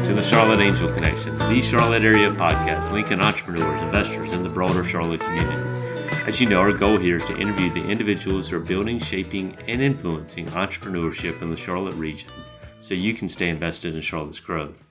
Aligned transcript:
Back 0.00 0.08
to 0.08 0.14
the 0.14 0.22
Charlotte 0.22 0.60
Angel 0.60 0.90
Connection, 0.94 1.36
the 1.36 1.60
Charlotte 1.60 2.04
area 2.04 2.30
podcast 2.30 2.90
linking 2.90 3.20
entrepreneurs, 3.20 3.82
investors, 3.82 4.32
and 4.32 4.42
the 4.42 4.48
broader 4.48 4.82
Charlotte 4.82 5.20
community. 5.20 5.58
As 6.26 6.40
you 6.40 6.48
know, 6.48 6.58
our 6.58 6.72
goal 6.72 6.96
here 6.96 7.16
is 7.16 7.24
to 7.26 7.36
interview 7.36 7.70
the 7.70 7.86
individuals 7.86 8.48
who 8.48 8.56
are 8.56 8.60
building, 8.60 8.98
shaping, 8.98 9.58
and 9.68 9.82
influencing 9.82 10.46
entrepreneurship 10.46 11.42
in 11.42 11.50
the 11.50 11.56
Charlotte 11.56 11.96
region 11.96 12.30
so 12.78 12.94
you 12.94 13.12
can 13.12 13.28
stay 13.28 13.50
invested 13.50 13.94
in 13.94 14.00
Charlotte's 14.00 14.40
growth. 14.40 14.82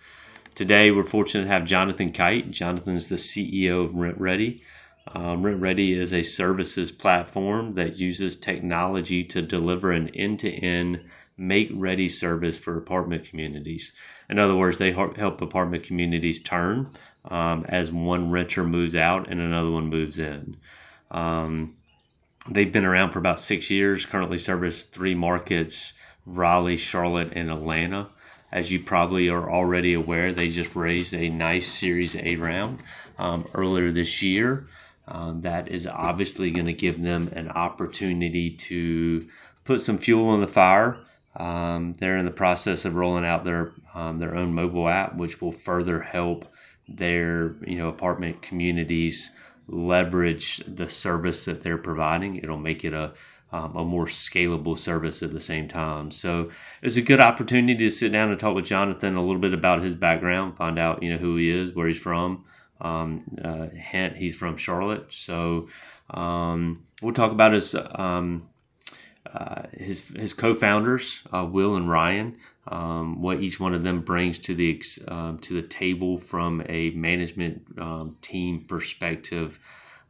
Today, 0.53 0.91
we're 0.91 1.03
fortunate 1.03 1.45
to 1.45 1.51
have 1.51 1.65
Jonathan 1.65 2.11
Kite. 2.11 2.51
Jonathan's 2.51 3.09
the 3.09 3.15
CEO 3.15 3.85
of 3.85 3.95
Rent 3.95 4.19
Ready. 4.19 4.61
Um, 5.07 5.41
Rent 5.41 5.59
Ready 5.59 5.93
is 5.93 6.13
a 6.13 6.21
services 6.21 6.91
platform 6.91 7.73
that 7.73 7.97
uses 7.97 8.35
technology 8.35 9.23
to 9.23 9.41
deliver 9.41 9.91
an 9.91 10.09
end 10.09 10.39
to 10.41 10.51
end 10.51 11.01
make 11.39 11.69
ready 11.73 12.09
service 12.09 12.57
for 12.57 12.77
apartment 12.77 13.23
communities. 13.23 13.93
In 14.29 14.37
other 14.37 14.55
words, 14.55 14.77
they 14.77 14.91
help 14.91 15.41
apartment 15.41 15.83
communities 15.83 16.41
turn 16.41 16.89
um, 17.25 17.65
as 17.69 17.91
one 17.91 18.29
renter 18.29 18.63
moves 18.63 18.95
out 18.95 19.29
and 19.29 19.39
another 19.39 19.71
one 19.71 19.87
moves 19.87 20.19
in. 20.19 20.57
Um, 21.11 21.75
they've 22.49 22.71
been 22.71 22.85
around 22.85 23.11
for 23.11 23.19
about 23.19 23.39
six 23.39 23.69
years, 23.69 24.05
currently 24.05 24.37
service 24.37 24.83
three 24.83 25.15
markets 25.15 25.93
Raleigh, 26.25 26.77
Charlotte, 26.77 27.31
and 27.33 27.49
Atlanta. 27.49 28.09
As 28.51 28.71
you 28.71 28.79
probably 28.79 29.29
are 29.29 29.49
already 29.49 29.93
aware, 29.93 30.31
they 30.31 30.49
just 30.49 30.75
raised 30.75 31.13
a 31.13 31.29
nice 31.29 31.71
Series 31.71 32.15
A 32.15 32.35
round 32.35 32.79
um, 33.17 33.47
earlier 33.53 33.91
this 33.91 34.21
year. 34.21 34.67
Um, 35.07 35.41
that 35.41 35.67
is 35.67 35.87
obviously 35.87 36.51
going 36.51 36.67
to 36.67 36.73
give 36.73 37.01
them 37.01 37.29
an 37.33 37.49
opportunity 37.49 38.51
to 38.51 39.27
put 39.63 39.81
some 39.81 39.97
fuel 39.97 40.27
on 40.29 40.41
the 40.41 40.47
fire 40.47 40.99
um, 41.35 41.93
they're 41.99 42.17
in 42.17 42.25
the 42.25 42.31
process 42.31 42.85
of 42.85 42.95
rolling 42.95 43.25
out 43.25 43.43
their 43.43 43.73
um, 43.93 44.19
their 44.19 44.35
own 44.35 44.53
mobile 44.53 44.87
app, 44.87 45.15
which 45.15 45.41
will 45.41 45.51
further 45.51 46.01
help 46.01 46.45
their 46.87 47.55
you 47.65 47.77
know 47.77 47.89
apartment 47.89 48.41
communities 48.41 49.31
leverage 49.67 50.57
the 50.67 50.89
service 50.89 51.45
that 51.45 51.63
they're 51.63 51.77
providing. 51.77 52.37
It'll 52.37 52.57
make 52.57 52.83
it 52.83 52.93
a 52.93 53.13
um, 53.51 53.75
a 53.75 53.83
more 53.83 54.05
scalable 54.05 54.77
service 54.77 55.23
at 55.23 55.31
the 55.31 55.39
same 55.39 55.67
time. 55.67 56.11
So 56.11 56.49
it's 56.81 56.97
a 56.97 57.01
good 57.01 57.19
opportunity 57.19 57.75
to 57.77 57.89
sit 57.89 58.11
down 58.11 58.29
and 58.29 58.39
talk 58.39 58.55
with 58.55 58.65
Jonathan 58.65 59.15
a 59.15 59.23
little 59.23 59.41
bit 59.41 59.53
about 59.53 59.81
his 59.81 59.95
background, 59.95 60.57
find 60.57 60.77
out 60.77 61.03
you 61.03 61.11
know 61.11 61.17
who 61.17 61.35
he 61.35 61.49
is, 61.49 61.73
where 61.73 61.87
he's 61.87 61.99
from. 61.99 62.45
Um, 62.81 63.23
uh, 63.43 63.67
hint, 63.67 64.15
he's 64.15 64.35
from 64.35 64.55
Charlotte, 64.55 65.11
so 65.11 65.67
um, 66.11 66.85
we'll 67.01 67.13
talk 67.13 67.31
about 67.31 67.51
his 67.51 67.75
um, 67.75 68.48
uh, 69.33 69.63
his 69.73 70.09
his 70.15 70.33
co-founders 70.33 71.23
uh, 71.31 71.45
Will 71.45 71.75
and 71.75 71.89
Ryan, 71.89 72.37
um, 72.67 73.21
what 73.21 73.41
each 73.41 73.59
one 73.59 73.73
of 73.73 73.83
them 73.83 74.01
brings 74.01 74.39
to 74.39 74.55
the 74.55 74.81
um, 75.07 75.37
to 75.39 75.53
the 75.53 75.67
table 75.67 76.17
from 76.17 76.63
a 76.67 76.89
management 76.91 77.63
um, 77.77 78.17
team 78.21 78.65
perspective, 78.67 79.59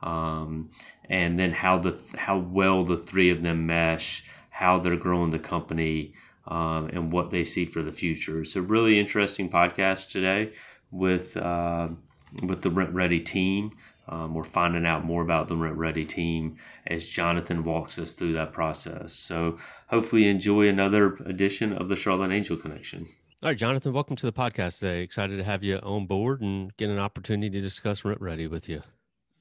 um, 0.02 0.70
and 1.10 1.38
then 1.38 1.52
how 1.52 1.78
the 1.78 2.02
how 2.18 2.38
well 2.38 2.84
the 2.84 2.98
three 2.98 3.30
of 3.30 3.44
them 3.44 3.66
mesh, 3.66 4.24
how 4.50 4.80
they're 4.80 4.96
growing 4.96 5.32
the 5.32 5.40
company, 5.40 6.14
um, 6.48 6.88
and 6.88 7.12
what 7.12 7.30
they 7.30 7.44
see 7.44 7.66
for 7.66 7.82
the 7.82 7.92
future. 7.92 8.42
It's 8.42 8.56
a 8.56 8.62
really 8.62 9.00
interesting 9.00 9.50
podcast 9.50 10.10
today 10.10 10.54
with 10.92 11.36
uh, 11.36 11.90
with 12.44 12.62
the 12.62 12.72
Rent 12.72 12.94
Ready 12.94 13.20
team. 13.20 13.72
Um, 14.10 14.34
we're 14.34 14.44
finding 14.44 14.86
out 14.86 15.06
more 15.06 15.22
about 15.22 15.48
the 15.48 15.56
Rent 15.56 15.78
Ready 15.78 16.04
team 16.04 16.58
as 16.88 17.08
Jonathan 17.08 17.64
walks 17.64 18.00
us 18.00 18.12
through 18.12 18.34
that 18.34 18.52
process. 18.52 19.14
So 19.14 19.58
hopefully 19.88 20.28
enjoy 20.28 20.68
another 20.68 21.16
edition 21.26 21.74
of 21.74 21.90
the 21.90 21.96
Charlotte 21.96 22.32
Angel 22.32 22.58
Connection. 22.58 23.08
All 23.42 23.50
right, 23.50 23.58
Jonathan, 23.58 23.94
welcome 23.94 24.16
to 24.18 24.26
the 24.26 24.34
podcast 24.34 24.80
today. 24.80 25.02
Excited 25.02 25.38
to 25.38 25.44
have 25.44 25.64
you 25.64 25.78
on 25.78 26.08
board 26.08 26.42
and 26.42 26.76
get 26.76 26.90
an 26.90 27.00
opportunity 27.00 27.50
to 27.50 27.62
discuss 27.62 28.04
Rent 28.04 28.20
Ready 28.20 28.48
with 28.48 28.68
you. 28.68 28.82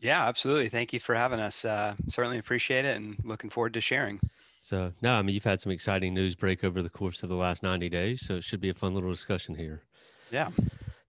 Yeah, 0.00 0.28
absolutely. 0.28 0.68
Thank 0.68 0.92
you 0.92 1.00
for 1.00 1.14
having 1.14 1.40
us. 1.40 1.64
Uh, 1.64 1.94
certainly 2.08 2.38
appreciate 2.38 2.84
it 2.84 2.96
and 2.96 3.16
looking 3.24 3.50
forward 3.50 3.74
to 3.74 3.80
sharing. 3.80 4.20
So, 4.60 4.92
no, 5.02 5.14
I 5.14 5.22
mean, 5.22 5.34
you've 5.34 5.44
had 5.44 5.60
some 5.60 5.72
exciting 5.72 6.14
news 6.14 6.34
break 6.34 6.62
over 6.62 6.82
the 6.82 6.90
course 6.90 7.22
of 7.22 7.30
the 7.30 7.36
last 7.36 7.62
90 7.62 7.88
days. 7.88 8.24
So, 8.26 8.36
it 8.36 8.44
should 8.44 8.60
be 8.60 8.68
a 8.68 8.74
fun 8.74 8.94
little 8.94 9.10
discussion 9.10 9.54
here. 9.54 9.82
Yeah. 10.30 10.50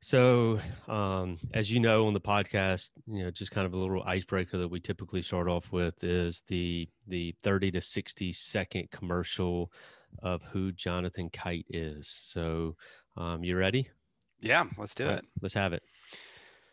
So, 0.02 0.60
um, 0.88 1.38
as 1.54 1.70
you 1.70 1.80
know 1.80 2.08
on 2.08 2.14
the 2.14 2.22
podcast, 2.22 2.92
you 3.06 3.24
know, 3.24 3.32
just 3.32 3.52
kind 3.52 3.66
of 3.66 3.74
a 3.74 3.78
little 3.78 4.02
icebreaker 4.04 4.58
that 4.58 4.68
we 4.68 4.80
typically 4.80 5.22
start 5.22 5.50
off 5.50 5.72
with 5.72 6.04
is 6.04 6.42
the 6.48 6.88
the 7.08 7.36
30 7.44 7.72
to 7.72 7.82
60 7.82 8.32
second 8.32 8.92
commercial 8.92 9.72
of 10.24 10.42
who 10.44 10.72
Jonathan 10.72 11.30
Kite 11.30 11.66
is. 11.70 12.08
So, 12.08 12.78
um, 13.18 13.44
you 13.44 13.58
ready? 13.58 13.90
Yeah, 14.42 14.66
let's 14.78 14.96
do 14.96 15.08
it. 15.10 15.26
Let's 15.42 15.54
have 15.54 15.74
it. 15.74 15.84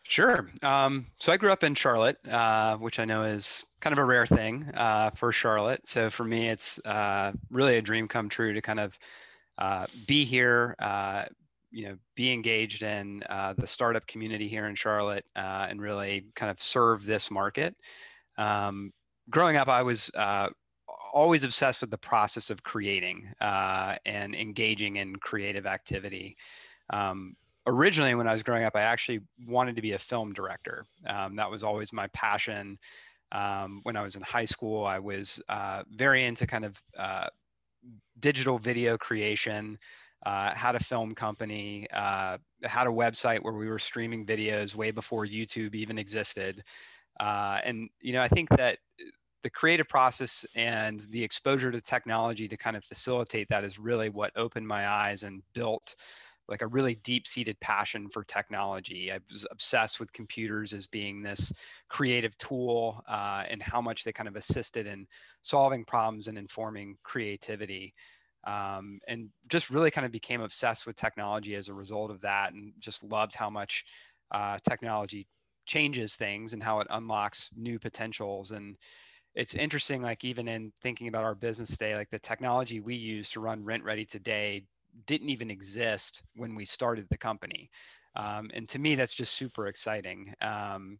Sure. 0.04 0.48
Um, 0.62 1.06
so 1.18 1.32
I 1.32 1.36
grew 1.36 1.50
up 1.50 1.64
in 1.64 1.74
Charlotte, 1.74 2.18
uh, 2.28 2.76
which 2.76 3.00
I 3.00 3.04
know 3.04 3.24
is 3.24 3.64
kind 3.80 3.92
of 3.92 3.98
a 3.98 4.04
rare 4.04 4.26
thing 4.26 4.70
uh, 4.74 5.10
for 5.10 5.32
Charlotte. 5.32 5.88
So 5.88 6.10
for 6.10 6.22
me, 6.22 6.48
it's 6.48 6.78
uh, 6.84 7.32
really 7.50 7.76
a 7.76 7.82
dream 7.82 8.06
come 8.06 8.28
true 8.28 8.52
to 8.52 8.62
kind 8.62 8.78
of 8.78 8.96
uh, 9.58 9.86
be 10.06 10.24
here, 10.24 10.76
uh, 10.78 11.24
you 11.76 11.86
know 11.86 11.96
be 12.14 12.32
engaged 12.32 12.82
in 12.82 13.22
uh, 13.28 13.52
the 13.52 13.66
startup 13.66 14.06
community 14.06 14.48
here 14.48 14.64
in 14.64 14.74
Charlotte 14.74 15.26
uh, 15.36 15.66
and 15.68 15.78
really 15.78 16.24
kind 16.34 16.50
of 16.50 16.60
serve 16.60 17.04
this 17.04 17.30
market. 17.30 17.76
Um, 18.38 18.94
growing 19.28 19.56
up, 19.56 19.68
I 19.68 19.82
was 19.82 20.10
uh, 20.14 20.48
always 21.12 21.44
obsessed 21.44 21.82
with 21.82 21.90
the 21.90 21.98
process 21.98 22.48
of 22.48 22.62
creating 22.62 23.28
uh, 23.42 23.96
and 24.06 24.34
engaging 24.34 24.96
in 24.96 25.16
creative 25.16 25.66
activity. 25.66 26.38
Um, 26.88 27.36
originally, 27.66 28.14
when 28.14 28.26
I 28.26 28.32
was 28.32 28.42
growing 28.42 28.64
up, 28.64 28.74
I 28.74 28.80
actually 28.80 29.20
wanted 29.46 29.76
to 29.76 29.82
be 29.82 29.92
a 29.92 29.98
film 29.98 30.32
director. 30.32 30.86
Um, 31.06 31.36
that 31.36 31.50
was 31.50 31.62
always 31.62 31.92
my 31.92 32.06
passion. 32.08 32.78
Um, 33.32 33.80
when 33.82 33.96
I 33.96 34.02
was 34.02 34.16
in 34.16 34.22
high 34.22 34.46
school, 34.46 34.86
I 34.86 34.98
was 34.98 35.42
uh, 35.50 35.82
very 35.90 36.24
into 36.24 36.46
kind 36.46 36.64
of 36.64 36.82
uh, 36.96 37.26
digital 38.18 38.58
video 38.58 38.96
creation 38.96 39.76
uh, 40.24 40.54
had 40.54 40.74
a 40.74 40.80
film 40.80 41.14
company, 41.14 41.86
uh, 41.92 42.38
had 42.64 42.86
a 42.86 42.90
website 42.90 43.40
where 43.42 43.54
we 43.54 43.68
were 43.68 43.78
streaming 43.78 44.24
videos 44.26 44.74
way 44.74 44.90
before 44.90 45.26
YouTube 45.26 45.74
even 45.74 45.98
existed. 45.98 46.62
Uh, 47.20 47.60
and, 47.64 47.88
you 48.00 48.12
know, 48.12 48.22
I 48.22 48.28
think 48.28 48.48
that 48.50 48.78
the 49.42 49.50
creative 49.50 49.88
process 49.88 50.44
and 50.54 51.00
the 51.10 51.22
exposure 51.22 51.70
to 51.70 51.80
technology 51.80 52.48
to 52.48 52.56
kind 52.56 52.76
of 52.76 52.84
facilitate 52.84 53.48
that 53.48 53.64
is 53.64 53.78
really 53.78 54.08
what 54.08 54.32
opened 54.36 54.66
my 54.66 54.88
eyes 54.88 55.22
and 55.22 55.42
built 55.54 55.94
like 56.48 56.62
a 56.62 56.66
really 56.66 56.94
deep 56.96 57.26
seated 57.26 57.58
passion 57.60 58.08
for 58.08 58.24
technology. 58.24 59.12
I 59.12 59.18
was 59.30 59.46
obsessed 59.50 59.98
with 59.98 60.12
computers 60.12 60.72
as 60.72 60.86
being 60.86 61.22
this 61.22 61.52
creative 61.88 62.36
tool 62.38 63.02
uh, 63.08 63.44
and 63.48 63.62
how 63.62 63.80
much 63.80 64.04
they 64.04 64.12
kind 64.12 64.28
of 64.28 64.36
assisted 64.36 64.86
in 64.86 65.06
solving 65.42 65.84
problems 65.84 66.28
and 66.28 66.38
informing 66.38 66.96
creativity 67.02 67.94
um, 68.46 69.00
and 69.08 69.28
just 69.48 69.70
really 69.70 69.90
kind 69.90 70.06
of 70.06 70.12
became 70.12 70.40
obsessed 70.40 70.86
with 70.86 70.96
technology 70.96 71.54
as 71.54 71.68
a 71.68 71.74
result 71.74 72.10
of 72.10 72.20
that 72.22 72.54
and 72.54 72.72
just 72.78 73.02
loved 73.02 73.34
how 73.34 73.50
much 73.50 73.84
uh, 74.30 74.58
technology 74.68 75.26
changes 75.66 76.14
things 76.14 76.52
and 76.52 76.62
how 76.62 76.80
it 76.80 76.86
unlocks 76.90 77.50
new 77.56 77.78
potentials. 77.78 78.52
And 78.52 78.76
it's 79.34 79.54
interesting 79.54 80.00
like 80.00 80.24
even 80.24 80.48
in 80.48 80.72
thinking 80.80 81.08
about 81.08 81.24
our 81.24 81.34
business 81.34 81.70
today 81.70 81.94
like 81.94 82.10
the 82.10 82.18
technology 82.18 82.80
we 82.80 82.94
use 82.94 83.30
to 83.30 83.40
run 83.40 83.64
rent 83.64 83.84
ready 83.84 84.04
today 84.04 84.64
didn't 85.06 85.28
even 85.28 85.50
exist 85.50 86.22
when 86.36 86.54
we 86.54 86.64
started 86.64 87.06
the 87.10 87.18
company. 87.18 87.70
Um, 88.14 88.50
and 88.54 88.68
to 88.70 88.78
me 88.78 88.94
that's 88.94 89.14
just 89.14 89.34
super 89.34 89.66
exciting. 89.66 90.32
Um, 90.40 90.98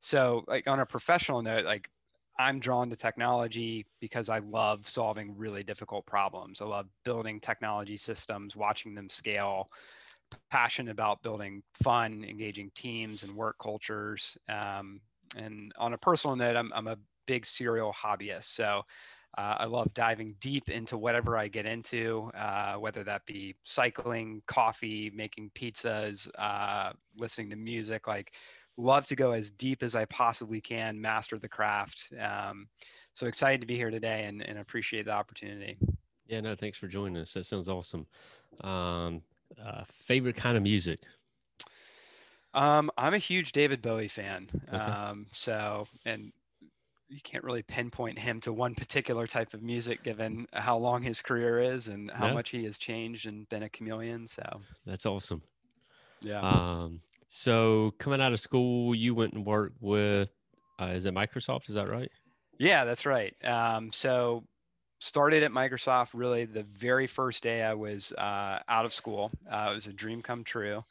so 0.00 0.44
like 0.48 0.66
on 0.68 0.80
a 0.80 0.86
professional 0.86 1.42
note 1.42 1.64
like 1.64 1.90
I'm 2.38 2.58
drawn 2.58 2.90
to 2.90 2.96
technology 2.96 3.86
because 4.00 4.28
I 4.28 4.38
love 4.40 4.88
solving 4.88 5.36
really 5.36 5.62
difficult 5.62 6.06
problems. 6.06 6.60
I 6.60 6.66
love 6.66 6.86
building 7.04 7.40
technology 7.40 7.96
systems, 7.96 8.54
watching 8.54 8.94
them 8.94 9.08
scale, 9.08 9.70
passionate 10.50 10.90
about 10.90 11.22
building 11.22 11.62
fun, 11.82 12.24
engaging 12.24 12.70
teams 12.74 13.22
and 13.22 13.34
work 13.34 13.56
cultures. 13.58 14.36
Um, 14.48 15.00
and 15.36 15.72
on 15.78 15.92
a 15.92 15.98
personal 15.98 16.36
note, 16.36 16.56
I'm, 16.56 16.72
I'm 16.74 16.88
a 16.88 16.98
big 17.26 17.46
serial 17.46 17.92
hobbyist. 17.92 18.44
So 18.44 18.82
uh, 19.38 19.56
I 19.58 19.64
love 19.66 19.92
diving 19.92 20.34
deep 20.40 20.70
into 20.70 20.96
whatever 20.96 21.36
I 21.36 21.48
get 21.48 21.66
into, 21.66 22.30
uh, 22.34 22.76
whether 22.76 23.04
that 23.04 23.26
be 23.26 23.54
cycling, 23.64 24.42
coffee, 24.46 25.10
making 25.14 25.50
pizzas, 25.54 26.28
uh, 26.38 26.92
listening 27.16 27.50
to 27.50 27.56
music. 27.56 28.06
Like 28.06 28.34
love 28.76 29.06
to 29.06 29.16
go 29.16 29.32
as 29.32 29.50
deep 29.50 29.82
as 29.82 29.94
I 29.94 30.04
possibly 30.06 30.60
can, 30.60 31.00
master 31.00 31.38
the 31.38 31.48
craft. 31.48 32.12
Um, 32.20 32.68
so 33.14 33.26
excited 33.26 33.60
to 33.62 33.66
be 33.66 33.76
here 33.76 33.90
today 33.90 34.24
and, 34.24 34.46
and 34.46 34.58
appreciate 34.58 35.06
the 35.06 35.12
opportunity. 35.12 35.78
Yeah, 36.26 36.40
no, 36.40 36.54
thanks 36.54 36.76
for 36.76 36.88
joining 36.88 37.22
us. 37.22 37.32
That 37.34 37.46
sounds 37.46 37.68
awesome. 37.68 38.06
Um, 38.62 39.22
uh, 39.64 39.84
favorite 39.88 40.36
kind 40.36 40.56
of 40.56 40.62
music? 40.62 41.00
Um, 42.54 42.90
I'm 42.96 43.14
a 43.14 43.18
huge 43.18 43.52
David 43.52 43.82
Bowie 43.82 44.08
fan. 44.08 44.48
Okay. 44.68 44.76
Um, 44.76 45.26
so, 45.32 45.86
and 46.04 46.32
you 47.08 47.20
can't 47.22 47.44
really 47.44 47.62
pinpoint 47.62 48.18
him 48.18 48.40
to 48.40 48.52
one 48.52 48.74
particular 48.74 49.26
type 49.26 49.54
of 49.54 49.62
music 49.62 50.02
given 50.02 50.46
how 50.52 50.76
long 50.76 51.02
his 51.02 51.22
career 51.22 51.60
is 51.60 51.86
and 51.88 52.10
how 52.10 52.28
Yeah. 52.28 52.32
much 52.34 52.50
he 52.50 52.64
has 52.64 52.78
changed 52.78 53.26
and 53.26 53.48
been 53.48 53.62
a 53.62 53.68
chameleon. 53.68 54.26
So 54.26 54.42
That's 54.84 55.06
awesome. 55.06 55.42
yeah. 56.20 56.40
Um, 56.40 57.00
so 57.26 57.92
coming 57.98 58.20
out 58.20 58.32
of 58.32 58.40
school, 58.40 58.94
you 58.94 59.14
went 59.14 59.34
and 59.34 59.44
worked 59.44 59.76
with, 59.80 60.30
uh, 60.80 60.86
is 60.86 61.06
it 61.06 61.14
Microsoft? 61.14 61.68
Is 61.68 61.74
that 61.74 61.88
right? 61.88 62.10
Yeah, 62.58 62.84
that's 62.84 63.04
right. 63.06 63.34
Um, 63.44 63.92
so 63.92 64.44
started 64.98 65.42
at 65.42 65.50
Microsoft 65.50 66.10
really 66.14 66.44
the 66.46 66.62
very 66.62 67.06
first 67.06 67.42
day 67.42 67.62
I 67.62 67.74
was 67.74 68.12
uh, 68.12 68.60
out 68.68 68.84
of 68.84 68.92
school. 68.92 69.30
Uh, 69.50 69.68
it 69.70 69.74
was 69.74 69.86
a 69.86 69.92
dream 69.92 70.22
come 70.22 70.42
true. 70.42 70.84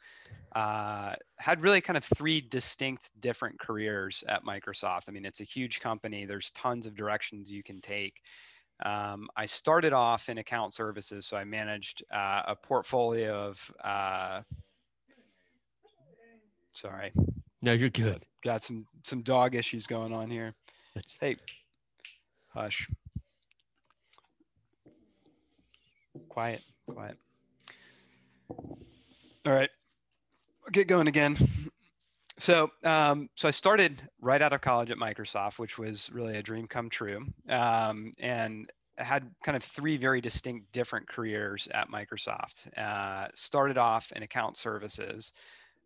Uh, 0.52 1.14
had 1.38 1.60
really 1.60 1.80
kind 1.80 1.96
of 1.96 2.04
three 2.04 2.40
distinct 2.40 3.10
different 3.20 3.58
careers 3.58 4.22
at 4.28 4.44
Microsoft. 4.44 5.08
I 5.08 5.12
mean, 5.12 5.24
it's 5.24 5.40
a 5.40 5.44
huge 5.44 5.80
company. 5.80 6.24
There's 6.24 6.50
tons 6.52 6.86
of 6.86 6.94
directions 6.94 7.50
you 7.50 7.62
can 7.62 7.80
take. 7.80 8.22
Um, 8.84 9.28
I 9.36 9.46
started 9.46 9.92
off 9.92 10.28
in 10.28 10.38
account 10.38 10.74
services, 10.74 11.26
so 11.26 11.36
I 11.36 11.44
managed 11.44 12.04
uh, 12.10 12.42
a 12.46 12.56
portfolio 12.56 13.34
of. 13.34 13.72
Sorry, 16.76 17.10
No, 17.62 17.72
you're 17.72 17.88
good. 17.88 18.22
got 18.44 18.62
some 18.62 18.86
some 19.02 19.22
dog 19.22 19.54
issues 19.54 19.86
going 19.86 20.12
on 20.12 20.28
here. 20.30 20.52
That's 20.94 21.16
Hey, 21.18 21.36
hush. 22.48 22.86
Quiet, 26.28 26.60
quiet. 26.86 27.16
All 28.50 28.76
right, 29.46 29.70
I'll 30.64 30.70
get 30.70 30.86
going 30.86 31.08
again. 31.08 31.36
So, 32.38 32.70
um, 32.84 33.30
so 33.36 33.48
I 33.48 33.52
started 33.52 34.02
right 34.20 34.42
out 34.42 34.52
of 34.52 34.60
college 34.60 34.90
at 34.90 34.98
Microsoft, 34.98 35.58
which 35.58 35.78
was 35.78 36.10
really 36.12 36.36
a 36.36 36.42
dream 36.42 36.66
come 36.66 36.90
true, 36.90 37.24
um, 37.48 38.12
and 38.18 38.70
I 38.98 39.04
had 39.04 39.30
kind 39.42 39.56
of 39.56 39.62
three 39.64 39.96
very 39.96 40.20
distinct, 40.20 40.72
different 40.72 41.08
careers 41.08 41.68
at 41.72 41.88
Microsoft. 41.88 42.68
Uh, 42.76 43.28
started 43.34 43.78
off 43.78 44.12
in 44.12 44.22
account 44.22 44.58
services, 44.58 45.32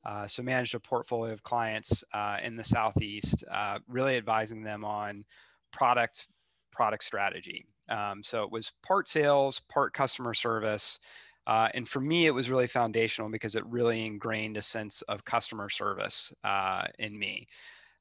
uh, 0.05 0.27
so 0.27 0.43
managed 0.43 0.75
a 0.75 0.81
portfolio 0.81 1.33
of 1.33 1.43
clients 1.43 2.03
uh, 2.13 2.39
in 2.43 2.57
the 2.57 2.65
southeast, 2.65 3.45
uh, 3.51 3.79
really 3.87 4.17
advising 4.17 4.63
them 4.63 4.85
on 4.85 5.25
product 5.73 6.27
product 6.73 7.05
strategy. 7.05 7.67
Um, 7.89 8.23
so 8.23 8.43
it 8.45 8.51
was 8.51 8.73
part 8.83 9.09
sales, 9.09 9.61
part 9.69 9.93
customer 9.93 10.33
service. 10.35 11.01
Uh, 11.47 11.69
and 11.75 11.89
for 11.89 12.01
me, 12.01 12.27
it 12.27 12.31
was 12.31 12.49
really 12.49 12.69
foundational 12.69 13.29
because 13.29 13.57
it 13.57 13.67
really 13.67 14.07
ingrained 14.07 14.57
a 14.57 14.63
sense 14.63 15.03
of 15.03 15.25
customer 15.25 15.69
service 15.69 16.33
uh, 16.45 16.85
in 16.99 17.19
me. 17.19 17.49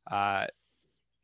Uh, 0.09 0.45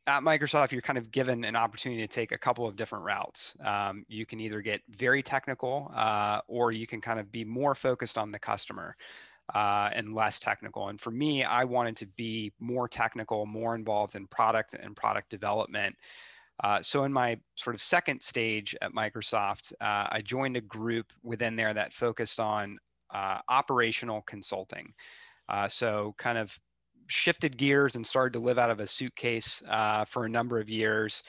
at 0.08 0.22
Microsoft, 0.22 0.72
you're 0.72 0.82
kind 0.82 0.98
of 0.98 1.10
given 1.10 1.44
an 1.44 1.56
opportunity 1.56 2.02
to 2.02 2.08
take 2.08 2.32
a 2.32 2.38
couple 2.38 2.66
of 2.66 2.76
different 2.76 3.04
routes. 3.04 3.56
Um, 3.64 4.04
you 4.08 4.26
can 4.26 4.40
either 4.40 4.60
get 4.60 4.80
very 4.88 5.22
technical 5.22 5.92
or 6.48 6.72
you 6.72 6.86
can 6.86 7.00
kind 7.00 7.18
of 7.18 7.32
be 7.32 7.44
more 7.44 7.74
focused 7.74 8.18
on 8.18 8.30
the 8.30 8.38
customer. 8.38 8.96
Uh, 9.54 9.90
and 9.92 10.12
less 10.12 10.40
technical. 10.40 10.88
And 10.88 11.00
for 11.00 11.12
me, 11.12 11.44
I 11.44 11.62
wanted 11.62 11.96
to 11.98 12.06
be 12.16 12.52
more 12.58 12.88
technical, 12.88 13.46
more 13.46 13.76
involved 13.76 14.16
in 14.16 14.26
product 14.26 14.74
and 14.74 14.96
product 14.96 15.30
development. 15.30 15.94
Uh, 16.64 16.82
so 16.82 17.04
in 17.04 17.12
my 17.12 17.38
sort 17.54 17.76
of 17.76 17.82
second 17.82 18.22
stage 18.22 18.74
at 18.80 18.92
Microsoft, 18.92 19.72
uh, 19.80 20.08
I 20.10 20.22
joined 20.24 20.56
a 20.56 20.62
group 20.62 21.12
within 21.22 21.54
there 21.54 21.74
that 21.74 21.92
focused 21.92 22.40
on 22.40 22.78
uh, 23.12 23.38
operational 23.48 24.22
consulting. 24.22 24.92
Uh, 25.48 25.68
so 25.68 26.14
kind 26.18 26.38
of 26.38 26.58
shifted 27.08 27.56
gears 27.56 27.94
and 27.94 28.06
started 28.06 28.32
to 28.32 28.44
live 28.44 28.58
out 28.58 28.70
of 28.70 28.80
a 28.80 28.86
suitcase 28.86 29.62
uh, 29.68 30.04
for 30.04 30.24
a 30.24 30.28
number 30.28 30.58
of 30.58 30.68
years. 30.68 31.22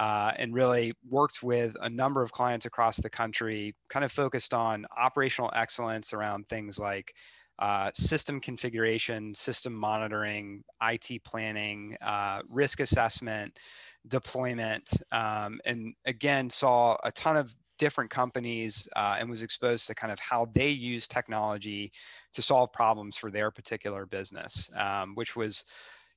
Uh, 0.00 0.30
and 0.36 0.54
really 0.54 0.92
worked 1.10 1.42
with 1.42 1.74
a 1.82 1.90
number 1.90 2.22
of 2.22 2.30
clients 2.30 2.66
across 2.66 2.98
the 2.98 3.10
country, 3.10 3.74
kind 3.90 4.04
of 4.04 4.12
focused 4.12 4.54
on 4.54 4.86
operational 4.96 5.50
excellence 5.56 6.12
around 6.12 6.48
things 6.48 6.78
like 6.78 7.12
uh, 7.58 7.90
system 7.94 8.40
configuration, 8.40 9.34
system 9.34 9.74
monitoring, 9.74 10.62
IT 10.82 11.22
planning, 11.24 11.96
uh, 12.00 12.40
risk 12.48 12.80
assessment, 12.80 13.58
deployment, 14.06 14.90
um, 15.12 15.60
and 15.64 15.94
again 16.06 16.48
saw 16.48 16.96
a 17.04 17.12
ton 17.12 17.36
of 17.36 17.54
different 17.78 18.10
companies 18.10 18.88
uh, 18.96 19.16
and 19.18 19.30
was 19.30 19.42
exposed 19.42 19.86
to 19.86 19.94
kind 19.94 20.12
of 20.12 20.18
how 20.18 20.46
they 20.54 20.68
use 20.68 21.06
technology 21.06 21.92
to 22.34 22.42
solve 22.42 22.72
problems 22.72 23.16
for 23.16 23.30
their 23.30 23.50
particular 23.50 24.04
business, 24.04 24.68
um, 24.76 25.14
which 25.14 25.36
was 25.36 25.64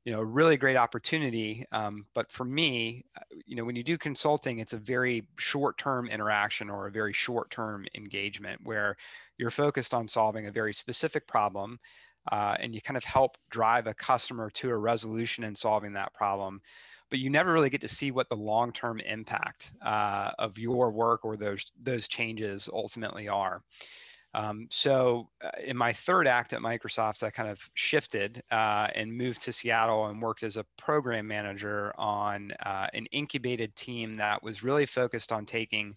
you 0.05 0.11
know 0.11 0.19
a 0.19 0.25
really 0.25 0.57
great 0.57 0.77
opportunity 0.77 1.65
um, 1.71 2.05
but 2.13 2.31
for 2.31 2.43
me 2.43 3.05
uh, 3.17 3.21
you 3.45 3.55
know 3.55 3.63
when 3.63 3.75
you 3.75 3.83
do 3.83 3.97
consulting 3.97 4.59
it's 4.59 4.73
a 4.73 4.77
very 4.77 5.27
short 5.37 5.77
term 5.77 6.07
interaction 6.07 6.69
or 6.69 6.87
a 6.87 6.91
very 6.91 7.13
short 7.13 7.49
term 7.51 7.85
engagement 7.95 8.59
where 8.63 8.95
you're 9.37 9.51
focused 9.51 9.93
on 9.93 10.07
solving 10.07 10.47
a 10.47 10.51
very 10.51 10.73
specific 10.73 11.27
problem 11.27 11.77
uh, 12.31 12.55
and 12.59 12.75
you 12.75 12.81
kind 12.81 12.97
of 12.97 13.03
help 13.03 13.37
drive 13.49 13.87
a 13.87 13.93
customer 13.93 14.49
to 14.49 14.69
a 14.69 14.77
resolution 14.77 15.43
in 15.43 15.55
solving 15.55 15.93
that 15.93 16.13
problem 16.13 16.61
but 17.09 17.19
you 17.19 17.29
never 17.29 17.51
really 17.51 17.69
get 17.69 17.81
to 17.81 17.87
see 17.89 18.09
what 18.09 18.29
the 18.29 18.35
long 18.35 18.71
term 18.71 18.99
impact 19.01 19.73
uh, 19.85 20.31
of 20.39 20.57
your 20.57 20.91
work 20.91 21.23
or 21.23 21.37
those 21.37 21.71
those 21.79 22.07
changes 22.07 22.69
ultimately 22.73 23.27
are 23.27 23.61
um, 24.33 24.67
so 24.69 25.29
uh, 25.43 25.49
in 25.63 25.75
my 25.75 25.91
third 25.91 26.27
act 26.27 26.53
at 26.53 26.61
Microsoft, 26.61 27.23
I 27.23 27.29
kind 27.29 27.49
of 27.49 27.69
shifted 27.73 28.41
uh, 28.49 28.87
and 28.95 29.15
moved 29.15 29.41
to 29.43 29.51
Seattle 29.53 30.05
and 30.07 30.21
worked 30.21 30.43
as 30.43 30.57
a 30.57 30.65
program 30.77 31.27
manager 31.27 31.93
on 31.97 32.51
uh, 32.65 32.87
an 32.93 33.07
incubated 33.07 33.75
team 33.75 34.13
that 34.15 34.41
was 34.41 34.63
really 34.63 34.85
focused 34.85 35.31
on 35.31 35.45
taking 35.45 35.95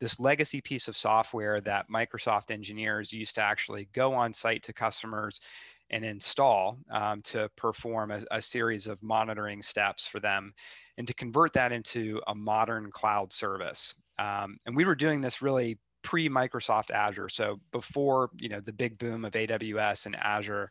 this 0.00 0.20
legacy 0.20 0.60
piece 0.60 0.88
of 0.88 0.96
software 0.96 1.60
that 1.60 1.88
Microsoft 1.88 2.50
engineers 2.50 3.12
used 3.12 3.36
to 3.36 3.40
actually 3.40 3.88
go 3.92 4.12
on 4.12 4.32
site 4.32 4.62
to 4.64 4.72
customers 4.72 5.40
and 5.90 6.04
install 6.04 6.78
um, 6.90 7.22
to 7.22 7.48
perform 7.56 8.10
a, 8.10 8.20
a 8.32 8.42
series 8.42 8.88
of 8.88 9.00
monitoring 9.02 9.62
steps 9.62 10.06
for 10.06 10.18
them 10.18 10.52
and 10.98 11.06
to 11.06 11.14
convert 11.14 11.52
that 11.52 11.72
into 11.72 12.20
a 12.26 12.34
modern 12.34 12.90
cloud 12.90 13.32
service. 13.32 13.94
Um, 14.18 14.58
and 14.66 14.74
we 14.74 14.84
were 14.84 14.96
doing 14.96 15.20
this 15.20 15.40
really 15.40 15.78
pre 16.06 16.28
Microsoft 16.28 16.92
Azure. 16.92 17.28
So 17.28 17.58
before, 17.72 18.30
you 18.38 18.48
know, 18.48 18.60
the 18.60 18.72
big 18.72 18.96
boom 18.96 19.24
of 19.24 19.32
AWS 19.32 20.06
and 20.06 20.14
Azure. 20.14 20.70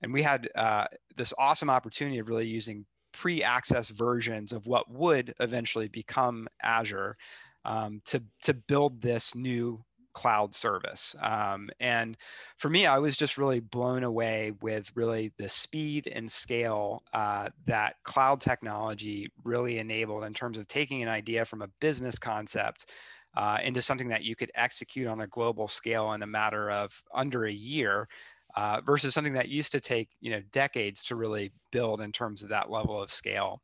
And 0.00 0.14
we 0.14 0.22
had 0.22 0.48
uh, 0.54 0.86
this 1.14 1.34
awesome 1.38 1.68
opportunity 1.68 2.18
of 2.18 2.28
really 2.30 2.46
using 2.46 2.86
pre-access 3.12 3.90
versions 3.90 4.50
of 4.50 4.66
what 4.66 4.90
would 4.90 5.34
eventually 5.40 5.88
become 5.88 6.48
Azure 6.62 7.18
um, 7.66 8.00
to, 8.06 8.22
to 8.44 8.54
build 8.54 9.02
this 9.02 9.34
new 9.34 9.84
cloud 10.14 10.54
service. 10.54 11.14
Um, 11.20 11.68
and 11.78 12.16
for 12.56 12.70
me, 12.70 12.86
I 12.86 12.98
was 12.98 13.14
just 13.14 13.36
really 13.36 13.60
blown 13.60 14.04
away 14.04 14.52
with 14.62 14.90
really 14.94 15.32
the 15.36 15.50
speed 15.50 16.06
and 16.10 16.30
scale 16.30 17.02
uh, 17.12 17.50
that 17.66 17.96
cloud 18.04 18.40
technology 18.40 19.30
really 19.44 19.76
enabled 19.78 20.24
in 20.24 20.32
terms 20.32 20.56
of 20.56 20.66
taking 20.66 21.02
an 21.02 21.10
idea 21.10 21.44
from 21.44 21.60
a 21.60 21.68
business 21.78 22.18
concept 22.18 22.86
uh, 23.34 23.58
into 23.62 23.80
something 23.80 24.08
that 24.08 24.24
you 24.24 24.36
could 24.36 24.50
execute 24.54 25.06
on 25.06 25.20
a 25.20 25.26
global 25.26 25.68
scale 25.68 26.12
in 26.12 26.22
a 26.22 26.26
matter 26.26 26.70
of 26.70 27.02
under 27.14 27.46
a 27.46 27.52
year 27.52 28.08
uh, 28.54 28.80
versus 28.84 29.14
something 29.14 29.32
that 29.32 29.48
used 29.48 29.72
to 29.72 29.80
take 29.80 30.10
you 30.20 30.30
know 30.30 30.42
decades 30.52 31.04
to 31.04 31.16
really 31.16 31.52
build 31.70 32.00
in 32.00 32.12
terms 32.12 32.42
of 32.42 32.50
that 32.50 32.70
level 32.70 33.00
of 33.00 33.10
scale. 33.10 33.62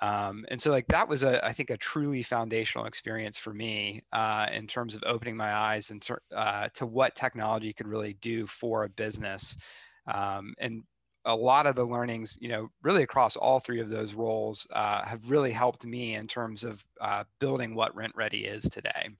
Um, 0.00 0.44
and 0.48 0.60
so 0.60 0.70
like 0.70 0.86
that 0.88 1.08
was 1.08 1.22
a 1.22 1.42
i 1.44 1.54
think 1.54 1.70
a 1.70 1.76
truly 1.78 2.22
foundational 2.22 2.84
experience 2.84 3.38
for 3.38 3.54
me 3.54 4.02
uh, 4.12 4.46
in 4.52 4.66
terms 4.66 4.94
of 4.94 5.02
opening 5.06 5.36
my 5.38 5.54
eyes 5.54 5.90
and 5.90 6.06
uh, 6.34 6.68
to 6.74 6.84
what 6.84 7.14
technology 7.14 7.72
could 7.72 7.88
really 7.88 8.14
do 8.20 8.46
for 8.46 8.84
a 8.84 8.90
business. 8.90 9.56
Um, 10.06 10.54
and 10.58 10.82
a 11.26 11.36
lot 11.36 11.66
of 11.66 11.74
the 11.74 11.84
learnings, 11.84 12.38
you 12.40 12.48
know, 12.48 12.70
really 12.82 13.02
across 13.02 13.36
all 13.36 13.58
three 13.58 13.80
of 13.80 13.90
those 13.90 14.14
roles 14.14 14.66
uh, 14.70 15.04
have 15.04 15.28
really 15.28 15.50
helped 15.50 15.84
me 15.84 16.14
in 16.14 16.26
terms 16.26 16.64
of 16.64 16.84
uh, 17.00 17.24
building 17.40 17.74
what 17.74 17.94
Rent 17.94 18.14
Ready 18.16 18.46
is 18.46 18.62
today. 18.64 19.10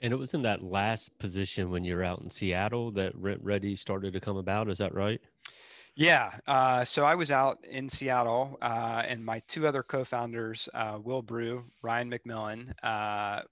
And 0.00 0.12
it 0.12 0.16
was 0.16 0.34
in 0.34 0.42
that 0.42 0.64
last 0.64 1.16
position 1.18 1.70
when 1.70 1.84
you're 1.84 2.02
out 2.02 2.20
in 2.20 2.30
Seattle 2.30 2.90
that 2.92 3.14
Rent 3.14 3.40
Ready 3.42 3.76
started 3.76 4.12
to 4.14 4.20
come 4.20 4.36
about. 4.36 4.68
Is 4.68 4.78
that 4.78 4.94
right? 4.94 5.20
Yeah. 5.94 6.32
Uh, 6.46 6.84
so 6.84 7.04
I 7.04 7.14
was 7.14 7.30
out 7.30 7.64
in 7.66 7.88
Seattle, 7.88 8.58
uh, 8.62 9.02
and 9.06 9.24
my 9.24 9.42
two 9.46 9.66
other 9.66 9.82
co-founders, 9.82 10.68
uh, 10.72 10.98
Will 11.02 11.22
Brew, 11.22 11.64
Ryan 11.82 12.10
McMillan, 12.10 12.72
uh, 12.82 13.42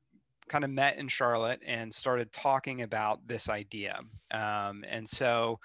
kind 0.49 0.65
of 0.65 0.71
met 0.71 0.97
in 0.97 1.07
Charlotte 1.07 1.61
and 1.65 1.93
started 1.93 2.33
talking 2.33 2.83
about 2.83 3.25
this 3.29 3.49
idea. 3.49 4.01
Um, 4.33 4.85
and 4.89 5.07
so 5.09 5.61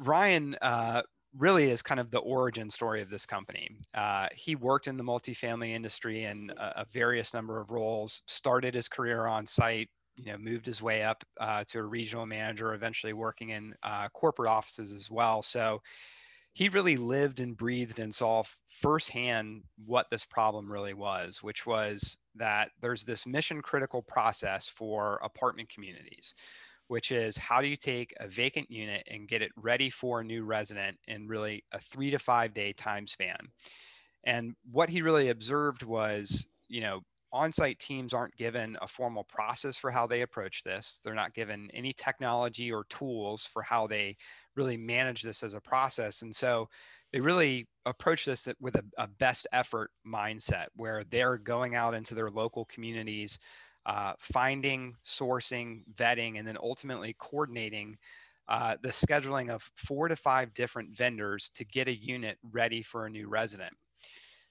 Ryan 0.00 0.56
uh, 0.62 1.02
really 1.36 1.70
is 1.70 1.82
kind 1.82 2.00
of 2.00 2.10
the 2.10 2.18
origin 2.18 2.70
story 2.70 3.02
of 3.02 3.10
this 3.10 3.26
company. 3.26 3.68
Uh, 3.94 4.28
he 4.34 4.56
worked 4.56 4.88
in 4.88 4.96
the 4.96 5.04
multifamily 5.04 5.70
industry 5.70 6.24
in 6.24 6.52
a, 6.56 6.82
a, 6.82 6.86
various 6.90 7.32
number 7.32 7.60
of 7.60 7.70
roles, 7.70 8.22
started 8.26 8.74
his 8.74 8.88
career 8.88 9.26
on 9.26 9.46
site, 9.46 9.88
you 10.16 10.32
know, 10.32 10.38
moved 10.38 10.66
his 10.66 10.82
way 10.82 11.02
up 11.02 11.24
uh, 11.38 11.64
to 11.68 11.78
a 11.78 11.82
regional 11.82 12.26
manager, 12.26 12.74
eventually 12.74 13.12
working 13.12 13.50
in 13.50 13.74
uh, 13.82 14.08
corporate 14.08 14.50
offices 14.50 14.92
as 14.92 15.10
well. 15.10 15.42
So 15.42 15.80
he 16.52 16.68
really 16.68 16.96
lived 16.96 17.40
and 17.40 17.56
breathed 17.56 18.00
and 18.00 18.14
saw 18.14 18.42
firsthand 18.68 19.62
what 19.86 20.06
this 20.10 20.24
problem 20.24 20.70
really 20.70 20.94
was, 20.94 21.42
which 21.42 21.64
was 21.64 22.16
that 22.34 22.70
there's 22.80 23.04
this 23.04 23.26
mission 23.26 23.62
critical 23.62 24.02
process 24.02 24.68
for 24.68 25.20
apartment 25.22 25.68
communities, 25.68 26.34
which 26.90 27.12
is 27.12 27.38
how 27.38 27.60
do 27.60 27.68
you 27.68 27.76
take 27.76 28.12
a 28.18 28.26
vacant 28.26 28.68
unit 28.68 29.06
and 29.08 29.28
get 29.28 29.42
it 29.42 29.52
ready 29.54 29.88
for 29.88 30.18
a 30.18 30.24
new 30.24 30.42
resident 30.42 30.98
in 31.06 31.28
really 31.28 31.62
a 31.70 31.78
three 31.78 32.10
to 32.10 32.18
five 32.18 32.52
day 32.52 32.72
time 32.72 33.06
span. 33.06 33.36
And 34.24 34.56
what 34.68 34.90
he 34.90 35.00
really 35.00 35.28
observed 35.28 35.84
was, 35.84 36.48
you 36.66 36.80
know, 36.80 37.02
on-site 37.32 37.78
teams 37.78 38.12
aren't 38.12 38.34
given 38.34 38.76
a 38.82 38.88
formal 38.88 39.22
process 39.22 39.76
for 39.76 39.92
how 39.92 40.08
they 40.08 40.22
approach 40.22 40.64
this. 40.64 41.00
They're 41.04 41.14
not 41.14 41.32
given 41.32 41.70
any 41.72 41.92
technology 41.92 42.72
or 42.72 42.82
tools 42.90 43.48
for 43.52 43.62
how 43.62 43.86
they 43.86 44.16
really 44.56 44.76
manage 44.76 45.22
this 45.22 45.44
as 45.44 45.54
a 45.54 45.60
process. 45.60 46.22
And 46.22 46.34
so 46.34 46.68
they 47.12 47.20
really 47.20 47.68
approach 47.86 48.24
this 48.24 48.48
with 48.60 48.74
a, 48.74 48.82
a 48.98 49.06
best 49.06 49.46
effort 49.52 49.92
mindset 50.04 50.66
where 50.74 51.04
they're 51.04 51.38
going 51.38 51.76
out 51.76 51.94
into 51.94 52.16
their 52.16 52.30
local 52.30 52.64
communities, 52.64 53.38
uh, 53.90 54.12
finding, 54.20 54.94
sourcing, 55.04 55.82
vetting, 55.94 56.38
and 56.38 56.46
then 56.46 56.56
ultimately 56.62 57.16
coordinating 57.18 57.98
uh, 58.46 58.76
the 58.82 58.88
scheduling 58.88 59.50
of 59.50 59.68
four 59.74 60.06
to 60.06 60.14
five 60.14 60.54
different 60.54 60.96
vendors 60.96 61.50
to 61.56 61.64
get 61.64 61.88
a 61.88 61.94
unit 61.94 62.38
ready 62.52 62.82
for 62.82 63.06
a 63.06 63.10
new 63.10 63.28
resident 63.28 63.72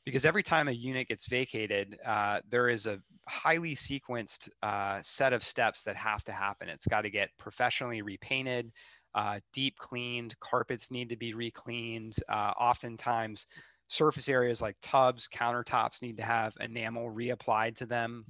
because 0.05 0.25
every 0.25 0.43
time 0.43 0.67
a 0.67 0.71
unit 0.71 1.07
gets 1.07 1.27
vacated, 1.27 1.97
uh, 2.05 2.41
there 2.49 2.67
is 2.67 2.85
a 2.85 2.99
highly 3.27 3.75
sequenced 3.75 4.49
uh, 4.61 4.99
set 5.01 5.33
of 5.33 5.43
steps 5.43 5.83
that 5.83 5.95
have 5.95 6.23
to 6.25 6.31
happen. 6.31 6.67
It's 6.67 6.87
got 6.87 7.01
to 7.01 7.09
get 7.09 7.29
professionally 7.37 8.01
repainted, 8.01 8.71
uh, 9.15 9.39
deep 9.53 9.77
cleaned, 9.77 10.37
carpets 10.39 10.91
need 10.91 11.09
to 11.09 11.17
be 11.17 11.33
recleaned. 11.33 12.15
Uh, 12.27 12.53
oftentimes, 12.59 13.45
surface 13.87 14.27
areas 14.27 14.61
like 14.61 14.75
tubs, 14.81 15.27
countertops 15.27 16.01
need 16.01 16.17
to 16.17 16.23
have 16.23 16.57
enamel 16.59 17.09
reapplied 17.09 17.75
to 17.75 17.85
them. 17.85 18.25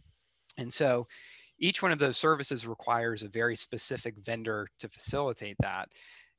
And 0.59 0.71
so, 0.71 1.07
each 1.61 1.81
one 1.81 1.91
of 1.91 1.99
those 1.99 2.17
services 2.17 2.65
requires 2.65 3.23
a 3.23 3.27
very 3.27 3.55
specific 3.55 4.15
vendor 4.23 4.67
to 4.79 4.87
facilitate 4.87 5.57
that. 5.59 5.89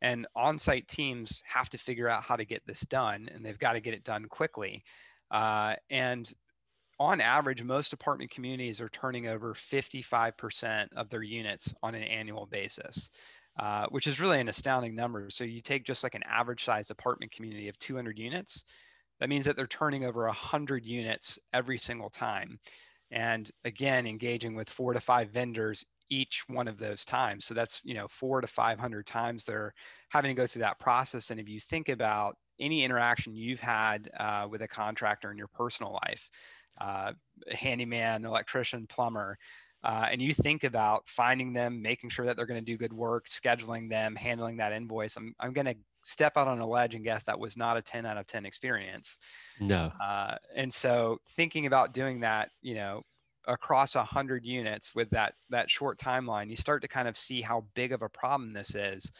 And 0.00 0.26
on 0.34 0.58
site 0.58 0.88
teams 0.88 1.42
have 1.44 1.68
to 1.70 1.78
figure 1.78 2.08
out 2.08 2.22
how 2.22 2.36
to 2.36 2.44
get 2.44 2.66
this 2.66 2.80
done, 2.80 3.28
and 3.34 3.44
they've 3.44 3.58
got 3.58 3.74
to 3.74 3.80
get 3.80 3.92
it 3.92 4.04
done 4.04 4.24
quickly. 4.26 4.82
Uh, 5.30 5.74
and 5.90 6.32
on 6.98 7.20
average, 7.20 7.62
most 7.62 7.92
apartment 7.92 8.30
communities 8.30 8.80
are 8.80 8.88
turning 8.88 9.26
over 9.26 9.54
55% 9.54 10.88
of 10.96 11.08
their 11.10 11.22
units 11.22 11.74
on 11.82 11.94
an 11.94 12.02
annual 12.02 12.46
basis, 12.46 13.10
uh, 13.58 13.86
which 13.90 14.06
is 14.06 14.20
really 14.20 14.40
an 14.40 14.48
astounding 14.48 14.94
number. 14.94 15.28
So 15.30 15.44
you 15.44 15.60
take 15.60 15.84
just 15.84 16.02
like 16.02 16.14
an 16.14 16.24
average 16.26 16.64
size 16.64 16.90
apartment 16.90 17.32
community 17.32 17.68
of 17.68 17.78
200 17.78 18.18
units, 18.18 18.64
that 19.18 19.28
means 19.28 19.44
that 19.44 19.56
they're 19.56 19.66
turning 19.66 20.04
over 20.04 20.24
100 20.26 20.84
units 20.84 21.38
every 21.52 21.78
single 21.78 22.10
time. 22.10 22.58
And 23.10 23.50
again, 23.64 24.06
engaging 24.06 24.54
with 24.54 24.70
four 24.70 24.92
to 24.92 25.00
five 25.00 25.30
vendors 25.30 25.84
each 26.10 26.44
one 26.48 26.68
of 26.68 26.78
those 26.78 27.04
times. 27.04 27.44
So 27.44 27.54
that's, 27.54 27.80
you 27.84 27.94
know, 27.94 28.08
four 28.08 28.40
to 28.40 28.46
500 28.46 29.06
times 29.06 29.44
they're 29.44 29.72
having 30.10 30.34
to 30.34 30.40
go 30.40 30.46
through 30.46 30.62
that 30.62 30.80
process. 30.80 31.30
And 31.30 31.40
if 31.40 31.48
you 31.48 31.60
think 31.60 31.88
about 31.88 32.36
any 32.58 32.84
interaction 32.84 33.34
you've 33.34 33.60
had 33.60 34.10
uh, 34.18 34.46
with 34.50 34.62
a 34.62 34.68
contractor 34.68 35.30
in 35.30 35.38
your 35.38 35.48
personal 35.48 35.98
life, 36.04 36.28
uh, 36.80 37.12
handyman, 37.52 38.24
electrician, 38.24 38.86
plumber, 38.86 39.38
uh, 39.82 40.08
and 40.10 40.20
you 40.20 40.34
think 40.34 40.64
about 40.64 41.08
finding 41.08 41.52
them, 41.52 41.80
making 41.80 42.10
sure 42.10 42.26
that 42.26 42.36
they're 42.36 42.46
going 42.46 42.60
to 42.60 42.72
do 42.72 42.76
good 42.76 42.92
work, 42.92 43.26
scheduling 43.26 43.88
them, 43.88 44.14
handling 44.14 44.58
that 44.58 44.72
invoice, 44.72 45.16
I'm, 45.16 45.34
I'm 45.40 45.52
going 45.52 45.66
to 45.66 45.76
step 46.02 46.36
out 46.36 46.48
on 46.48 46.60
a 46.60 46.66
ledge 46.66 46.94
and 46.94 47.04
guess 47.04 47.24
that 47.24 47.38
was 47.38 47.56
not 47.56 47.76
a 47.76 47.82
10 47.82 48.06
out 48.06 48.16
of 48.16 48.26
10 48.26 48.46
experience. 48.46 49.18
No. 49.60 49.92
Uh, 50.02 50.36
and 50.54 50.72
so 50.72 51.18
thinking 51.30 51.66
about 51.66 51.92
doing 51.92 52.20
that, 52.20 52.50
you 52.62 52.74
know, 52.74 53.02
across 53.46 53.94
a 53.94 54.04
hundred 54.04 54.44
units 54.44 54.94
with 54.94 55.10
that, 55.10 55.34
that 55.50 55.70
short 55.70 55.98
timeline, 55.98 56.50
you 56.50 56.56
start 56.56 56.82
to 56.82 56.88
kind 56.88 57.08
of 57.08 57.16
see 57.16 57.40
how 57.40 57.64
big 57.74 57.92
of 57.92 58.02
a 58.02 58.08
problem 58.08 58.52
this 58.52 58.74
is 58.74 59.10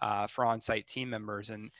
uh, 0.00 0.26
for 0.26 0.44
on-site 0.44 0.86
team 0.86 1.10
members. 1.10 1.50
And, 1.50 1.70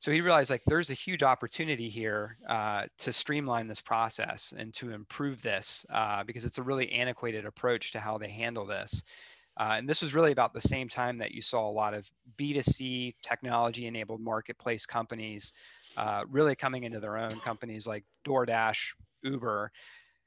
so 0.00 0.12
he 0.12 0.20
realized 0.20 0.50
like 0.50 0.62
there's 0.66 0.90
a 0.90 0.94
huge 0.94 1.22
opportunity 1.22 1.88
here 1.88 2.38
uh, 2.48 2.84
to 2.98 3.12
streamline 3.12 3.66
this 3.66 3.80
process 3.80 4.54
and 4.56 4.72
to 4.74 4.92
improve 4.92 5.42
this 5.42 5.84
uh, 5.90 6.22
because 6.22 6.44
it's 6.44 6.58
a 6.58 6.62
really 6.62 6.90
antiquated 6.92 7.44
approach 7.44 7.92
to 7.92 8.00
how 8.00 8.16
they 8.16 8.28
handle 8.28 8.64
this. 8.64 9.02
Uh, 9.58 9.74
and 9.76 9.88
this 9.88 10.00
was 10.00 10.14
really 10.14 10.32
about 10.32 10.54
the 10.54 10.60
same 10.60 10.88
time 10.88 11.16
that 11.16 11.32
you 11.32 11.42
saw 11.42 11.68
a 11.68 11.70
lot 11.70 11.92
of 11.92 12.08
B2C 12.38 13.14
technology 13.22 13.86
enabled 13.86 14.20
marketplace 14.20 14.86
companies 14.86 15.52
uh, 15.96 16.24
really 16.30 16.54
coming 16.54 16.84
into 16.84 17.00
their 17.00 17.18
own 17.18 17.40
companies 17.40 17.86
like 17.86 18.04
DoorDash, 18.24 18.92
Uber. 19.22 19.72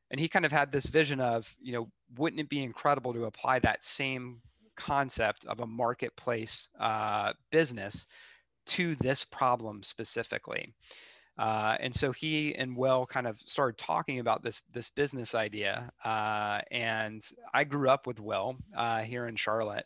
And 0.09 0.19
he 0.19 0.27
kind 0.27 0.45
of 0.45 0.51
had 0.51 0.71
this 0.71 0.87
vision 0.87 1.21
of, 1.21 1.55
you 1.61 1.71
know, 1.71 1.89
wouldn't 2.17 2.41
it 2.41 2.49
be 2.49 2.61
incredible 2.61 3.13
to 3.13 3.23
apply 3.23 3.59
that 3.59 3.83
same 3.83 4.41
concept 4.75 5.45
of 5.45 5.59
a 5.59 5.67
marketplace 5.67 6.69
uh, 6.79 7.33
business 7.51 8.07
to 8.65 8.95
this 8.95 9.23
problem 9.23 9.83
specifically. 9.83 10.73
Uh, 11.37 11.77
and 11.79 11.93
so 11.93 12.11
he 12.11 12.53
and 12.55 12.75
Will 12.75 13.05
kind 13.05 13.25
of 13.25 13.37
started 13.45 13.77
talking 13.77 14.19
about 14.19 14.43
this 14.43 14.61
this 14.73 14.89
business 14.89 15.33
idea. 15.33 15.91
Uh, 16.03 16.59
and 16.69 17.21
I 17.53 17.63
grew 17.63 17.89
up 17.89 18.05
with 18.05 18.19
Will 18.19 18.57
uh, 18.75 19.01
here 19.01 19.25
in 19.25 19.35
Charlotte, 19.35 19.85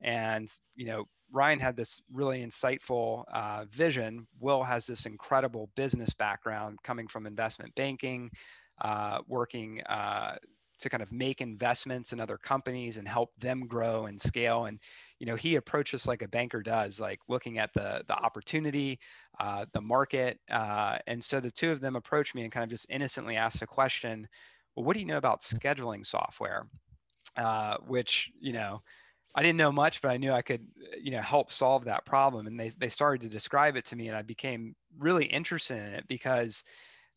and 0.00 0.48
you 0.74 0.86
know 0.86 1.04
Ryan 1.30 1.60
had 1.60 1.76
this 1.76 2.00
really 2.12 2.44
insightful 2.44 3.24
uh, 3.32 3.66
vision. 3.70 4.26
Will 4.40 4.62
has 4.62 4.86
this 4.86 5.06
incredible 5.06 5.70
business 5.76 6.14
background 6.14 6.78
coming 6.82 7.06
from 7.06 7.26
investment 7.26 7.74
banking, 7.74 8.30
uh, 8.80 9.18
working 9.26 9.82
uh, 9.82 10.36
to 10.78 10.88
kind 10.88 11.02
of 11.02 11.12
make 11.12 11.40
investments 11.40 12.12
in 12.12 12.20
other 12.20 12.38
companies 12.38 12.96
and 12.96 13.08
help 13.08 13.30
them 13.38 13.66
grow 13.66 14.06
and 14.06 14.20
scale. 14.20 14.66
And 14.66 14.78
you 15.18 15.26
know, 15.26 15.36
he 15.36 15.56
approaches 15.56 16.06
like 16.06 16.22
a 16.22 16.28
banker 16.28 16.62
does, 16.62 17.00
like 17.00 17.20
looking 17.28 17.58
at 17.58 17.72
the 17.74 18.04
the 18.06 18.14
opportunity, 18.14 18.98
uh, 19.40 19.66
the 19.72 19.80
market. 19.80 20.38
Uh, 20.50 20.98
and 21.06 21.22
so 21.22 21.40
the 21.40 21.50
two 21.50 21.70
of 21.72 21.80
them 21.80 21.96
approached 21.96 22.34
me 22.34 22.42
and 22.42 22.52
kind 22.52 22.64
of 22.64 22.70
just 22.70 22.86
innocently 22.88 23.36
asked 23.36 23.62
a 23.62 23.66
question. 23.66 24.28
Well, 24.74 24.84
what 24.84 24.94
do 24.94 25.00
you 25.00 25.06
know 25.06 25.18
about 25.18 25.40
scheduling 25.40 26.06
software? 26.06 26.68
Uh, 27.36 27.76
which 27.86 28.30
you 28.40 28.52
know. 28.52 28.82
I 29.34 29.42
didn't 29.42 29.58
know 29.58 29.70
much, 29.70 30.00
but 30.00 30.10
I 30.10 30.16
knew 30.16 30.32
I 30.32 30.42
could, 30.42 30.66
you 31.00 31.12
know, 31.12 31.20
help 31.20 31.52
solve 31.52 31.84
that 31.84 32.06
problem. 32.06 32.46
And 32.46 32.58
they, 32.58 32.70
they 32.70 32.88
started 32.88 33.20
to 33.20 33.28
describe 33.28 33.76
it 33.76 33.84
to 33.84 33.94
me, 33.94 34.08
and 34.08 34.16
I 34.16 34.22
became 34.22 34.74
really 34.98 35.26
interested 35.26 35.76
in 35.76 35.92
it 35.92 36.08
because 36.08 36.64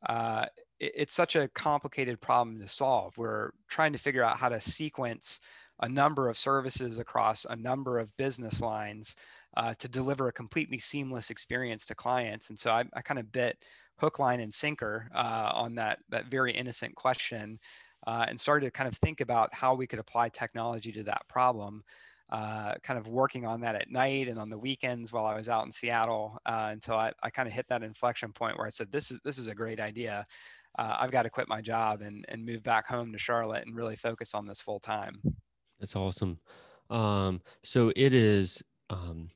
uh, 0.08 0.46
it's 0.82 1.14
such 1.14 1.36
a 1.36 1.48
complicated 1.50 2.20
problem 2.20 2.60
to 2.60 2.68
solve. 2.68 3.16
We're 3.18 3.52
trying 3.70 3.94
to 3.94 4.00
figure 4.00 4.24
out 4.24 4.38
how 4.38 4.50
to 4.50 4.60
sequence 4.60 5.40
a 5.80 5.88
number 5.88 6.28
of 6.28 6.38
services 6.38 6.98
across 6.98 7.46
a 7.46 7.56
number 7.56 8.00
of 8.00 8.16
business 8.18 8.62
lines 8.62 9.16
uh, 9.58 9.74
to 9.76 9.88
deliver 9.88 10.28
a 10.28 10.34
completely 10.34 10.80
seamless 10.80 11.30
experience 11.30 11.86
to 11.86 11.96
clients. 11.96 12.50
And 12.50 12.58
so 12.58 12.72
I, 12.72 12.84
I 12.94 13.02
kind 13.02 13.20
of 13.20 13.32
bit 13.32 13.58
hook, 13.98 14.18
line, 14.18 14.40
and 14.40 14.54
sinker 14.54 15.08
uh, 15.14 15.52
on 15.54 15.76
that 15.76 16.00
that 16.10 16.26
very 16.26 16.52
innocent 16.52 16.96
question, 16.96 17.60
uh, 18.08 18.26
and 18.28 18.40
started 18.40 18.66
to 18.66 18.72
kind 18.72 18.88
of 18.88 18.96
think 18.98 19.22
about 19.22 19.54
how 19.54 19.76
we 19.76 19.86
could 19.86 20.00
apply 20.00 20.30
technology 20.30 20.92
to 20.94 21.04
that 21.04 21.28
problem. 21.28 21.84
Uh, 22.30 22.76
kind 22.82 22.98
of 22.98 23.10
working 23.10 23.46
on 23.46 23.60
that 23.60 23.76
at 23.76 23.92
night 23.92 24.30
and 24.30 24.40
on 24.40 24.50
the 24.50 24.58
weekends 24.58 25.12
while 25.12 25.26
I 25.26 25.36
was 25.36 25.50
out 25.50 25.66
in 25.66 25.72
Seattle 25.72 26.40
uh, 26.46 26.70
until 26.72 26.96
I, 26.96 27.12
I 27.22 27.30
kind 27.30 27.46
of 27.46 27.52
hit 27.52 27.68
that 27.68 27.84
inflection 27.84 28.32
point 28.32 28.58
where 28.58 28.66
I 28.66 28.70
said, 28.70 28.90
"This 28.90 29.12
is 29.12 29.20
this 29.26 29.38
is 29.38 29.48
a 29.48 29.56
great 29.56 29.82
idea." 29.82 30.26
Uh, 30.78 30.98
I've 31.00 31.12
got 31.12 31.24
to 31.24 31.30
quit 31.30 31.48
my 31.48 31.62
job 31.62 32.02
and, 32.02 32.26
and 32.30 32.46
move 32.46 32.64
back 32.64 32.88
home 32.88 33.12
to 33.12 33.18
Charlotte 33.18 33.66
and 33.66 33.76
really 33.76 33.96
focus 33.96 34.34
on 34.34 34.48
this 34.48 34.62
full 34.62 34.80
time. 34.80 35.22
That's 35.80 35.96
awesome. 35.96 36.40
Um, 36.90 37.42
so 37.64 37.92
it 37.96 38.14
is, 38.14 38.64
um, 38.90 39.30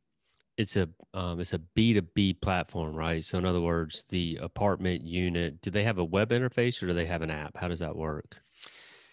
it's 0.58 0.78
a 0.78 0.88
um, 1.14 1.40
it's 1.40 1.54
a 1.54 1.60
B 1.60 1.94
two 1.94 2.02
B 2.02 2.34
platform, 2.34 2.96
right? 2.96 3.24
So 3.24 3.38
in 3.38 3.46
other 3.46 3.60
words, 3.62 4.06
the 4.10 4.40
apartment 4.42 5.04
unit, 5.04 5.62
do 5.62 5.70
they 5.70 5.84
have 5.84 5.98
a 5.98 6.04
web 6.04 6.30
interface 6.30 6.82
or 6.82 6.88
do 6.88 6.94
they 6.94 7.06
have 7.06 7.22
an 7.22 7.32
app? 7.32 7.58
How 7.58 7.68
does 7.68 7.80
that 7.80 7.96
work? 7.96 8.42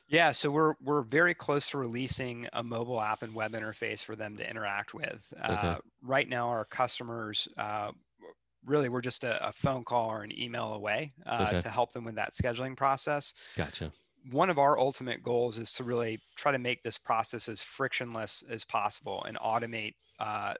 Yeah, 0.06 0.32
so 0.32 0.50
we're 0.50 0.74
we're 0.80 1.02
very 1.02 1.34
close 1.34 1.70
to 1.70 1.78
releasing 1.78 2.46
a 2.52 2.62
mobile 2.62 3.00
app 3.00 3.22
and 3.22 3.34
web 3.34 3.52
interface 3.52 4.04
for 4.04 4.14
them 4.14 4.36
to 4.36 4.48
interact 4.48 4.94
with. 4.94 5.32
Okay. 5.42 5.54
Uh, 5.54 5.78
right 6.02 6.28
now, 6.28 6.48
our 6.48 6.64
customers 6.64 7.48
uh, 7.56 7.92
really 8.64 8.88
we're 8.88 9.00
just 9.00 9.24
a, 9.24 9.48
a, 9.48 9.52
phone 9.52 9.84
call 9.84 10.10
or 10.10 10.22
an 10.22 10.38
email 10.38 10.74
away 10.74 11.10
uh, 11.26 11.46
okay. 11.48 11.60
to 11.60 11.68
help 11.68 11.92
them 11.92 12.04
with 12.04 12.14
that 12.14 12.32
scheduling 12.32 12.76
process. 12.76 13.34
Gotcha. 13.56 13.92
One 14.30 14.50
of 14.50 14.58
our 14.58 14.78
ultimate 14.78 15.22
goals 15.22 15.58
is 15.58 15.72
to 15.72 15.84
really 15.84 16.20
try 16.36 16.52
to 16.52 16.58
make 16.58 16.82
this 16.82 16.96
process 16.96 17.48
as 17.48 17.60
frictionless 17.60 18.44
as 18.48 18.64
possible 18.64 19.24
and 19.24 19.36
automate 19.38 19.94
uh, 20.20 20.54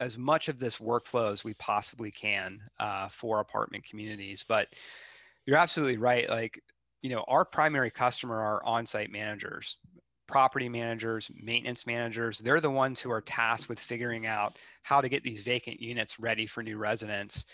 as 0.00 0.16
much 0.16 0.48
of 0.48 0.58
this 0.58 0.78
workflow 0.78 1.32
as 1.32 1.44
we 1.44 1.54
possibly 1.54 2.10
can 2.10 2.60
uh, 2.80 3.08
for 3.08 3.40
apartment 3.40 3.84
communities. 3.84 4.44
But 4.46 4.68
you're 5.46 5.58
absolutely 5.58 5.98
right. 5.98 6.28
Like, 6.28 6.62
you 7.02 7.10
know, 7.10 7.24
our 7.28 7.44
primary 7.44 7.90
customer 7.90 8.40
are 8.40 8.64
on-site 8.64 9.10
managers. 9.10 9.76
Property 10.26 10.68
managers, 10.68 11.30
maintenance 11.34 11.86
managers. 11.86 12.38
They're 12.38 12.60
the 12.60 12.70
ones 12.70 13.00
who 13.00 13.10
are 13.10 13.20
tasked 13.20 13.68
with 13.68 13.78
figuring 13.78 14.26
out 14.26 14.58
how 14.82 15.00
to 15.00 15.08
get 15.08 15.22
these 15.22 15.40
vacant 15.40 15.80
units 15.80 16.18
ready 16.18 16.46
for 16.46 16.62
new 16.62 16.78
residents. 16.78 17.44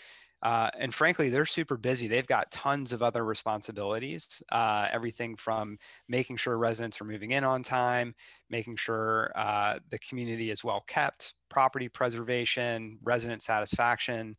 Uh, 0.43 0.69
and 0.79 0.93
frankly, 0.93 1.29
they're 1.29 1.45
super 1.45 1.77
busy. 1.77 2.07
They've 2.07 2.25
got 2.25 2.49
tons 2.51 2.93
of 2.93 3.03
other 3.03 3.23
responsibilities, 3.23 4.41
uh, 4.51 4.87
everything 4.91 5.35
from 5.35 5.77
making 6.09 6.37
sure 6.37 6.57
residents 6.57 6.99
are 6.99 7.05
moving 7.05 7.31
in 7.31 7.43
on 7.43 7.61
time, 7.61 8.15
making 8.49 8.77
sure 8.77 9.31
uh, 9.35 9.77
the 9.89 9.99
community 9.99 10.49
is 10.49 10.63
well 10.63 10.83
kept, 10.87 11.35
property 11.49 11.89
preservation, 11.89 12.97
resident 13.03 13.43
satisfaction. 13.43 14.35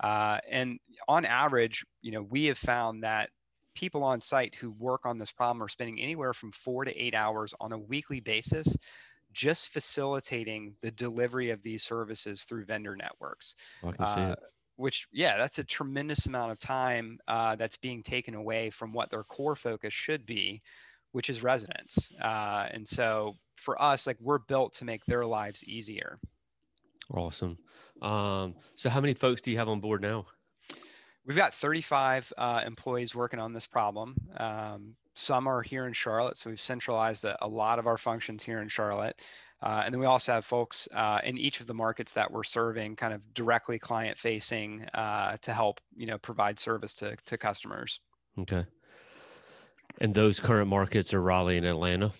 Uh, 0.00 0.38
and 0.50 0.78
on 1.06 1.26
average, 1.26 1.84
you 2.00 2.12
know, 2.12 2.22
we 2.22 2.46
have 2.46 2.58
found 2.58 3.04
that 3.04 3.28
people 3.74 4.04
on 4.04 4.20
site 4.20 4.54
who 4.54 4.70
work 4.72 5.06
on 5.06 5.18
this 5.18 5.32
problem 5.32 5.62
are 5.62 5.68
spending 5.68 6.00
anywhere 6.00 6.34
from 6.34 6.50
four 6.52 6.84
to 6.84 6.96
eight 6.96 7.14
hours 7.14 7.54
on 7.60 7.72
a 7.72 7.78
weekly 7.78 8.20
basis 8.20 8.76
just 9.32 9.68
facilitating 9.68 10.74
the 10.82 10.90
delivery 10.90 11.48
of 11.50 11.62
these 11.62 11.82
services 11.82 12.44
through 12.44 12.66
vendor 12.66 12.94
networks. 12.94 13.56
Oh, 13.82 13.88
I 13.88 13.92
can 13.92 14.06
see 14.06 14.20
Uh, 14.20 14.32
it. 14.32 14.38
which 14.76 15.06
yeah 15.12 15.36
that's 15.38 15.58
a 15.58 15.64
tremendous 15.64 16.26
amount 16.26 16.52
of 16.52 16.58
time 16.58 17.18
uh, 17.28 17.56
that's 17.56 17.76
being 17.78 18.02
taken 18.02 18.34
away 18.34 18.68
from 18.70 18.92
what 18.92 19.10
their 19.10 19.24
core 19.24 19.56
focus 19.56 19.92
should 19.94 20.26
be 20.26 20.60
which 21.12 21.28
is 21.30 21.42
residents 21.42 22.10
uh, 22.20 22.68
and 22.72 22.86
so 22.88 23.36
for 23.56 23.80
us 23.80 24.06
like 24.06 24.16
we're 24.20 24.38
built 24.38 24.72
to 24.72 24.84
make 24.84 25.04
their 25.06 25.24
lives 25.26 25.62
easier 25.64 26.18
Awesome. 27.10 27.58
Um, 28.00 28.54
so 28.74 28.88
how 28.88 29.00
many 29.00 29.12
folks 29.12 29.42
do 29.42 29.50
you 29.50 29.58
have 29.58 29.68
on 29.68 29.80
board 29.80 30.00
now? 30.00 30.26
We've 31.26 31.36
got 31.36 31.54
35 31.54 32.32
uh, 32.38 32.62
employees 32.66 33.14
working 33.14 33.40
on 33.40 33.52
this 33.52 33.66
problem 33.66 34.14
um, 34.38 34.94
some 35.14 35.46
are 35.46 35.62
here 35.62 35.86
in 35.86 35.92
charlotte 35.92 36.36
so 36.36 36.50
we've 36.50 36.60
centralized 36.60 37.24
a, 37.24 37.36
a 37.44 37.48
lot 37.48 37.78
of 37.78 37.86
our 37.86 37.98
functions 37.98 38.42
here 38.44 38.60
in 38.60 38.68
charlotte 38.68 39.16
uh, 39.62 39.82
and 39.84 39.94
then 39.94 40.00
we 40.00 40.06
also 40.06 40.32
have 40.32 40.44
folks 40.44 40.88
uh, 40.94 41.20
in 41.22 41.38
each 41.38 41.60
of 41.60 41.66
the 41.66 41.74
markets 41.74 42.12
that 42.14 42.30
we're 42.30 42.42
serving 42.42 42.96
kind 42.96 43.14
of 43.14 43.32
directly 43.34 43.78
client 43.78 44.18
facing 44.18 44.84
uh, 44.94 45.36
to 45.42 45.52
help 45.52 45.80
you 45.96 46.06
know 46.06 46.18
provide 46.18 46.58
service 46.58 46.94
to, 46.94 47.16
to 47.24 47.36
customers 47.38 48.00
Okay. 48.38 48.64
And 49.98 50.14
those 50.14 50.40
current 50.40 50.68
markets 50.70 51.12
are 51.12 51.20
Raleigh 51.20 51.58
and 51.58 51.66
Atlanta. 51.66 52.12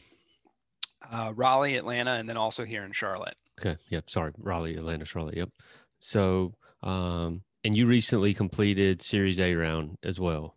uh, 1.11 1.33
Raleigh, 1.35 1.77
Atlanta, 1.77 2.11
and 2.13 2.29
then 2.29 2.37
also 2.37 2.67
here 2.67 2.85
in 2.85 2.93
Charlotte. 2.93 3.35
Okay. 3.59 3.79
Yep. 3.89 4.11
Sorry. 4.11 4.33
Raleigh, 4.39 4.77
Atlanta, 4.77 5.07
Charlotte. 5.07 5.37
Yep. 5.39 5.49
So, 6.01 6.53
um, 6.83 7.41
and 7.65 7.77
you 7.77 7.87
recently 7.87 8.35
completed 8.35 9.03
Series 9.03 9.41
A 9.41 9.55
round 9.55 9.99
as 10.03 10.19
well. 10.19 10.57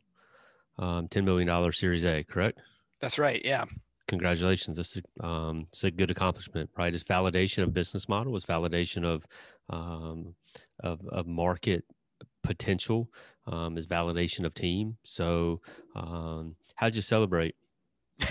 Um, 0.77 1.07
$10 1.07 1.23
million 1.23 1.71
Series 1.71 2.05
A, 2.05 2.23
correct? 2.23 2.59
That's 2.99 3.17
right. 3.17 3.41
Yeah. 3.43 3.65
Congratulations. 4.07 4.77
This 4.77 4.97
is, 4.97 5.03
um, 5.21 5.67
it's 5.69 5.83
a 5.83 5.91
good 5.91 6.11
accomplishment, 6.11 6.69
right? 6.77 6.93
It's 6.93 7.03
validation 7.03 7.63
of 7.63 7.73
business 7.73 8.07
model. 8.09 8.35
It's 8.35 8.45
validation 8.45 9.03
of, 9.03 9.25
um, 9.69 10.35
of, 10.79 11.01
of 11.07 11.27
market 11.27 11.85
potential. 12.43 13.09
Um, 13.47 13.77
is 13.77 13.85
validation 13.85 14.43
of 14.43 14.55
team. 14.55 14.97
So, 15.03 15.61
um, 15.95 16.55
how'd 16.75 16.95
you 16.95 17.03
celebrate? 17.03 17.55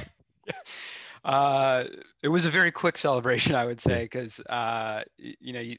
Uh, 1.24 1.84
it 2.22 2.28
was 2.28 2.44
a 2.44 2.50
very 2.50 2.70
quick 2.70 2.98
celebration, 2.98 3.54
I 3.54 3.64
would 3.64 3.80
say, 3.80 4.02
because 4.02 4.40
uh, 4.40 5.04
you 5.16 5.54
know 5.54 5.60
you, 5.60 5.76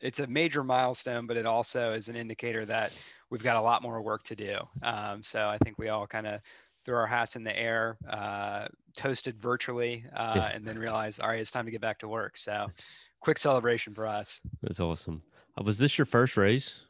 it's 0.00 0.20
a 0.20 0.26
major 0.26 0.62
milestone, 0.64 1.26
but 1.26 1.36
it 1.36 1.46
also 1.46 1.92
is 1.92 2.08
an 2.08 2.16
indicator 2.16 2.64
that 2.66 2.92
we've 3.30 3.42
got 3.42 3.56
a 3.56 3.60
lot 3.60 3.82
more 3.82 4.00
work 4.00 4.22
to 4.24 4.36
do. 4.36 4.56
Um, 4.82 5.22
so 5.22 5.48
I 5.48 5.58
think 5.58 5.78
we 5.78 5.88
all 5.88 6.06
kind 6.06 6.26
of 6.26 6.40
threw 6.84 6.96
our 6.96 7.06
hats 7.06 7.36
in 7.36 7.44
the 7.44 7.56
air, 7.58 7.98
uh, 8.08 8.68
toasted 8.96 9.38
virtually, 9.40 10.04
uh, 10.14 10.32
Yeah. 10.36 10.46
and 10.54 10.64
then 10.64 10.78
realized, 10.78 11.20
all 11.20 11.28
right, 11.28 11.40
it's 11.40 11.50
time 11.50 11.66
to 11.66 11.70
get 11.70 11.80
back 11.80 11.98
to 12.00 12.08
work. 12.08 12.36
So 12.38 12.70
quick 13.20 13.38
celebration 13.38 13.94
for 13.94 14.06
us. 14.06 14.40
That's 14.62 14.80
awesome. 14.80 15.22
Uh, 15.58 15.64
was 15.64 15.78
this 15.78 15.98
your 15.98 16.06
first 16.06 16.36
raise? 16.36 16.80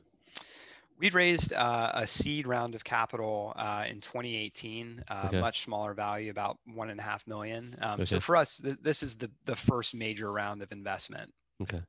We'd 0.99 1.15
raised 1.15 1.53
uh, 1.53 1.93
a 1.95 2.07
seed 2.09 2.47
round 2.47 2.75
of 2.75 2.83
capital 2.83 3.53
uh, 3.57 3.85
in 3.89 4.01
2018, 4.01 5.05
uh, 5.09 5.23
Okay. 5.27 5.41
much 5.41 5.63
smaller 5.63 5.95
value, 5.95 6.31
about 6.31 6.59
one 6.67 6.91
and 6.91 6.99
a 6.99 7.03
half 7.05 7.25
million. 7.27 7.77
Um, 7.81 7.95
Okay. 8.01 8.05
So 8.05 8.21
for 8.21 8.35
us, 8.37 8.57
th- 8.59 8.79
this 8.83 9.03
is 9.05 9.17
the 9.17 9.31
the 9.45 9.55
first 9.55 9.95
major 9.95 10.33
round 10.33 10.61
of 10.61 10.73
investment. 10.73 11.33
Okay. 11.63 11.81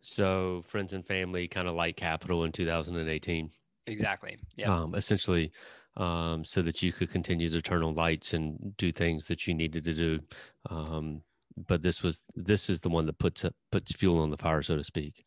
So 0.00 0.62
friends 0.66 0.92
and 0.92 1.04
family 1.04 1.48
kind 1.48 1.68
of 1.68 1.74
light 1.74 1.96
capital 1.96 2.44
in 2.44 2.52
2018, 2.52 3.50
Exactly. 3.86 4.38
Yeah. 4.56 4.72
um, 4.74 4.94
essentially, 4.94 5.50
um, 5.96 6.44
so 6.44 6.62
that 6.62 6.82
you 6.82 6.92
could 6.92 7.10
continue 7.10 7.48
to 7.48 7.62
turn 7.62 7.82
on 7.82 7.94
lights 7.94 8.34
and 8.34 8.76
do 8.76 8.92
things 8.92 9.26
that 9.26 9.46
you 9.46 9.54
needed 9.54 9.84
to 9.84 9.94
do. 9.94 10.20
Um, 10.70 11.22
but 11.66 11.82
this 11.82 12.02
was 12.02 12.22
this 12.36 12.70
is 12.70 12.80
the 12.80 12.88
one 12.88 13.06
that 13.06 13.18
puts 13.18 13.44
puts 13.72 13.92
fuel 13.92 14.20
on 14.20 14.30
the 14.30 14.36
fire, 14.36 14.62
so 14.62 14.76
to 14.76 14.84
speak. 14.84 15.24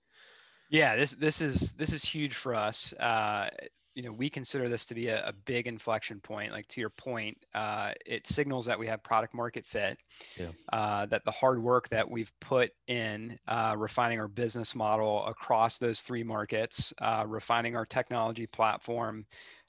Yeah. 0.70 0.96
This 0.96 1.12
this 1.12 1.42
is 1.42 1.74
this 1.74 1.92
is 1.92 2.04
huge 2.04 2.36
for 2.36 2.56
us. 2.56 2.94
Uh, 3.00 3.50
you 3.93 4.04
know, 4.04 4.12
we 4.12 4.30
consider 4.30 4.69
this 4.69 4.86
to 4.86 4.95
be 4.95 5.08
a, 5.08 5.27
a 5.27 5.34
big 5.34 5.67
inflection 5.67 6.19
point. 6.19 6.51
Like 6.51 6.67
to 6.69 6.80
your 6.80 6.89
point, 6.89 7.38
uh, 7.54 7.91
it 8.06 8.25
signals 8.25 8.65
that 8.65 8.80
we 8.80 8.88
have 8.88 9.04
product 9.04 9.34
market 9.34 9.65
fit. 9.65 9.97
Yeah. 10.39 10.47
Uh, 10.71 11.06
that 11.08 11.25
the 11.25 11.32
hard 11.32 11.62
work 11.62 11.89
that 11.89 12.10
we've 12.10 12.32
put 12.39 12.71
in 12.88 13.38
uh, 13.47 13.75
refining 13.77 14.19
our 14.19 14.27
business 14.27 14.75
model 14.75 15.25
across 15.25 15.77
those 15.77 16.01
three 16.01 16.23
markets, 16.23 16.93
uh, 17.01 17.25
refining 17.27 17.75
our 17.75 17.86
technology 17.86 18.47
platform, 18.47 19.25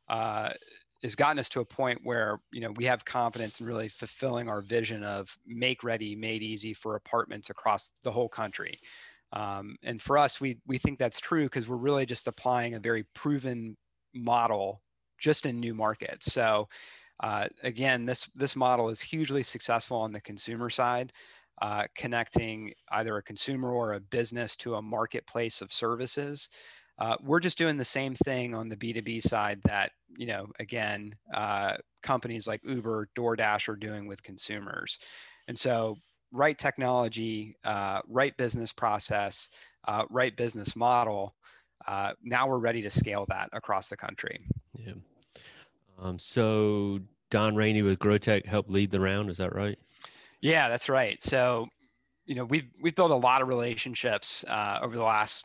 uh, 0.09 0.51
has 1.03 1.17
gotten 1.17 1.39
us 1.39 1.49
to 1.49 1.61
a 1.61 1.65
point 1.65 1.99
where 2.05 2.41
you 2.53 2.61
know 2.61 2.71
we 2.77 2.85
have 2.85 3.05
confidence 3.05 3.61
in 3.61 3.67
really 3.67 3.89
fulfilling 3.89 4.49
our 4.49 4.61
vision 4.61 5.03
of 5.03 5.37
make 5.47 5.83
ready, 5.83 6.15
made 6.15 6.43
easy 6.43 6.73
for 6.73 6.95
apartments 6.95 7.51
across 7.51 7.91
the 8.03 8.11
whole 8.11 8.29
country. 8.29 8.79
Um, 9.33 9.77
and 9.83 10.01
for 10.01 10.19
us, 10.19 10.41
we 10.41 10.59
we 10.67 10.79
think 10.79 10.99
that's 10.99 11.21
true 11.21 11.45
because 11.45 11.69
we're 11.69 11.77
really 11.77 12.07
just 12.07 12.29
applying 12.29 12.75
a 12.75 12.81
very 12.81 13.05
proven 13.15 13.77
model 14.15 14.83
just 15.19 15.47
in 15.47 15.61
new 15.61 15.75
markets. 15.75 16.33
So 16.33 16.69
uh, 17.21 17.49
again, 17.63 18.05
this 18.05 18.29
this 18.35 18.57
model 18.57 18.89
is 18.89 19.01
hugely 19.01 19.43
successful 19.43 19.99
on 19.99 20.13
the 20.13 20.21
consumer 20.21 20.69
side, 20.69 21.13
uh, 21.61 21.85
connecting 21.95 22.73
either 22.91 23.17
a 23.17 23.23
consumer 23.23 23.71
or 23.71 23.93
a 23.93 24.01
business 24.01 24.57
to 24.57 24.75
a 24.75 24.83
marketplace 24.83 25.61
of 25.61 25.73
services. 25.73 26.49
Uh, 26.99 27.17
we're 27.23 27.41
just 27.41 27.59
doing 27.59 27.77
the 27.77 27.85
same 27.85 28.15
thing 28.15 28.55
on 28.55 28.69
the 28.69 28.77
B2B 28.77 29.23
side 29.23 29.61
that, 29.65 29.93
you 30.17 30.27
know, 30.27 30.47
again, 30.59 31.15
uh, 31.33 31.77
companies 32.03 32.47
like 32.47 32.61
Uber, 32.65 33.09
DoorDash 33.17 33.69
are 33.69 33.77
doing 33.77 34.07
with 34.07 34.23
consumers. 34.23 34.99
And 35.49 35.59
so, 35.59 35.97
right 36.33 36.57
technology, 36.57 37.57
uh, 37.65 38.01
right 38.09 38.37
business 38.37 38.73
process, 38.73 39.49
uh, 39.87 40.05
right 40.11 40.37
business 40.37 40.77
model. 40.77 41.35
Uh, 41.87 42.13
now 42.23 42.49
we're 42.49 42.59
ready 42.59 42.83
to 42.83 42.91
scale 42.91 43.25
that 43.29 43.49
across 43.53 43.89
the 43.89 43.97
country. 43.97 44.41
Yeah. 44.75 44.95
Um, 45.99 46.19
so 46.19 47.01
Don 47.31 47.55
Rainey 47.55 47.83
with 47.83 47.99
Grotech 47.99 48.47
helped 48.47 48.71
lead 48.71 48.91
the 48.91 49.01
round. 49.01 49.31
Is 49.31 49.39
that 49.39 49.55
right? 49.55 49.79
Yeah, 50.41 50.69
that's 50.69 50.89
right. 50.89 51.23
So, 51.23 51.69
you 52.27 52.35
know, 52.35 52.45
we've 52.45 52.69
we've 52.81 52.95
built 52.95 53.11
a 53.11 53.17
lot 53.17 53.43
of 53.43 53.49
relationships 53.49 54.45
uh, 54.49 54.81
over 54.83 54.97
the 54.97 55.05
last 55.05 55.45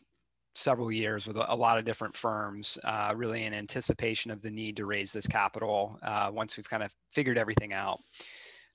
several 0.57 0.91
years 0.91 1.27
with 1.27 1.37
a, 1.37 1.55
lot 1.55 1.77
of 1.77 1.85
different 1.85 2.17
firms, 2.17 2.79
uh, 2.83 3.13
really 3.15 3.43
in 3.43 3.53
anticipation 3.53 4.31
of 4.31 4.41
the 4.41 4.49
need 4.49 4.75
to 4.75 4.85
raise 4.85 5.13
this 5.13 5.27
capital 5.27 5.99
uh, 6.01 6.31
once 6.33 6.57
we've 6.57 6.69
kind 6.69 6.81
of 6.81 6.93
figured 7.11 7.37
everything 7.37 7.73
out. 7.73 7.99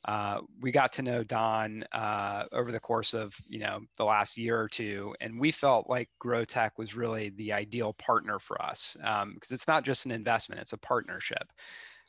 Uh, 0.04 0.40
we 0.60 0.72
got 0.72 0.92
to 0.92 1.02
know 1.02 1.22
Don 1.22 1.84
uh, 1.92 2.44
over 2.52 2.72
the 2.72 2.80
course 2.80 3.14
of 3.14 3.36
you 3.48 3.60
know 3.60 3.80
the 3.98 4.04
last 4.04 4.36
year 4.36 4.60
or 4.60 4.68
two, 4.68 5.14
and 5.20 5.38
we 5.38 5.50
felt 5.50 5.88
like 5.88 6.08
Grotech 6.22 6.72
was 6.76 6.96
really 6.96 7.30
the 7.30 7.52
ideal 7.52 7.92
partner 7.94 8.38
for 8.38 8.60
us 8.60 8.96
because 9.34 9.52
it's 9.52 9.68
not 9.68 9.84
just 9.84 10.04
an 10.06 10.12
investment; 10.12 10.60
it's 10.60 10.72
a 10.72 10.78
partnership. 10.78 11.52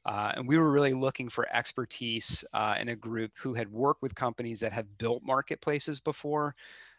Uh, 0.05 0.33
and 0.35 0.47
we 0.47 0.57
were 0.57 0.71
really 0.71 0.93
looking 0.93 1.29
for 1.29 1.47
expertise 1.55 2.43
uh, 2.53 2.75
in 2.79 2.89
a 2.89 2.95
group 2.95 3.31
who 3.37 3.53
had 3.53 3.71
worked 3.71 4.01
with 4.01 4.13
companies 4.15 4.59
that 4.59 4.73
have 4.73 4.97
built 4.97 5.23
marketplaces 5.23 5.99
before, 5.99 6.55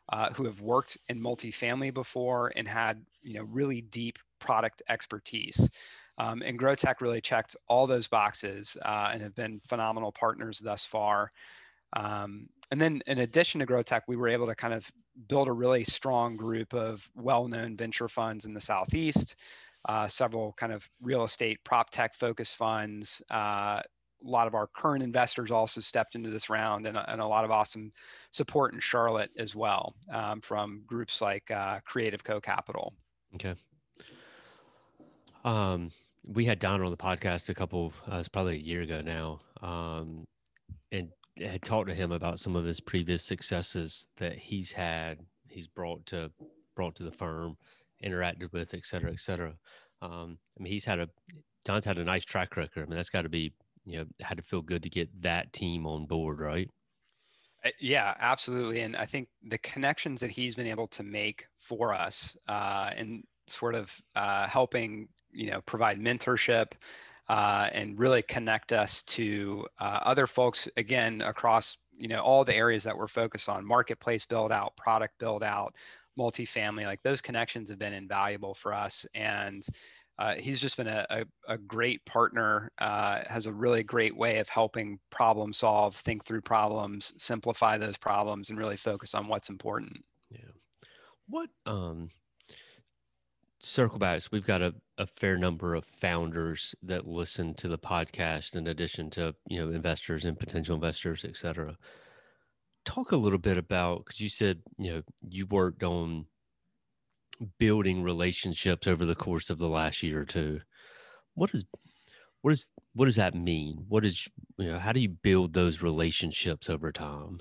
uh, 0.08 0.30
who 0.32 0.44
have 0.44 0.60
worked 0.60 0.96
in 1.08 1.20
multifamily 1.20 1.92
before, 1.92 2.52
and 2.56 2.66
had 2.68 3.04
you 3.22 3.34
know 3.34 3.42
really 3.42 3.80
deep 3.80 4.18
product 4.38 4.82
expertise. 4.88 5.68
Um, 6.18 6.42
and 6.42 6.58
Grotech 6.58 7.00
really 7.00 7.20
checked 7.20 7.56
all 7.68 7.86
those 7.86 8.08
boxes 8.08 8.76
uh, 8.82 9.10
and 9.12 9.22
have 9.22 9.34
been 9.34 9.60
phenomenal 9.66 10.12
partners 10.12 10.58
thus 10.58 10.84
far. 10.84 11.32
Um, 11.94 12.48
and 12.70 12.80
then, 12.80 13.02
in 13.06 13.18
addition 13.18 13.60
to 13.60 13.66
Grotech, 13.66 14.02
we 14.08 14.16
were 14.16 14.28
able 14.28 14.46
to 14.46 14.54
kind 14.54 14.74
of 14.74 14.90
build 15.28 15.48
a 15.48 15.52
really 15.52 15.84
strong 15.84 16.36
group 16.36 16.74
of 16.74 17.08
well-known 17.14 17.76
venture 17.76 18.08
funds 18.08 18.44
in 18.44 18.54
the 18.54 18.60
southeast 18.60 19.36
uh, 19.86 20.08
several 20.08 20.52
kind 20.54 20.72
of 20.72 20.88
real 21.02 21.24
estate 21.24 21.62
prop 21.64 21.90
tech 21.90 22.14
focused 22.14 22.56
funds. 22.56 23.22
Uh, 23.30 23.80
a 24.24 24.30
lot 24.30 24.46
of 24.46 24.54
our 24.54 24.66
current 24.66 25.02
investors 25.02 25.50
also 25.50 25.80
stepped 25.80 26.14
into 26.14 26.30
this 26.30 26.48
round 26.48 26.86
and, 26.86 26.98
and 27.08 27.20
a 27.20 27.26
lot 27.26 27.44
of 27.44 27.50
awesome 27.50 27.92
support 28.30 28.72
in 28.72 28.80
Charlotte 28.80 29.30
as 29.36 29.54
well 29.54 29.94
um, 30.10 30.40
from 30.40 30.82
groups 30.86 31.20
like 31.20 31.50
uh, 31.50 31.80
Creative 31.84 32.24
Co 32.24 32.40
Capital. 32.40 32.94
Okay. 33.34 33.54
Um, 35.44 35.90
we 36.26 36.44
had 36.44 36.58
Don 36.58 36.82
on 36.82 36.90
the 36.90 36.96
podcast 36.96 37.48
a 37.48 37.54
couple, 37.54 37.92
uh, 38.10 38.16
it's 38.16 38.28
probably 38.28 38.56
a 38.56 38.60
year 38.60 38.82
ago 38.82 39.00
now. 39.00 39.40
Um, 39.62 40.26
and 40.92 41.08
had 41.38 41.62
talked 41.62 41.88
to 41.88 41.94
him 41.94 42.12
about 42.12 42.40
some 42.40 42.56
of 42.56 42.64
his 42.64 42.80
previous 42.80 43.22
successes 43.24 44.08
that 44.18 44.38
he's 44.38 44.72
had, 44.72 45.18
he's 45.48 45.68
brought 45.68 46.04
to 46.06 46.30
brought 46.76 46.94
to 46.96 47.04
the 47.04 47.12
firm, 47.12 47.56
interacted 48.04 48.52
with, 48.52 48.74
et 48.74 48.84
cetera, 48.84 49.12
et 49.12 49.20
cetera. 49.20 49.54
Um, 50.02 50.38
I 50.58 50.62
mean, 50.62 50.72
he's 50.72 50.84
had 50.84 51.00
a 51.00 51.08
Don's 51.64 51.84
had 51.84 51.98
a 51.98 52.04
nice 52.04 52.24
track 52.24 52.56
record. 52.56 52.82
I 52.82 52.86
mean, 52.86 52.96
that's 52.96 53.10
got 53.10 53.22
to 53.22 53.28
be 53.28 53.52
you 53.84 53.98
know 53.98 54.04
had 54.20 54.38
to 54.38 54.42
feel 54.42 54.62
good 54.62 54.82
to 54.82 54.90
get 54.90 55.08
that 55.22 55.52
team 55.52 55.86
on 55.86 56.06
board, 56.06 56.40
right? 56.40 56.70
Uh, 57.64 57.70
yeah, 57.80 58.14
absolutely. 58.20 58.80
And 58.80 58.96
I 58.96 59.06
think 59.06 59.28
the 59.42 59.58
connections 59.58 60.20
that 60.20 60.30
he's 60.30 60.56
been 60.56 60.66
able 60.66 60.88
to 60.88 61.02
make 61.02 61.46
for 61.58 61.94
us 61.94 62.36
uh, 62.48 62.90
and 62.94 63.24
sort 63.46 63.74
of 63.74 64.00
uh, 64.14 64.46
helping, 64.46 65.08
you 65.34 65.48
know, 65.50 65.60
provide 65.62 66.00
mentorship 66.00 66.72
uh, 67.28 67.68
and 67.72 67.98
really 67.98 68.22
connect 68.22 68.72
us 68.72 69.02
to 69.02 69.66
uh, 69.78 70.00
other 70.02 70.26
folks, 70.26 70.68
again, 70.76 71.20
across, 71.22 71.78
you 71.96 72.08
know, 72.08 72.20
all 72.20 72.44
the 72.44 72.54
areas 72.54 72.84
that 72.84 72.96
we're 72.96 73.08
focused 73.08 73.48
on, 73.48 73.66
marketplace 73.66 74.24
build 74.24 74.52
out, 74.52 74.76
product 74.76 75.18
build 75.18 75.42
out, 75.42 75.74
multifamily, 76.18 76.84
like 76.84 77.02
those 77.02 77.20
connections 77.20 77.70
have 77.70 77.78
been 77.78 77.92
invaluable 77.92 78.54
for 78.54 78.72
us. 78.72 79.06
And 79.14 79.66
uh, 80.18 80.34
he's 80.36 80.60
just 80.60 80.76
been 80.76 80.86
a, 80.86 81.06
a, 81.10 81.24
a 81.48 81.58
great 81.58 82.04
partner, 82.04 82.70
uh, 82.78 83.22
has 83.26 83.46
a 83.46 83.52
really 83.52 83.82
great 83.82 84.16
way 84.16 84.38
of 84.38 84.48
helping 84.48 85.00
problem 85.10 85.52
solve, 85.52 85.96
think 85.96 86.24
through 86.24 86.42
problems, 86.42 87.12
simplify 87.16 87.78
those 87.78 87.96
problems, 87.96 88.50
and 88.50 88.58
really 88.58 88.76
focus 88.76 89.14
on 89.14 89.26
what's 89.26 89.48
important. 89.48 90.04
Yeah. 90.30 90.52
What, 91.28 91.48
um, 91.66 92.10
circle 93.64 93.98
back. 93.98 94.22
We've 94.30 94.46
got 94.46 94.62
a, 94.62 94.74
a 94.98 95.06
fair 95.06 95.36
number 95.38 95.74
of 95.74 95.84
founders 95.84 96.74
that 96.82 97.06
listen 97.06 97.54
to 97.54 97.68
the 97.68 97.78
podcast 97.78 98.54
in 98.54 98.66
addition 98.66 99.10
to, 99.10 99.34
you 99.48 99.60
know, 99.60 99.72
investors 99.72 100.24
and 100.24 100.38
potential 100.38 100.74
investors, 100.74 101.24
et 101.24 101.36
cetera. 101.36 101.76
Talk 102.84 103.12
a 103.12 103.16
little 103.16 103.38
bit 103.38 103.56
about, 103.56 104.04
because 104.04 104.20
you 104.20 104.28
said, 104.28 104.60
you 104.78 104.92
know, 104.92 105.02
you 105.28 105.46
worked 105.46 105.82
on 105.82 106.26
building 107.58 108.02
relationships 108.02 108.86
over 108.86 109.04
the 109.04 109.14
course 109.14 109.50
of 109.50 109.58
the 109.58 109.68
last 109.68 110.02
year 110.02 110.20
or 110.20 110.24
two. 110.24 110.60
What 111.34 111.52
is 111.54 111.64
what 112.42 112.52
is 112.52 112.68
what 112.94 113.06
does 113.06 113.16
that 113.16 113.34
mean? 113.34 113.86
What 113.88 114.04
is 114.04 114.28
you 114.58 114.70
know 114.70 114.78
how 114.78 114.92
do 114.92 115.00
you 115.00 115.08
build 115.08 115.52
those 115.52 115.82
relationships 115.82 116.70
over 116.70 116.92
time? 116.92 117.40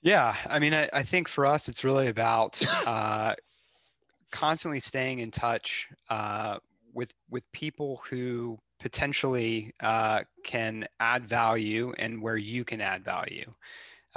Yeah, 0.00 0.36
I 0.48 0.58
mean, 0.58 0.72
I, 0.72 0.88
I 0.92 1.02
think 1.02 1.28
for 1.28 1.44
us, 1.44 1.68
it's 1.68 1.82
really 1.82 2.08
about 2.08 2.60
uh, 2.86 3.34
constantly 4.34 4.80
staying 4.80 5.20
in 5.20 5.30
touch 5.30 5.88
uh, 6.10 6.58
with 6.92 7.14
with 7.30 7.44
people 7.52 8.02
who 8.10 8.58
potentially 8.80 9.72
uh, 9.80 10.22
can 10.42 10.84
add 10.98 11.24
value 11.24 11.94
and 11.98 12.20
where 12.20 12.36
you 12.36 12.64
can 12.64 12.80
add 12.80 13.04
value. 13.04 13.50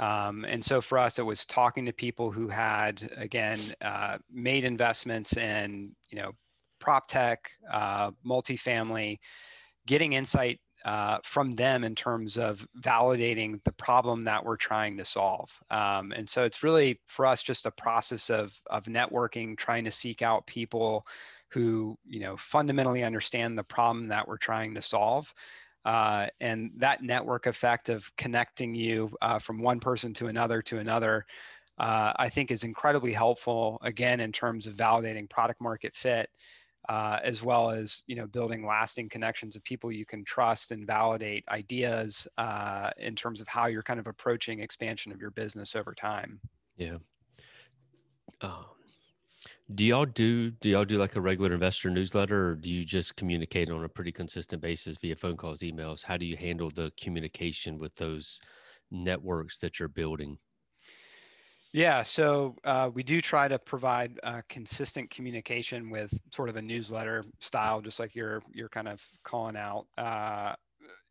Um, 0.00 0.44
and 0.44 0.62
so 0.62 0.80
for 0.80 0.98
us, 0.98 1.18
it 1.20 1.24
was 1.24 1.46
talking 1.46 1.86
to 1.86 1.92
people 1.92 2.30
who 2.32 2.48
had, 2.48 3.10
again, 3.16 3.58
uh, 3.80 4.18
made 4.30 4.64
investments 4.64 5.36
in, 5.36 5.94
you 6.08 6.18
know, 6.18 6.32
prop 6.80 7.06
tech, 7.06 7.50
uh, 7.70 8.10
multifamily, 8.26 9.18
getting 9.86 10.12
insight 10.12 10.60
uh, 10.84 11.18
from 11.24 11.50
them 11.52 11.84
in 11.84 11.94
terms 11.94 12.38
of 12.38 12.66
validating 12.80 13.62
the 13.64 13.72
problem 13.72 14.22
that 14.22 14.44
we're 14.44 14.56
trying 14.56 14.96
to 14.96 15.04
solve. 15.04 15.50
Um, 15.70 16.12
and 16.12 16.28
so 16.28 16.44
it's 16.44 16.62
really 16.62 17.00
for 17.06 17.26
us 17.26 17.42
just 17.42 17.66
a 17.66 17.70
process 17.70 18.30
of 18.30 18.60
of 18.68 18.84
networking, 18.84 19.56
trying 19.56 19.84
to 19.84 19.90
seek 19.90 20.22
out 20.22 20.46
people 20.46 21.06
who 21.50 21.98
you 22.06 22.20
know 22.20 22.36
fundamentally 22.36 23.02
understand 23.02 23.58
the 23.58 23.64
problem 23.64 24.08
that 24.08 24.28
we're 24.28 24.36
trying 24.36 24.74
to 24.74 24.82
solve 24.82 25.32
uh, 25.84 26.26
and 26.40 26.70
that 26.76 27.02
network 27.02 27.46
effect 27.46 27.88
of 27.88 28.14
connecting 28.16 28.74
you 28.74 29.10
uh, 29.22 29.38
from 29.38 29.62
one 29.62 29.80
person 29.80 30.12
to 30.14 30.26
another 30.26 30.60
to 30.60 30.78
another, 30.78 31.24
uh, 31.78 32.12
I 32.16 32.28
think 32.28 32.50
is 32.50 32.64
incredibly 32.64 33.12
helpful, 33.12 33.78
again, 33.82 34.20
in 34.20 34.30
terms 34.30 34.66
of 34.66 34.74
validating 34.74 35.30
product 35.30 35.60
market 35.62 35.94
fit, 35.94 36.28
uh, 36.88 37.18
as 37.22 37.42
well 37.42 37.70
as, 37.70 38.02
you 38.06 38.16
know, 38.16 38.26
building 38.26 38.66
lasting 38.66 39.08
connections 39.08 39.54
of 39.56 39.62
people 39.64 39.92
you 39.92 40.06
can 40.06 40.24
trust 40.24 40.70
and 40.70 40.86
validate 40.86 41.44
ideas 41.48 42.26
uh, 42.38 42.90
in 42.96 43.14
terms 43.14 43.40
of 43.40 43.48
how 43.48 43.66
you're 43.66 43.82
kind 43.82 44.00
of 44.00 44.06
approaching 44.06 44.60
expansion 44.60 45.12
of 45.12 45.20
your 45.20 45.30
business 45.30 45.76
over 45.76 45.94
time. 45.94 46.40
Yeah. 46.76 46.96
Um, 48.40 48.64
do 49.74 49.84
y'all 49.84 50.06
do 50.06 50.50
do 50.50 50.70
y'all 50.70 50.84
do 50.84 50.96
like 50.96 51.14
a 51.16 51.20
regular 51.20 51.52
investor 51.52 51.90
newsletter 51.90 52.50
or 52.50 52.54
do 52.54 52.70
you 52.70 52.84
just 52.84 53.16
communicate 53.16 53.70
on 53.70 53.84
a 53.84 53.88
pretty 53.88 54.12
consistent 54.12 54.62
basis 54.62 54.96
via 54.96 55.14
phone 55.14 55.36
calls, 55.36 55.60
emails? 55.60 56.02
How 56.02 56.16
do 56.16 56.24
you 56.24 56.36
handle 56.36 56.70
the 56.70 56.90
communication 56.98 57.78
with 57.78 57.94
those 57.96 58.40
networks 58.90 59.58
that 59.58 59.78
you're 59.78 59.88
building? 59.88 60.38
Yeah, 61.78 62.02
so 62.02 62.56
uh, 62.64 62.90
we 62.92 63.04
do 63.04 63.20
try 63.20 63.46
to 63.46 63.56
provide 63.56 64.18
uh, 64.24 64.42
consistent 64.48 65.10
communication 65.10 65.90
with 65.90 66.12
sort 66.34 66.48
of 66.48 66.56
a 66.56 66.62
newsletter 66.62 67.22
style, 67.38 67.80
just 67.80 68.00
like 68.00 68.16
you're 68.16 68.42
you're 68.52 68.68
kind 68.68 68.88
of 68.88 69.00
calling 69.22 69.56
out. 69.56 69.86
Uh, 69.96 70.56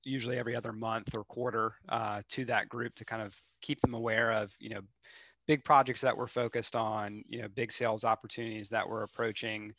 usually 0.03 0.38
every 0.38 0.58
other 0.58 0.73
month 0.73 1.15
or 1.15 1.23
quarter 1.23 1.75
uh, 1.89 2.21
to 2.30 2.43
that 2.45 2.67
group 2.67 2.95
to 2.95 3.06
kind 3.06 3.21
of 3.21 3.41
keep 3.62 3.80
them 3.80 3.93
aware 3.93 4.34
of 4.34 4.53
you 4.60 4.69
know 4.71 4.82
big 5.47 5.63
projects 5.63 6.01
that 6.01 6.17
we're 6.17 6.27
focused 6.27 6.75
on, 6.75 7.23
you 7.30 7.41
know, 7.41 7.47
big 7.49 7.71
sales 7.71 8.03
opportunities 8.03 8.69
that 8.69 8.89
we're 8.89 9.03
approaching. 9.03 9.73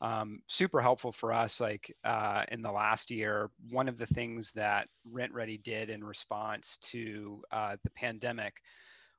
Um, 0.00 0.40
super 0.48 0.80
helpful 0.80 1.12
for 1.12 1.32
us. 1.32 1.60
Like 1.60 1.94
uh, 2.04 2.44
in 2.50 2.62
the 2.62 2.72
last 2.72 3.10
year, 3.10 3.50
one 3.70 3.88
of 3.88 3.98
the 3.98 4.06
things 4.06 4.52
that 4.54 4.88
Rent 5.04 5.32
Ready 5.32 5.58
did 5.58 5.90
in 5.90 6.02
response 6.04 6.78
to 6.78 7.44
uh, 7.52 7.76
the 7.84 7.90
pandemic 7.90 8.62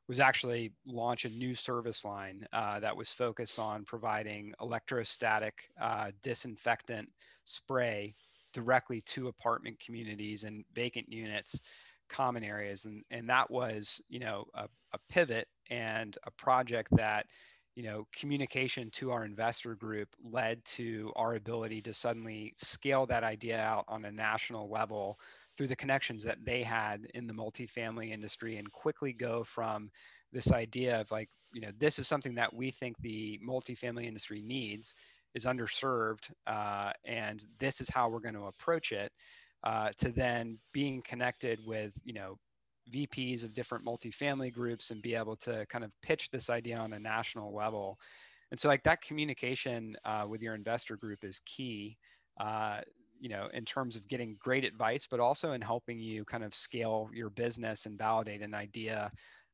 was 0.07 0.19
actually 0.19 0.71
launch 0.85 1.25
a 1.25 1.29
new 1.29 1.55
service 1.55 2.03
line 2.03 2.45
uh, 2.53 2.79
that 2.79 2.95
was 2.95 3.09
focused 3.09 3.57
on 3.57 3.85
providing 3.85 4.53
electrostatic 4.61 5.69
uh, 5.79 6.11
disinfectant 6.21 7.09
spray 7.45 8.13
directly 8.53 9.01
to 9.01 9.27
apartment 9.27 9.79
communities 9.79 10.43
and 10.43 10.63
vacant 10.73 11.11
units 11.11 11.61
common 12.09 12.43
areas. 12.43 12.85
And 12.85 13.03
and 13.11 13.29
that 13.29 13.49
was 13.49 14.01
you 14.09 14.19
know 14.19 14.45
a, 14.53 14.67
a 14.93 14.99
pivot 15.09 15.47
and 15.69 16.17
a 16.25 16.31
project 16.31 16.89
that 16.95 17.25
you 17.75 17.83
know 17.83 18.07
communication 18.15 18.89
to 18.91 19.11
our 19.11 19.25
investor 19.25 19.75
group 19.75 20.09
led 20.23 20.63
to 20.65 21.11
our 21.15 21.35
ability 21.35 21.81
to 21.81 21.93
suddenly 21.93 22.53
scale 22.57 23.05
that 23.07 23.23
idea 23.23 23.59
out 23.59 23.85
on 23.87 24.05
a 24.05 24.11
national 24.11 24.69
level 24.69 25.19
through 25.55 25.67
the 25.67 25.75
connections 25.75 26.23
that 26.23 26.43
they 26.43 26.63
had 26.63 27.05
in 27.13 27.27
the 27.27 27.33
multifamily 27.33 28.11
industry 28.11 28.57
and 28.57 28.71
quickly 28.71 29.13
go 29.13 29.43
from 29.43 29.89
this 30.31 30.51
idea 30.51 30.99
of 30.99 31.11
like 31.11 31.29
you 31.53 31.61
know 31.61 31.69
this 31.77 31.99
is 31.99 32.07
something 32.07 32.35
that 32.35 32.53
we 32.53 32.71
think 32.71 32.97
the 32.99 33.39
multifamily 33.47 34.05
industry 34.05 34.41
needs 34.41 34.95
is 35.35 35.45
underserved 35.45 36.31
uh, 36.47 36.91
and 37.05 37.45
this 37.59 37.81
is 37.81 37.89
how 37.89 38.09
we're 38.09 38.19
going 38.19 38.33
to 38.33 38.45
approach 38.45 38.91
it 38.91 39.11
uh, 39.63 39.89
to 39.97 40.11
then 40.11 40.57
being 40.73 41.01
connected 41.03 41.59
with 41.65 41.93
you 42.03 42.13
know 42.13 42.37
VPs 42.91 43.43
of 43.43 43.53
different 43.53 43.85
multifamily 43.85 44.51
groups 44.53 44.91
and 44.91 45.01
be 45.01 45.15
able 45.15 45.35
to 45.37 45.65
kind 45.67 45.83
of 45.83 45.91
pitch 46.01 46.29
this 46.31 46.49
idea 46.49 46.77
on 46.77 46.93
a 46.93 46.99
national 46.99 47.53
level. 47.53 47.97
And 48.51 48.59
so, 48.59 48.67
like 48.67 48.83
that 48.83 49.01
communication 49.01 49.95
uh, 50.05 50.25
with 50.27 50.41
your 50.41 50.53
investor 50.53 50.97
group 50.97 51.23
is 51.23 51.41
key, 51.45 51.97
uh, 52.39 52.81
you 53.23 53.29
know, 53.29 53.47
in 53.53 53.63
terms 53.63 53.95
of 53.95 54.05
getting 54.09 54.35
great 54.37 54.65
advice, 54.65 55.07
but 55.09 55.21
also 55.21 55.53
in 55.53 55.61
helping 55.61 55.97
you 55.97 56.25
kind 56.25 56.43
of 56.43 56.53
scale 56.53 57.09
your 57.13 57.29
business 57.29 57.85
and 57.85 57.97
validate 57.97 58.41
an 58.41 58.53
idea 58.53 59.09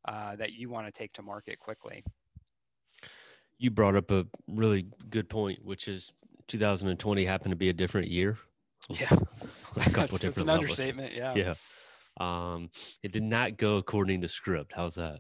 uh, 0.06 0.36
that 0.38 0.54
you 0.54 0.70
want 0.70 0.88
to 0.88 0.92
take 0.92 1.14
to 1.14 1.22
market 1.22 1.60
quickly. 1.60 2.04
You 3.60 3.70
brought 3.70 3.96
up 3.96 4.10
a 4.10 4.26
really 4.48 4.88
good 5.12 5.30
point, 5.30 5.64
which 5.64 5.88
is 5.88 6.12
2020 6.48 7.24
happened 7.26 7.52
to 7.52 7.56
be 7.56 7.70
a 7.70 7.74
different 7.74 8.08
year. 8.08 8.40
Yeah, 8.90 9.06
a 9.76 9.80
couple 9.82 9.92
that's, 9.92 10.20
different 10.20 10.38
an 10.38 10.48
levels. 10.48 10.80
understatement. 10.80 11.14
Yeah. 11.14 11.36
Yeah. 11.36 11.54
Um, 12.20 12.72
it 13.04 13.12
did 13.12 13.22
not 13.22 13.58
go 13.58 13.78
according 13.78 14.22
to 14.22 14.28
script. 14.28 14.74
How's 14.76 14.96
that? 14.96 15.20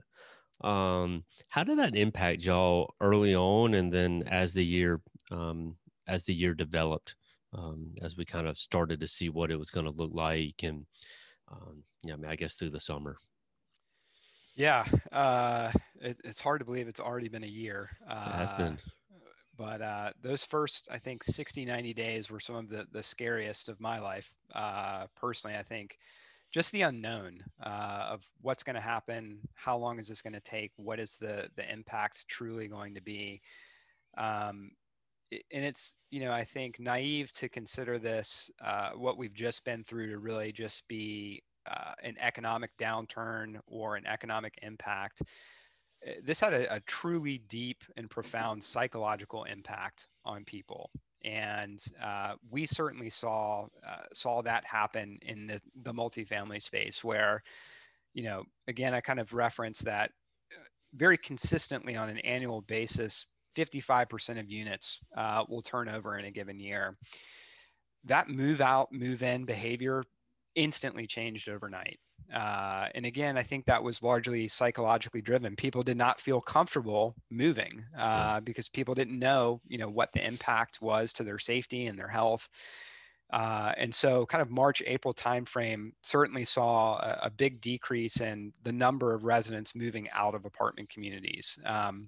Um, 0.68 1.24
how 1.50 1.64
did 1.64 1.78
that 1.78 1.96
impact 1.96 2.42
y'all 2.42 2.96
early 3.00 3.36
on, 3.36 3.76
and 3.76 3.94
then 3.94 4.24
as 4.26 4.54
the 4.54 4.66
year 4.66 5.02
um, 5.30 5.76
as 6.08 6.26
the 6.26 6.34
year 6.34 6.56
developed, 6.56 7.14
um, 7.54 7.94
as 8.02 8.18
we 8.18 8.26
kind 8.26 8.48
of 8.48 8.58
started 8.58 9.00
to 9.00 9.08
see 9.08 9.30
what 9.30 9.52
it 9.52 9.58
was 9.58 9.72
going 9.72 9.86
to 9.86 9.92
look 9.92 10.14
like, 10.14 10.62
and 10.64 10.86
um, 11.52 11.84
yeah, 12.04 12.14
I 12.14 12.18
mean, 12.18 12.32
I 12.32 12.36
guess 12.36 12.56
through 12.56 12.72
the 12.72 12.80
summer. 12.80 13.18
Yeah, 14.56 14.86
uh, 15.12 15.72
it, 16.02 16.20
it's 16.24 16.42
hard 16.42 16.60
to 16.60 16.66
believe 16.66 16.88
it's 16.88 17.00
already 17.00 17.30
been 17.30 17.44
a 17.44 17.48
year. 17.48 17.90
Uh, 18.08 18.32
it 18.34 18.38
has 18.38 18.54
been. 18.54 18.78
But 19.58 19.82
uh, 19.82 20.12
those 20.22 20.44
first, 20.44 20.88
I 20.90 20.98
think, 20.98 21.22
60, 21.24 21.66
90 21.66 21.94
days 21.94 22.32
were 22.32 22.40
some 22.40 22.56
of 22.56 22.70
the, 22.70 22.88
the 22.94 23.04
scariest 23.04 23.68
of 23.68 23.82
my 23.82 24.00
life. 24.00 24.34
Uh, 24.56 25.08
personally, 25.18 25.58
I 25.58 25.64
think 25.64 25.98
just 26.52 26.72
the 26.72 26.84
unknown 26.84 27.44
uh, 27.62 28.08
of 28.10 28.26
what's 28.42 28.64
going 28.64 28.76
to 28.76 28.82
happen, 28.82 29.40
how 29.56 29.78
long 29.78 30.00
is 30.00 30.08
this 30.08 30.22
going 30.22 30.34
to 30.34 30.40
take, 30.40 30.72
what 30.78 31.00
is 31.00 31.18
the 31.18 31.50
the 31.56 31.72
impact 31.72 32.28
truly 32.28 32.68
going 32.68 32.96
to 32.96 33.02
be, 33.02 33.42
um, 34.18 34.72
and 35.32 35.65
it's 35.65 35.96
you 36.12 36.22
know 36.22 36.32
I 36.32 36.44
think 36.44 36.80
naive 36.80 37.32
to 37.34 37.50
consider 37.50 38.00
this 38.00 38.50
uh, 38.62 38.92
what 38.92 39.18
we've 39.18 39.34
just 39.34 39.63
been 39.63 39.84
through 39.84 40.10
to 40.10 40.18
really 40.18 40.52
just 40.52 40.88
be 40.88 41.44
uh, 41.70 41.94
an 42.04 42.15
economic 42.20 42.72
downturn 42.78 43.60
or 43.68 43.96
an 43.96 44.06
economic 44.08 44.58
impact, 44.62 45.22
eh, 46.06 46.13
this 46.24 46.39
had 46.39 46.54
a, 46.54 46.76
a, 46.76 46.80
truly 46.82 47.39
deep 47.48 47.84
and 47.98 48.10
profound 48.10 48.63
psychological 48.63 49.44
impact 49.44 50.08
on 50.26 50.44
people. 50.44 50.89
And 51.24 51.84
uh, 52.02 52.36
we 52.50 52.65
certainly 52.65 53.10
saw 53.10 53.68
uh, 53.86 54.06
saw 54.13 54.42
that 54.42 54.65
happen 54.65 55.20
in 55.22 55.48
the, 55.48 55.62
the 55.84 55.94
multifamily 55.94 56.62
space 56.62 57.04
where, 57.04 57.44
you 58.13 58.24
know, 58.24 58.44
again, 58.68 58.94
I 58.94 59.02
kind 59.02 59.20
of 59.20 59.34
reference 59.34 59.80
that 59.80 60.12
uh, 60.54 60.63
very 60.96 61.18
consistently 61.18 61.98
on 61.98 62.08
an 62.10 62.20
annual 62.20 62.62
basis, 62.62 63.28
55% 63.60 64.39
of 64.39 64.50
units 64.50 65.00
uh, 65.15 65.43
will 65.50 65.62
turn 65.62 65.89
over 65.89 66.17
in 66.17 66.26
a 66.26 66.32
given 66.32 66.60
year. 66.60 66.95
That 68.06 68.30
move 68.30 68.62
out, 68.62 68.91
move 68.91 69.24
in 69.24 69.45
behavior 69.45 70.04
instantly 70.56 71.08
changed 71.08 71.50
overnight. 71.50 72.00
Uh, 72.34 72.88
and 72.93 73.06
again, 73.06 73.38
I 73.38 73.43
think 73.43 73.65
that 73.65 73.84
was 73.84 74.04
largely 74.04 74.48
psychologically 74.48 75.22
driven. 75.22 75.56
People 75.56 75.84
did 75.84 75.98
not 75.98 76.22
feel 76.22 76.41
comfortable 76.41 77.15
moving 77.32 77.84
uh, 77.98 78.39
because 78.41 78.69
people 78.69 78.93
didn't 78.93 79.17
know, 79.17 79.62
you 79.67 79.78
know, 79.78 79.89
what 79.89 80.13
the 80.13 80.26
impact 80.26 80.82
was 80.82 81.12
to 81.13 81.24
their 81.24 81.39
safety 81.39 81.88
and 81.88 81.98
their 81.98 82.08
health. 82.08 82.48
Uh, 83.32 83.74
and 83.78 83.93
so, 83.93 84.26
kind 84.26 84.41
of 84.41 84.50
March 84.50 84.82
April 84.86 85.13
timeframe 85.13 85.91
certainly 86.02 86.43
saw 86.43 86.98
a, 86.98 87.19
a, 87.24 87.30
big 87.30 87.62
decrease 87.62 88.22
in 88.22 88.52
the 88.63 88.72
number 88.72 89.13
of 89.13 89.24
residents 89.24 89.76
moving 89.76 90.10
out 90.12 90.34
of 90.34 90.45
apartment 90.45 90.89
communities. 90.89 91.60
Um, 91.63 92.08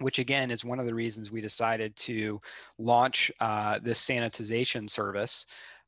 which 0.00 0.18
again 0.18 0.50
is 0.50 0.64
one 0.64 0.80
of 0.80 0.86
the 0.86 0.94
reasons 0.94 1.30
we 1.30 1.40
decided 1.40 1.94
to 1.96 2.40
launch 2.78 3.30
uh, 3.40 3.78
this 3.82 4.04
sanitization 4.04 4.88
service, 4.88 5.46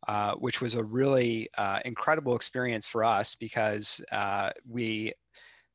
uh, 0.09 0.35
which 0.35 0.61
was 0.61 0.75
a 0.75 0.85
really 0.85 1.49
uh, 1.59 1.81
incredible 1.85 2.37
experience 2.37 2.87
for 2.87 3.03
us 3.03 3.35
because 3.35 4.01
uh, 4.13 4.51
we 4.69 5.13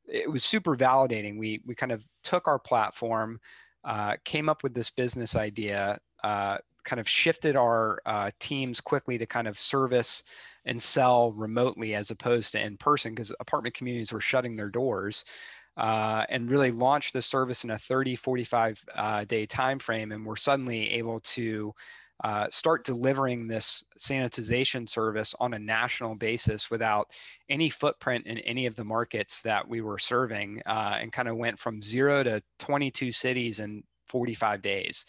it 0.08 0.30
was 0.30 0.44
super 0.44 0.76
validating. 0.76 1.38
We 1.38 1.60
we 1.66 1.74
kind 1.74 1.92
of 1.92 2.06
took 2.22 2.48
our 2.48 2.58
platform, 2.58 3.40
uh, 3.84 4.16
came 4.24 4.48
up 4.48 4.62
with 4.62 4.74
this 4.74 4.90
business 4.90 5.36
idea, 5.36 5.98
uh, 6.24 6.58
kind 6.84 7.00
of 7.00 7.08
shifted 7.08 7.54
our 7.54 8.00
teams 8.40 8.80
quickly 8.80 9.18
to 9.18 9.26
kind 9.26 9.46
of 9.46 9.58
service 9.58 10.24
and 10.64 10.80
sell 10.80 11.32
remotely 11.32 11.94
as 11.94 12.10
opposed 12.10 12.52
to 12.52 12.64
in 12.64 12.76
person 12.76 13.12
because 13.14 13.32
apartment 13.40 13.74
communities 13.74 14.12
were 14.12 14.20
shutting 14.20 14.56
their 14.56 14.70
doors 14.70 15.24
uh, 15.76 16.24
and 16.28 16.50
really 16.50 16.70
launch 16.70 17.12
the 17.12 17.22
service 17.22 17.64
in 17.64 17.70
a 17.70 17.78
30, 17.78 18.16
45 18.16 18.82
uh, 18.94 19.24
day 19.24 19.46
time 19.46 19.78
frame. 19.78 20.12
And 20.12 20.26
we're 20.26 20.36
suddenly 20.36 20.90
able 20.90 21.20
to 21.20 21.74
uh, 22.22 22.46
start 22.50 22.84
delivering 22.84 23.48
this 23.48 23.84
sanitization 23.98 24.88
service 24.88 25.34
on 25.40 25.54
a 25.54 25.58
national 25.58 26.14
basis 26.14 26.70
without 26.70 27.10
any 27.48 27.68
footprint 27.68 28.26
in 28.26 28.38
any 28.38 28.66
of 28.66 28.76
the 28.76 28.84
markets 28.84 29.40
that 29.42 29.66
we 29.68 29.80
were 29.80 29.98
serving 29.98 30.62
uh, 30.66 30.98
and 31.00 31.12
kind 31.12 31.28
of 31.28 31.36
went 31.36 31.58
from 31.58 31.82
zero 31.82 32.22
to 32.22 32.40
22 32.60 33.10
cities 33.10 33.58
in 33.58 33.82
45 34.06 34.62
days. 34.62 35.04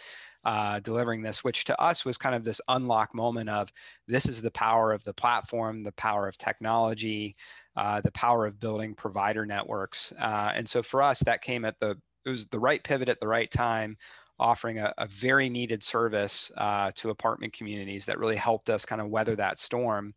Uh, 0.46 0.78
delivering 0.82 1.22
this, 1.22 1.42
which 1.42 1.64
to 1.64 1.82
us 1.82 2.04
was 2.04 2.18
kind 2.18 2.36
of 2.36 2.44
this 2.44 2.60
unlock 2.68 3.16
moment 3.16 3.50
of 3.50 3.72
this 4.10 4.26
is 4.26 4.42
the 4.42 4.52
power 4.52 4.92
of 4.92 5.02
the 5.06 5.14
platform, 5.14 5.80
the 5.80 5.94
power 5.94 6.28
of 6.28 6.38
technology, 6.38 7.34
uh, 7.76 8.02
the 8.02 8.12
power 8.12 8.46
of 8.46 8.60
building 8.60 8.94
provider 8.94 9.46
networks. 9.46 10.14
Uh, 10.20 10.52
and 10.54 10.68
so 10.68 10.84
for 10.84 11.02
us, 11.02 11.20
that 11.20 11.42
came 11.42 11.66
at 11.66 11.80
the 11.80 11.98
it 12.26 12.30
was 12.30 12.48
the 12.48 12.60
right 12.60 12.82
pivot 12.82 13.10
at 13.10 13.20
the 13.20 13.28
right 13.28 13.52
time, 13.52 13.98
offering 14.40 14.80
a, 14.80 14.94
a 14.98 15.08
very 15.08 15.50
needed 15.50 15.84
service 15.84 16.52
uh, 16.58 16.90
to 16.96 17.10
apartment 17.10 17.52
communities 17.52 18.06
that 18.06 18.18
really 18.18 18.38
helped 18.38 18.70
us 18.70 18.86
kind 18.86 19.02
of 19.02 19.10
weather 19.10 19.36
that 19.36 19.60
storm. 19.60 20.14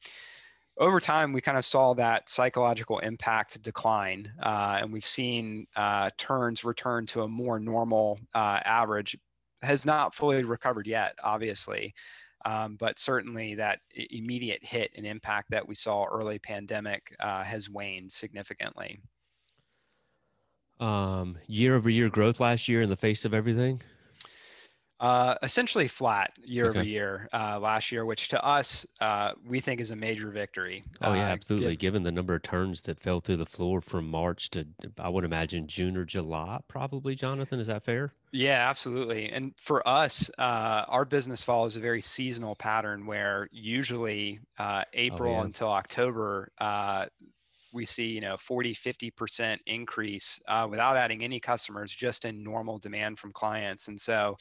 Over 0.79 1.01
time, 1.01 1.33
we 1.33 1.41
kind 1.41 1.59
of 1.59 1.65
saw 1.65 1.95
that 1.95 2.29
psychological 2.29 2.99
impact 3.01 3.61
decline, 3.63 4.31
uh, 4.41 4.79
and 4.81 4.93
we've 4.93 5.05
seen 5.05 5.67
uh, 5.75 6.11
turns 6.17 6.65
return 6.65 7.07
to 7.07 7.23
a 7.23 7.29
more 7.29 7.59
normal 7.59 8.21
average. 8.35 9.17
Has 9.63 9.87
not 9.87 10.15
fully 10.15 10.45
recovered 10.45 10.87
yet, 10.87 11.15
obviously. 11.25 11.95
Um, 12.47 12.77
but 12.77 13.01
certainly 13.01 13.57
that 13.57 13.81
immediate 14.11 14.65
hit 14.65 14.93
and 14.95 15.05
impact 15.05 15.51
that 15.51 15.67
we 15.67 15.75
saw 15.75 16.05
early 16.05 16.39
pandemic 16.39 17.13
uh, 17.19 17.43
has 17.43 17.69
waned 17.69 18.13
significantly. 18.13 19.01
Um, 20.79 21.39
year 21.49 21.75
over 21.75 21.91
year 21.91 22.09
growth 22.09 22.39
last 22.39 22.69
year 22.69 22.83
in 22.83 22.89
the 22.89 22.97
face 22.97 23.25
of 23.25 23.35
everything? 23.35 23.83
Uh, 25.01 25.35
essentially 25.43 25.89
flat 25.89 26.31
year 26.45 26.71
okay. 26.71 26.79
over 26.79 26.89
year 26.89 27.29
uh, 27.33 27.59
last 27.61 27.91
year, 27.91 28.07
which 28.07 28.29
to 28.29 28.43
us 28.43 28.87
uh, 29.01 29.33
we 29.45 29.59
think 29.59 29.81
is 29.81 29.91
a 29.91 29.97
major 29.97 30.31
victory. 30.31 30.85
Oh 31.03 31.15
yeah, 31.15 31.29
uh, 31.29 31.33
absolutely. 31.33 31.75
Given 31.75 32.05
the 32.05 32.13
number 32.13 32.37
of 32.37 32.43
turns 32.43 32.83
that 32.83 33.01
fell 33.01 33.19
through 33.19 33.39
the 33.39 33.47
floor 33.47 33.81
from 33.81 34.09
March 34.09 34.51
to 34.51 34.67
I 34.99 35.09
would 35.09 35.25
imagine 35.25 35.67
June 35.67 35.97
or 35.97 36.05
July, 36.05 36.61
probably. 36.69 37.17
Jonathan, 37.17 37.59
is 37.59 37.67
that 37.67 37.85
fair? 37.85 38.13
Yeah, 38.37 38.69
absolutely. 38.69 39.31
And 39.31 39.55
for 39.57 39.87
us, 39.89 40.31
uh, 40.37 40.85
our 40.89 41.07
business 41.07 41.43
follows 41.43 41.77
a 41.77 41.81
very 41.81 42.03
seasonal 42.03 42.55
pattern 42.55 43.07
where 43.07 43.49
usually 43.51 44.41
uh, 44.59 44.83
oh, 44.85 44.91
April 44.93 45.33
oh, 45.33 45.39
yeah. 45.39 45.45
until 45.45 45.69
October 45.69 46.51
we 47.73 47.85
see 47.85 48.07
you 48.07 48.21
know 48.21 48.37
40 48.37 48.75
50% 48.75 49.59
increase 49.67 50.41
uh, 50.49 50.67
without 50.69 50.97
adding 50.97 51.23
any 51.23 51.39
customers 51.39 51.95
just 51.95 52.25
in 52.25 52.43
normal 52.43 52.79
demand 52.79 53.19
from 53.19 53.33
clients 53.33 53.89
and 53.89 54.01
so 54.01 54.37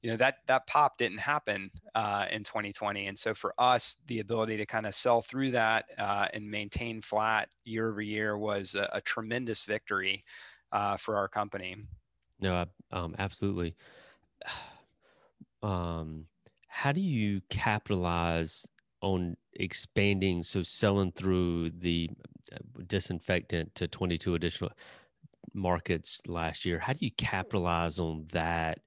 you 0.00 0.10
know 0.10 0.16
that 0.16 0.36
that 0.46 0.66
pop 0.66 0.96
didn't 0.96 1.18
happen 1.18 1.70
uh, 1.94 2.26
in 2.30 2.42
2020 2.42 3.08
and 3.08 3.18
so 3.18 3.34
for 3.34 3.52
us 3.58 3.98
the 4.06 4.20
ability 4.20 4.56
to 4.56 4.64
kind 4.64 4.86
of 4.86 4.94
sell 4.94 5.20
through 5.20 5.50
that 5.50 5.84
uh, 5.98 6.26
and 6.32 6.50
maintain 6.50 7.00
flat 7.02 7.48
year 7.64 7.90
over 7.90 8.00
year 8.00 8.38
was 8.38 8.74
a, 8.74 8.88
a 8.94 9.00
tremendous 9.02 9.64
victory 9.64 10.24
uh, 10.72 10.96
for 10.96 11.16
our 11.16 11.28
company 11.28 11.76
no 12.42 12.66
um, 12.92 13.14
absolutely 13.18 13.74
um, 15.62 16.26
how 16.68 16.92
do 16.92 17.00
you 17.00 17.40
capitalize 17.50 18.66
on 19.00 19.36
expanding 19.54 20.42
so 20.42 20.62
selling 20.62 21.12
through 21.12 21.70
the 21.70 22.10
uh, 22.52 22.58
disinfectant 22.86 23.74
to 23.74 23.88
22 23.88 24.34
additional 24.34 24.72
markets 25.54 26.22
last 26.28 26.64
year 26.64 26.78
how 26.78 26.92
do 26.92 27.00
you 27.04 27.10
capitalize 27.12 27.98
on 27.98 28.26
that 28.32 28.78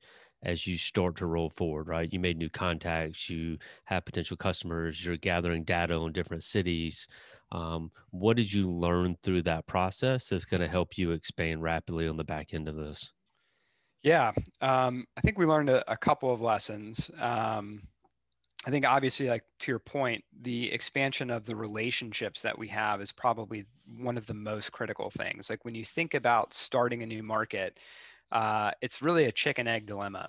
as 0.43 0.67
you 0.67 0.77
start 0.77 1.15
to 1.17 1.25
roll 1.25 1.51
forward, 1.57 1.87
right? 1.87 2.13
You 2.13 2.19
made 2.19 2.37
new 2.37 2.49
contacts, 2.51 3.29
you 3.29 3.57
have 3.85 4.05
potential 4.05 4.37
customers, 4.37 5.03
you're 5.03 5.17
gathering 5.17 5.63
data 5.63 5.95
on 5.95 6.13
different 6.13 6.43
cities. 6.43 7.07
Um, 7.51 7.91
what 8.11 8.37
did 8.37 8.53
you 8.53 8.69
learn 8.71 9.17
through 9.23 9.41
that 9.43 9.65
process 9.65 10.29
that's 10.29 10.45
going 10.45 10.61
to 10.61 10.67
help 10.69 10.99
you 10.99 11.11
expand 11.11 11.63
rapidly 11.63 12.07
on 12.07 12.17
the 12.17 12.23
back 12.23 12.53
end 12.53 12.69
of 12.69 12.75
this? 12.75 13.14
Yeah, 14.05 14.33
um, 14.61 15.07
I 15.17 15.21
think 15.21 15.39
we 15.39 15.47
learned 15.47 15.69
a, 15.69 15.91
a 15.91 15.97
couple 15.97 16.31
of 16.31 16.39
lessons. 16.39 17.09
Um, 17.19 17.81
I 18.67 18.69
think 18.69 18.87
obviously, 18.87 19.29
like 19.29 19.41
to 19.61 19.71
your 19.71 19.79
point, 19.79 20.23
the 20.43 20.71
expansion 20.71 21.31
of 21.31 21.47
the 21.47 21.55
relationships 21.55 22.43
that 22.43 22.55
we 22.55 22.67
have 22.67 23.01
is 23.01 23.11
probably 23.11 23.65
one 23.97 24.15
of 24.15 24.27
the 24.27 24.35
most 24.35 24.71
critical 24.71 25.09
things. 25.09 25.49
Like 25.49 25.65
when 25.65 25.73
you 25.73 25.83
think 25.83 26.13
about 26.13 26.53
starting 26.53 27.01
a 27.01 27.07
new 27.07 27.23
market, 27.23 27.79
uh, 28.31 28.71
it's 28.79 29.01
really 29.01 29.25
a 29.25 29.31
chicken 29.31 29.67
egg 29.67 29.87
dilemma. 29.87 30.27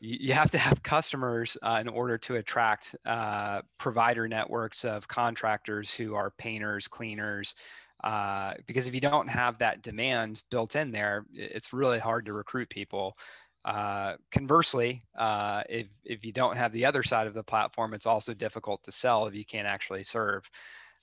You, 0.00 0.34
have 0.34 0.52
to 0.52 0.58
have 0.58 0.82
customers 0.84 1.56
uh, 1.60 1.78
in 1.80 1.88
order 1.88 2.18
to 2.18 2.36
attract 2.36 2.94
uh, 3.04 3.62
provider 3.78 4.28
networks 4.28 4.84
of 4.84 5.08
contractors 5.08 5.92
who 5.92 6.14
are 6.14 6.30
painters, 6.38 6.86
cleaners. 6.86 7.56
Uh, 8.02 8.54
because 8.66 8.86
if 8.86 8.94
you 8.94 9.00
don't 9.00 9.28
have 9.28 9.58
that 9.58 9.82
demand 9.82 10.42
built 10.50 10.74
in 10.74 10.90
there, 10.90 11.26
it's 11.32 11.72
really 11.72 11.98
hard 11.98 12.26
to 12.26 12.32
recruit 12.32 12.68
people. 12.68 13.16
Uh, 13.64 14.16
conversely, 14.32 15.04
uh, 15.16 15.62
if, 15.68 15.86
if 16.04 16.24
you 16.24 16.32
don't 16.32 16.56
have 16.56 16.72
the 16.72 16.84
other 16.84 17.04
side 17.04 17.28
of 17.28 17.34
the 17.34 17.44
platform, 17.44 17.94
it's 17.94 18.06
also 18.06 18.34
difficult 18.34 18.82
to 18.82 18.90
sell 18.90 19.26
if 19.26 19.34
you 19.34 19.44
can't 19.44 19.68
actually 19.68 20.02
serve. 20.02 20.50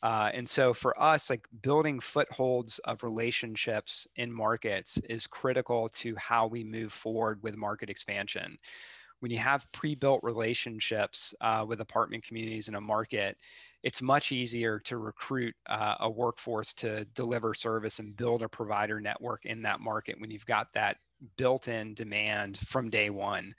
Uh, 0.01 0.29
and 0.33 0.47
so 0.47 0.73
for 0.73 0.99
us, 1.01 1.29
like 1.29 1.45
building 1.61 1.99
footholds 1.99 2.79
of 2.79 3.03
relationships 3.03 4.07
in 4.15 4.31
markets 4.31 4.97
is 5.09 5.27
critical 5.27 5.89
to 5.89 6.15
how 6.15 6.47
we 6.47 6.63
move 6.63 6.93
forward 6.93 7.41
with 7.43 7.57
market 7.57 7.89
expansion. 7.89 8.57
When 9.19 9.31
you 9.31 9.39
have 9.39 9.69
pre-built 9.73 10.21
relationships 10.23 11.33
uh, 11.41 11.65
with 11.67 11.81
apartment 11.81 12.23
communities 12.25 12.69
in 12.69 12.75
a 12.75 12.81
market, 12.81 13.37
it's 13.83 14.01
much 14.01 14.31
easier 14.31 14.79
to 14.79 14.97
recruit 14.97 15.55
uh, 15.67 15.95
a 16.01 16.09
workforce 16.09 16.73
to 16.73 17.05
deliver 17.13 17.53
service 17.53 17.99
and 17.99 18.15
build 18.15 18.41
a 18.41 18.49
provider 18.49 18.99
network 18.99 19.45
in 19.45 19.61
that 19.61 19.79
market 19.79 20.19
when 20.19 20.31
you've 20.31 20.45
got 20.45 20.73
that 20.73 20.97
built-in 21.37 21.93
demand 21.93 22.57
from 22.59 22.89
day 22.89 23.09
one. 23.09 23.53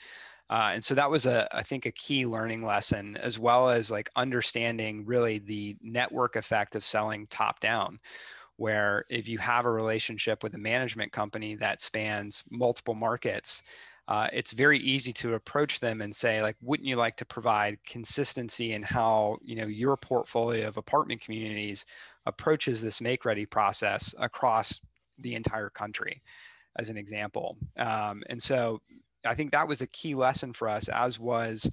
Uh, 0.51 0.71
and 0.75 0.85
so 0.85 0.95
that 0.95 1.11
was 1.11 1.27
a, 1.27 1.49
I 1.57 1.63
think, 1.63 1.87
a 1.87 1.93
key 1.93 2.27
learning 2.27 2.65
lesson, 2.65 3.17
as 3.19 3.39
well 3.39 3.71
as 3.71 3.91
like 3.91 4.11
understanding 4.17 5.07
really 5.07 5.39
the 5.39 5.77
network 5.81 6.37
effect 6.37 6.75
of 6.75 6.83
selling 6.85 7.27
top 7.29 7.61
down. 7.61 8.01
Where 8.57 9.07
if 9.09 9.27
you 9.27 9.39
have 9.39 9.65
a 9.65 9.71
relationship 9.71 10.43
with 10.43 10.55
a 10.55 10.59
management 10.59 11.13
company 11.13 11.55
that 11.55 11.81
spans 11.81 12.45
multiple 12.51 12.95
markets, 12.95 13.63
uh, 14.11 14.29
it's 14.33 14.51
very 14.51 14.79
easy 14.79 15.13
to 15.13 15.35
approach 15.35 15.81
them 15.81 16.03
and 16.03 16.15
say 16.15 16.43
like 16.43 16.57
wouldn't 16.61 16.89
you 16.89 16.97
like 16.97 17.17
to 17.17 17.25
provide 17.25 17.79
consistency 17.87 18.73
in 18.73 18.83
how 18.83 19.39
you 19.43 19.55
know 19.55 19.67
your 19.67 19.97
portfolio 19.97 20.69
of 20.69 20.77
apartment 20.77 21.23
communities 21.23 21.87
approaches 22.27 22.83
this 22.83 23.01
make 23.01 23.25
ready 23.25 23.47
process 23.47 24.15
across 24.19 24.81
the 25.19 25.35
entire 25.35 25.71
country, 25.71 26.23
as 26.77 26.89
an 26.89 26.97
example. 26.97 27.57
Um, 27.77 28.23
and 28.29 28.43
so 28.43 28.81
I 29.25 29.35
think 29.35 29.53
that 29.53 29.69
was 29.69 29.81
a 29.81 29.87
key 29.87 30.15
lesson 30.15 30.53
for 30.53 30.69
us, 30.69 30.89
as 30.89 31.19
was 31.19 31.71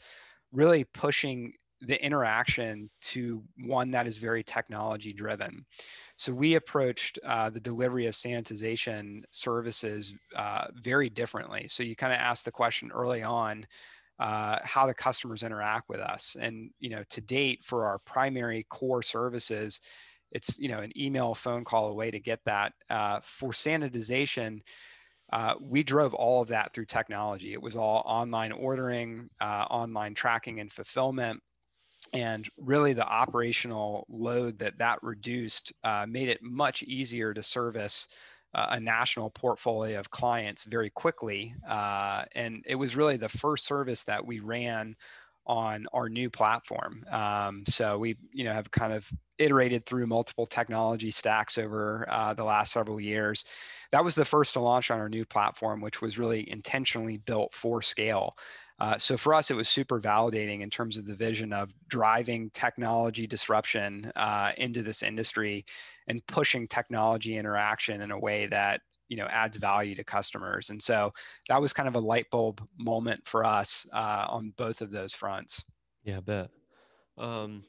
really 0.51 0.83
pushing 0.83 1.53
the 1.81 2.03
interaction 2.03 2.89
to 3.01 3.43
one 3.65 3.91
that 3.91 4.07
is 4.07 4.17
very 4.17 4.43
technology 4.43 5.13
driven. 5.13 5.65
So 6.15 6.33
we 6.33 6.55
approached 6.55 7.19
uh, 7.23 7.49
the 7.51 7.59
delivery 7.59 8.07
of 8.07 8.15
sanitization 8.15 9.21
services 9.31 10.15
uh, 10.35 10.67
very 10.73 11.09
differently. 11.09 11.67
So 11.67 11.83
you 11.83 11.95
kind 11.95 12.13
of 12.13 12.19
asked 12.19 12.45
the 12.45 12.51
question 12.51 12.91
early 12.91 13.21
on, 13.23 13.67
uh, 14.19 14.57
how 14.63 14.87
the 14.87 14.93
customers 14.93 15.43
interact 15.43 15.89
with 15.89 15.99
us. 15.99 16.35
And, 16.39 16.71
you 16.79 16.89
know, 16.89 17.03
to 17.11 17.21
date 17.21 17.63
for 17.63 17.85
our 17.85 17.99
primary 17.99 18.65
core 18.69 19.03
services, 19.03 19.79
it's, 20.31 20.57
you 20.57 20.69
know, 20.69 20.79
an 20.79 20.91
email, 20.97 21.35
phone 21.35 21.63
call 21.63 21.89
away 21.89 22.11
to 22.11 22.19
get 22.19 22.39
that. 22.45 22.73
Uh, 22.89 23.19
for 23.21 23.51
sanitization, 23.51 24.61
uh, 25.31 25.55
we 25.61 25.83
drove 25.83 26.13
all 26.13 26.41
of 26.41 26.47
that 26.47 26.73
through 26.73 26.85
technology. 26.85 27.53
It 27.53 27.61
was 27.61 27.75
all 27.75 28.01
online 28.05 28.51
ordering, 28.51 29.29
uh, 29.39 29.65
online 29.69 30.15
tracking 30.15 30.59
and 30.59 30.71
fulfillment. 30.71 31.41
And 32.13 32.47
really, 32.57 32.93
the 32.93 33.07
operational 33.07 34.05
load 34.09 34.59
that 34.59 34.77
that 34.77 34.99
reduced 35.03 35.73
uh, 35.83 36.05
made 36.07 36.29
it 36.29 36.41
much 36.41 36.83
easier 36.83 37.33
to 37.33 37.43
service 37.43 38.07
uh, 38.53 38.67
a 38.71 38.79
national 38.79 39.29
portfolio 39.29 39.99
of 39.99 40.09
clients 40.09 40.63
very 40.63 40.89
quickly. 40.89 41.53
Uh, 41.67 42.23
and 42.33 42.63
it 42.65 42.75
was 42.75 42.95
really 42.95 43.17
the 43.17 43.29
first 43.29 43.65
service 43.65 44.03
that 44.05 44.25
we 44.25 44.39
ran 44.39 44.95
on 45.45 45.87
our 45.93 46.09
new 46.09 46.29
platform. 46.29 47.05
Um, 47.09 47.63
so 47.67 47.97
we, 47.97 48.17
you 48.33 48.43
know, 48.43 48.51
have 48.51 48.69
kind 48.71 48.91
of 48.91 49.09
iterated 49.37 49.85
through 49.85 50.07
multiple 50.07 50.45
technology 50.45 51.11
stacks 51.11 51.57
over 51.57 52.05
uh, 52.09 52.33
the 52.33 52.43
last 52.43 52.73
several 52.73 52.99
years. 52.99 53.45
That 53.91 54.03
was 54.03 54.15
the 54.15 54.25
first 54.25 54.53
to 54.53 54.59
launch 54.59 54.91
on 54.91 54.99
our 54.99 55.07
new 55.07 55.25
platform, 55.25 55.79
which 55.79 56.01
was 56.01 56.19
really 56.19 56.49
intentionally 56.49 57.17
built 57.17 57.53
for 57.53 57.81
scale. 57.81 58.37
Uh, 58.79 58.97
so 58.97 59.17
for 59.17 59.33
us, 59.33 59.49
it 59.49 59.55
was 59.55 59.67
super 59.67 59.99
validating 59.99 60.61
in 60.61 60.69
terms 60.69 60.97
of 60.97 61.05
the 61.05 61.15
vision 61.15 61.51
of 61.51 61.73
driving 61.87 62.49
technology 62.51 63.25
disruption 63.25 64.11
uh, 64.15 64.51
into 64.57 64.83
this 64.83 65.01
industry 65.01 65.65
and 66.07 66.25
pushing 66.27 66.67
technology 66.67 67.37
interaction 67.37 68.01
in 68.01 68.11
a 68.11 68.19
way 68.19 68.45
that 68.45 68.81
you 69.09 69.17
know 69.17 69.25
adds 69.27 69.57
value 69.57 69.95
to 69.95 70.03
customers. 70.03 70.69
And 70.69 70.81
so 70.81 71.11
that 71.49 71.61
was 71.61 71.73
kind 71.73 71.89
of 71.89 71.95
a 71.95 71.99
light 71.99 72.27
bulb 72.31 72.65
moment 72.77 73.21
for 73.25 73.43
us 73.43 73.85
uh, 73.91 74.27
on 74.29 74.53
both 74.57 74.81
of 74.81 74.91
those 74.91 75.15
fronts. 75.15 75.65
Yeah, 76.03 76.17
I 76.17 76.21
bet. 76.21 76.49
Um, 77.17 77.63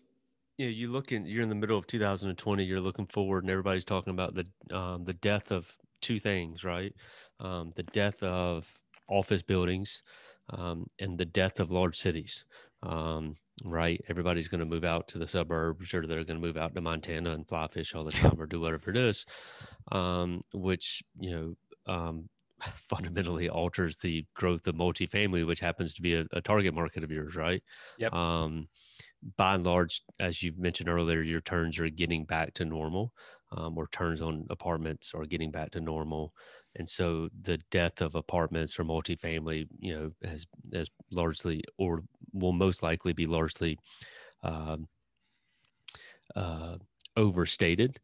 know, 0.59 0.66
you 0.66 0.88
look 0.88 1.12
in, 1.12 1.25
you're 1.27 1.42
in 1.42 1.49
the 1.49 1.55
middle 1.55 1.79
of 1.79 1.87
2020. 1.87 2.64
You're 2.64 2.81
looking 2.81 3.07
forward, 3.07 3.44
and 3.44 3.51
everybody's 3.51 3.85
talking 3.85 4.12
about 4.12 4.35
the 4.35 4.77
um, 4.77 5.05
the 5.05 5.14
death 5.14 5.51
of 5.53 5.75
two 6.03 6.18
things, 6.18 6.64
right? 6.64 6.94
Um, 7.40 7.73
the 7.77 7.83
death 7.85 8.23
of 8.23 8.73
office 9.09 9.42
buildings 9.42 10.03
um, 10.51 10.89
and 10.99 11.19
the 11.19 11.25
death 11.25 11.61
of 11.61 11.71
large 11.71 11.97
cities. 11.97 12.45
Um, 12.83 13.35
right? 13.65 14.01
Everybody's 14.09 14.49
going 14.49 14.61
to 14.61 14.67
move 14.67 14.85
out 14.85 15.09
to 15.09 15.19
the 15.19 15.27
suburbs, 15.27 15.93
or 15.93 16.07
they're 16.07 16.25
going 16.25 16.41
to 16.41 16.47
move 16.47 16.57
out 16.57 16.75
to 16.75 16.81
Montana 16.81 17.33
and 17.33 17.47
fly 17.47 17.67
fish 17.69 17.95
all 17.95 18.05
the 18.05 18.13
time, 18.13 18.41
or 18.41 18.47
do 18.47 18.61
whatever 18.61 18.91
it 18.91 18.97
is, 18.97 19.27
um, 19.91 20.43
which 20.53 21.03
you 21.19 21.31
know 21.31 21.93
um, 21.93 22.29
fundamentally 22.89 23.49
alters 23.49 23.97
the 23.97 24.25
growth 24.35 24.67
of 24.67 24.75
multifamily, 24.75 25.47
which 25.47 25.61
happens 25.61 25.95
to 25.95 26.03
be 26.03 26.15
a, 26.15 26.25
a 26.33 26.41
target 26.41 26.75
market 26.75 27.05
of 27.05 27.11
yours, 27.11 27.37
right? 27.37 27.63
Yep. 27.99 28.13
Um, 28.13 28.69
by 29.37 29.55
and 29.55 29.65
large, 29.65 30.03
as 30.21 30.43
you 30.43 30.53
mentioned 30.57 30.89
earlier, 30.89 31.21
your 31.23 31.41
turns 31.41 31.79
are 31.79 31.89
getting 31.89 32.25
back 32.25 32.55
to 32.55 32.65
normal, 32.65 33.13
um, 33.53 33.77
or 33.77 33.89
turns 33.89 34.23
on 34.23 34.47
apartments 34.51 35.13
are 35.15 35.27
getting 35.27 35.51
back 35.51 35.71
to 35.73 35.81
normal 35.81 36.33
and 36.79 36.88
so 36.88 37.29
the 37.43 37.59
death 37.71 38.01
of 38.01 38.14
apartments 38.14 38.79
or 38.79 38.85
multifamily, 38.85 39.67
you 39.81 39.95
know, 39.95 40.11
has 40.23 40.47
has 40.73 40.88
largely 41.11 41.62
or 41.77 42.03
will 42.33 42.53
most 42.53 42.83
likely 42.83 43.12
be 43.12 43.27
largely 43.27 43.79
uh, 44.45 44.77
uh, 46.37 46.77
overstated. 47.17 48.01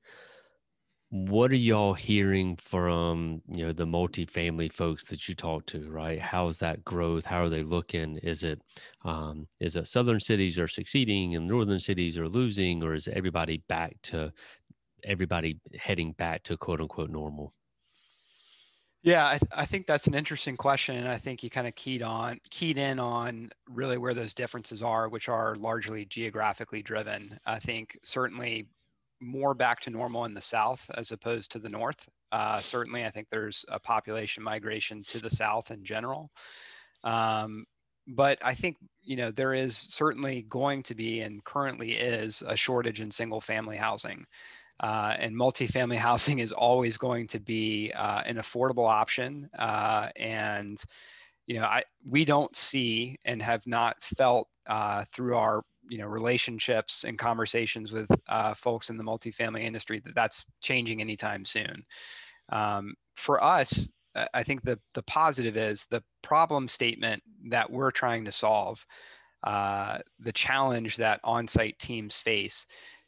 What 1.10 1.52
are 1.52 1.56
y'all 1.56 1.94
hearing 1.94 2.56
from 2.56 3.40
you 3.46 3.66
know 3.66 3.72
the 3.72 3.86
multifamily 3.86 4.72
folks 4.72 5.04
that 5.06 5.28
you 5.28 5.36
talk 5.36 5.66
to? 5.66 5.88
Right, 5.88 6.20
how's 6.20 6.58
that 6.58 6.84
growth? 6.84 7.24
How 7.24 7.44
are 7.44 7.48
they 7.48 7.62
looking? 7.62 8.16
Is 8.18 8.42
it 8.42 8.60
um, 9.04 9.46
is 9.60 9.76
it 9.76 9.86
southern 9.86 10.18
cities 10.18 10.58
are 10.58 10.66
succeeding 10.66 11.36
and 11.36 11.46
northern 11.46 11.78
cities 11.78 12.18
are 12.18 12.28
losing, 12.28 12.82
or 12.82 12.94
is 12.94 13.06
everybody 13.06 13.58
back 13.68 13.94
to 14.04 14.32
everybody 15.04 15.60
heading 15.78 16.12
back 16.12 16.42
to 16.44 16.56
quote 16.56 16.80
unquote 16.80 17.10
normal? 17.10 17.52
Yeah, 19.04 19.26
I, 19.26 19.32
th- 19.32 19.52
I, 19.54 19.66
think 19.66 19.86
that's 19.86 20.06
an 20.06 20.14
interesting 20.14 20.56
question, 20.56 20.96
and 20.96 21.06
I 21.06 21.18
think 21.18 21.42
you 21.42 21.50
kind 21.50 21.66
of 21.66 21.74
keyed 21.74 22.00
on 22.00 22.40
keyed 22.48 22.78
in 22.78 22.98
on 22.98 23.50
really 23.68 23.98
where 23.98 24.14
those 24.14 24.32
differences 24.32 24.82
are, 24.82 25.10
which 25.10 25.28
are 25.28 25.56
largely 25.56 26.06
geographically 26.06 26.82
driven. 26.82 27.38
I 27.44 27.58
think 27.58 27.98
certainly 28.02 28.70
more 29.20 29.52
back 29.52 29.80
to 29.80 29.90
normal 29.90 30.24
in 30.24 30.32
the 30.32 30.40
south 30.40 30.90
as 30.96 31.12
opposed 31.12 31.52
to 31.52 31.58
the 31.58 31.68
north. 31.68 32.08
Uh, 32.32 32.60
certainly, 32.60 33.04
I 33.04 33.10
think 33.10 33.28
there's 33.30 33.62
a 33.68 33.78
population 33.78 34.42
migration 34.42 35.04
to 35.08 35.20
the 35.20 35.28
south 35.28 35.70
in 35.70 35.84
general, 35.84 36.30
um, 37.02 37.66
but 38.06 38.38
I 38.42 38.54
think 38.54 38.78
you 39.02 39.16
know 39.16 39.30
there 39.30 39.52
is 39.52 39.76
certainly 39.76 40.46
going 40.48 40.82
to 40.84 40.94
be 40.94 41.20
and 41.20 41.44
currently 41.44 41.92
is 41.92 42.42
a 42.46 42.56
shortage 42.56 43.02
in 43.02 43.10
single 43.10 43.42
family 43.42 43.76
housing. 43.76 44.24
Uh, 44.80 45.14
and 45.18 45.34
multifamily 45.36 45.96
housing 46.08 46.40
is 46.40 46.52
always 46.52 46.96
going 46.96 47.26
to 47.28 47.40
be 47.40 47.92
uh, 47.94 48.22
an 48.26 48.36
affordable 48.36 48.88
option. 48.88 49.48
Uh, 49.58 50.08
and 50.16 50.82
you 51.46 51.60
know, 51.60 51.66
I 51.66 51.84
we 52.08 52.24
don't 52.24 52.54
see 52.56 53.18
and 53.24 53.42
have 53.42 53.66
not 53.66 54.02
felt 54.02 54.48
uh, 54.66 55.04
through 55.12 55.36
our 55.36 55.62
you 55.88 55.98
know 55.98 56.06
relationships 56.06 57.04
and 57.04 57.18
conversations 57.18 57.92
with 57.92 58.10
uh, 58.28 58.54
folks 58.54 58.90
in 58.90 58.96
the 58.96 59.04
multifamily 59.04 59.62
industry 59.62 60.00
that 60.00 60.14
that's 60.14 60.44
changing 60.62 61.00
anytime 61.00 61.44
soon. 61.44 61.84
Um, 62.50 62.94
for 63.16 63.42
us, 63.42 63.90
I 64.32 64.42
think 64.42 64.62
the 64.62 64.78
the 64.94 65.02
positive 65.02 65.56
is 65.56 65.86
the 65.90 66.02
problem 66.22 66.68
statement 66.68 67.22
that 67.48 67.70
we're 67.70 67.90
trying 67.90 68.24
to 68.24 68.32
solve. 68.32 68.86
Uh, 69.42 69.98
the 70.18 70.32
challenge 70.32 70.96
that 70.96 71.20
on-site 71.22 71.78
teams 71.78 72.16
face 72.16 72.66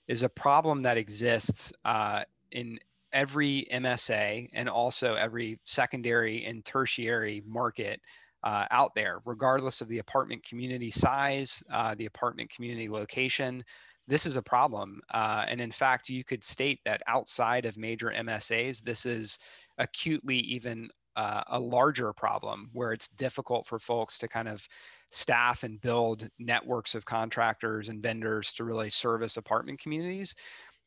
is 0.09 0.23
a 0.23 0.29
problem 0.29 0.81
that 0.81 0.97
exists 0.97 1.73
uh, 1.85 2.23
in 2.53 2.79
every 3.13 3.67
MSA 3.73 4.49
and 4.53 4.69
also 4.69 5.15
every 5.15 5.59
secondary 5.65 6.45
and 6.45 6.65
tertiary 6.65 7.43
market 7.47 8.01
uh, 8.43 8.67
out 8.71 8.95
there, 8.95 9.21
regardless 9.25 9.81
of 9.81 9.89
the 9.89 9.99
apartment 9.99 10.45
community 10.45 10.91
size, 10.91 11.63
uh, 11.73 11.95
the 11.95 12.07
apartment 12.07 12.51
community 12.51 12.89
location. 12.89 13.65
This 14.07 14.27
is 14.27 14.37
a 14.37 14.43
problem. 14.43 15.01
Uh, 15.13 15.45
and 15.49 15.61
in 15.61 15.73
fact, 15.73 16.09
you 16.09 16.23
could 16.23 16.45
state 16.45 16.79
that 16.85 17.03
outside 17.09 17.65
of 17.65 17.77
major 17.77 18.13
MSAs, 18.17 18.83
this 18.83 19.05
is 19.05 19.39
acutely 19.79 20.37
even 20.37 20.89
uh, 21.17 21.43
a 21.49 21.59
larger 21.59 22.13
problem 22.13 22.71
where 22.73 22.93
it's 22.93 23.09
difficult 23.09 23.67
for 23.67 23.79
folks 23.79 24.19
to 24.19 24.29
kind 24.29 24.49
of 24.49 24.69
staff 25.11 25.65
and 25.65 25.81
build 25.81 26.29
networks 26.39 26.95
of 26.95 27.05
contractors 27.05 27.89
and 27.89 28.03
vendors 28.03 28.53
to 28.53 28.65
really 28.65 28.91
service 28.91 29.37
apartment 29.37 29.81
communities. 29.81 30.35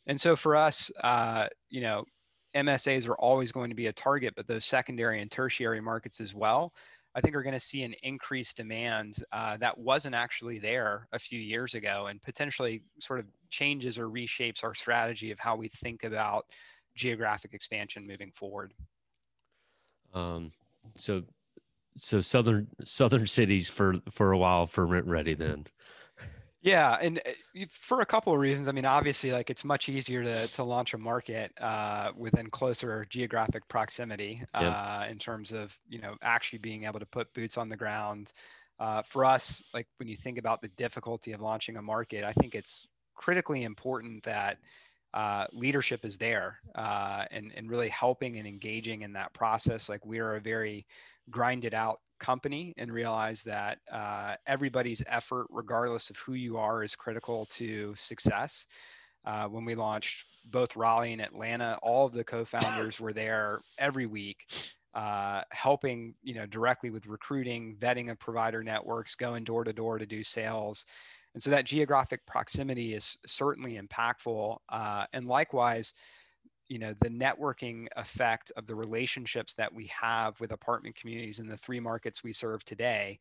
And 0.06 0.22
so 0.22 0.36
for 0.36 0.56
us, 0.56 0.92
uh, 1.04 1.48
you 1.70 1.82
know, 1.82 2.06
MSAs 2.56 3.08
are 3.08 3.16
always 3.16 3.52
going 3.52 3.70
to 3.70 3.76
be 3.76 3.88
a 3.88 3.94
target, 3.94 4.34
but 4.36 4.48
those 4.48 4.66
secondary 4.66 5.22
and 5.22 5.30
tertiary 5.30 5.82
markets 5.82 6.20
as 6.22 6.34
well, 6.34 6.74
I 7.16 7.22
think 7.22 7.36
are 7.36 7.44
going 7.44 7.54
to 7.54 7.60
see 7.60 7.84
an 7.84 7.96
increased 8.04 8.58
demand 8.58 9.16
uh, 9.32 9.58
that 9.58 9.78
wasn't 9.78 10.16
actually 10.16 10.60
there 10.60 11.08
a 11.12 11.20
few 11.20 11.40
years 11.40 11.74
ago 11.74 12.08
and 12.08 12.22
potentially 12.22 12.84
sort 13.00 13.20
of 13.20 13.26
changes 13.50 13.98
or 13.98 14.08
reshapes 14.08 14.64
our 14.64 14.74
strategy 14.74 15.32
of 15.32 15.40
how 15.40 15.56
we 15.56 15.70
think 15.70 16.04
about 16.04 16.46
geographic 16.96 17.54
expansion 17.54 18.06
moving 18.06 18.32
forward. 18.32 18.74
Um, 20.14 20.52
so 20.96 21.24
so 21.98 22.22
southern 22.22 22.68
southern 22.84 23.28
cities 23.28 23.70
for 23.70 23.94
for 24.12 24.32
a 24.32 24.38
while 24.38 24.68
for 24.68 24.86
rent 24.86 25.06
ready 25.08 25.34
then. 25.34 25.68
Yeah 26.62 26.98
and 27.02 27.20
uh, 27.20 27.66
for 27.70 28.02
a 28.02 28.06
couple 28.06 28.34
of 28.34 28.40
reasons. 28.40 28.68
I 28.68 28.72
mean 28.72 28.86
obviously 28.86 29.32
like 29.32 29.50
it's 29.50 29.64
much 29.64 29.90
easier 29.90 30.24
to, 30.24 30.48
to 30.48 30.64
launch 30.64 30.94
a 30.94 30.98
market 30.98 31.52
uh, 31.60 32.12
within 32.16 32.50
closer 32.50 33.06
geographic 33.10 33.68
proximity 33.68 34.42
uh, 34.54 35.06
in 35.10 35.18
terms 35.18 35.52
of 35.52 35.78
you 35.88 36.00
know 36.00 36.16
actually 36.22 36.60
being 36.60 36.86
able 36.86 37.00
to 37.00 37.06
put 37.06 37.34
boots 37.34 37.58
on 37.58 37.70
the 37.70 37.78
ground. 37.78 38.32
Uh, 38.80 39.02
for 39.02 39.26
us 39.26 39.62
like 39.74 39.88
when 39.98 40.08
you 40.08 40.16
think 40.16 40.38
about 40.38 40.62
the 40.62 40.70
difficulty 40.70 41.34
of 41.34 41.42
launching 41.42 41.76
a 41.76 41.82
market 41.82 42.24
i 42.24 42.32
think 42.32 42.56
it's 42.56 42.88
critically 43.14 43.64
important 43.64 44.24
that 44.24 44.58
uh, 45.14 45.46
leadership 45.54 46.06
is 46.06 46.18
there 46.18 46.60
uh, 46.76 47.26
and, 47.32 47.52
and 47.56 47.70
really 47.70 47.90
helping 47.90 48.38
and 48.38 48.48
engaging 48.48 49.02
in 49.02 49.14
that 49.14 49.34
process 49.34 49.90
like 49.90 50.06
we 50.06 50.20
are 50.20 50.36
a 50.36 50.42
very 50.42 50.86
grinded 51.30 51.74
out 51.74 52.00
company 52.20 52.74
and 52.78 52.92
realize 52.92 53.44
that 53.44 53.80
uh, 53.92 54.36
everybody's 54.48 55.02
effort, 55.08 55.48
regardless 55.50 56.10
of 56.10 56.18
who 56.18 56.34
you 56.34 56.58
are, 56.58 56.84
is 56.84 56.96
critical 56.96 57.46
to 57.48 57.94
success. 57.98 58.66
uh, 59.26 59.48
when 59.48 59.66
we 59.66 59.76
launched 59.76 60.26
both 60.46 60.76
Raleigh 60.76 61.14
and 61.14 61.22
Atlanta. 61.22 61.78
All 61.84 62.06
of 62.06 62.14
the 62.14 62.24
co-founders 62.24 63.00
were 63.00 63.14
there 63.14 63.62
every 63.78 64.06
week, 64.06 64.48
uh, 64.94 65.42
helping 65.52 66.16
you 66.24 66.34
know 66.34 66.46
directly 66.46 66.90
with 66.90 67.08
recruiting, 67.08 67.76
vetting 67.80 68.10
of 68.10 68.20
provider 68.20 68.64
networks, 68.64 69.16
going 69.16 69.44
door 69.44 69.64
to 69.64 69.74
door 69.74 69.98
to 70.00 70.06
do 70.06 70.24
sales. 70.24 70.86
And 71.34 71.44
so 71.44 71.50
that 71.52 71.66
geographic 71.66 72.26
proximity 72.26 72.94
is 72.94 73.18
certainly 73.26 73.80
impactful. 73.80 74.58
Uh, 74.70 75.06
and 75.14 75.28
likewise, 75.28 75.94
you 76.68 76.80
know, 76.80 76.94
the 77.02 77.10
networking 77.10 77.88
effect 77.98 78.52
of 78.58 78.68
the 78.68 78.76
relationships 78.76 79.54
that 79.56 79.74
we 79.74 79.88
have 79.88 80.40
with 80.40 80.52
apartment 80.52 80.96
communities 80.96 81.40
in 81.40 81.48
the 81.48 81.58
three 81.58 81.80
markets 81.80 82.24
we 82.24 82.34
serve 82.34 82.64
today 82.64 83.20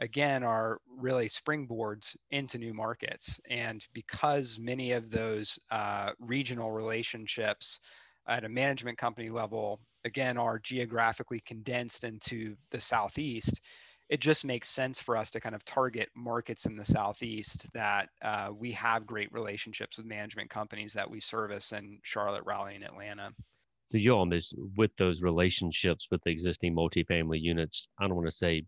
again 0.00 0.42
are 0.42 0.80
really 0.98 1.28
springboards 1.28 2.16
into 2.30 2.58
new 2.58 2.74
markets 2.74 3.40
and 3.48 3.86
because 3.92 4.58
many 4.58 4.92
of 4.92 5.10
those 5.10 5.58
uh, 5.70 6.10
regional 6.18 6.72
relationships 6.72 7.80
at 8.26 8.44
a 8.44 8.48
management 8.48 8.98
company 8.98 9.30
level 9.30 9.80
again 10.04 10.36
are 10.36 10.58
geographically 10.58 11.40
condensed 11.46 12.02
into 12.02 12.56
the 12.70 12.80
southeast 12.80 13.60
it 14.08 14.20
just 14.20 14.44
makes 14.44 14.68
sense 14.68 15.00
for 15.00 15.16
us 15.16 15.30
to 15.30 15.40
kind 15.40 15.54
of 15.54 15.64
target 15.64 16.10
markets 16.14 16.66
in 16.66 16.76
the 16.76 16.84
southeast 16.84 17.72
that 17.72 18.10
uh, 18.22 18.50
we 18.54 18.72
have 18.72 19.06
great 19.06 19.32
relationships 19.32 19.96
with 19.96 20.06
management 20.06 20.50
companies 20.50 20.92
that 20.92 21.10
we 21.10 21.20
service 21.20 21.72
in 21.72 21.98
charlotte 22.02 22.44
raleigh 22.44 22.74
and 22.74 22.84
atlanta 22.84 23.30
so 23.86 23.98
you 23.98 24.12
almost 24.12 24.54
with 24.76 24.90
those 24.96 25.22
relationships 25.22 26.08
with 26.10 26.22
the 26.22 26.30
existing 26.30 26.74
multifamily 26.74 27.40
units 27.40 27.88
i 27.98 28.06
don't 28.06 28.16
want 28.16 28.28
to 28.28 28.34
say 28.34 28.62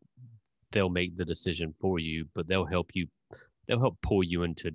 they'll 0.73 0.91
make 0.91 1.17
the 1.17 1.25
decision 1.25 1.75
for 1.81 1.99
you, 1.99 2.27
but 2.35 2.47
they'll 2.47 2.67
help 2.67 2.91
you. 2.95 3.07
They'll 3.67 3.81
help 3.81 4.01
pull 4.03 4.23
you 4.23 4.43
into 4.43 4.73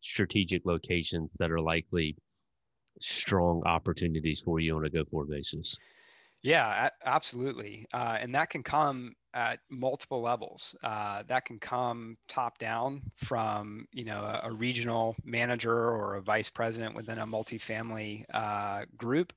strategic 0.00 0.64
locations 0.64 1.34
that 1.38 1.50
are 1.50 1.60
likely 1.60 2.16
strong 3.00 3.62
opportunities 3.66 4.40
for 4.40 4.60
you 4.60 4.76
on 4.76 4.84
a 4.84 4.90
go-forward 4.90 5.28
basis. 5.28 5.76
Yeah, 6.42 6.90
absolutely, 7.04 7.86
uh, 7.92 8.18
and 8.20 8.34
that 8.34 8.50
can 8.50 8.62
come 8.62 9.14
at 9.34 9.58
multiple 9.68 10.20
levels. 10.20 10.74
Uh, 10.82 11.22
that 11.26 11.44
can 11.44 11.58
come 11.58 12.16
top 12.28 12.58
down 12.58 13.02
from 13.16 13.86
you 13.92 14.04
know 14.04 14.20
a, 14.20 14.48
a, 14.48 14.52
regional 14.52 15.16
manager 15.24 15.72
or 15.72 16.14
a 16.16 16.22
vice 16.22 16.48
president 16.48 16.94
within 16.94 17.18
a 17.18 17.26
multifamily 17.26 18.24
uh, 18.32 18.84
group 18.96 19.32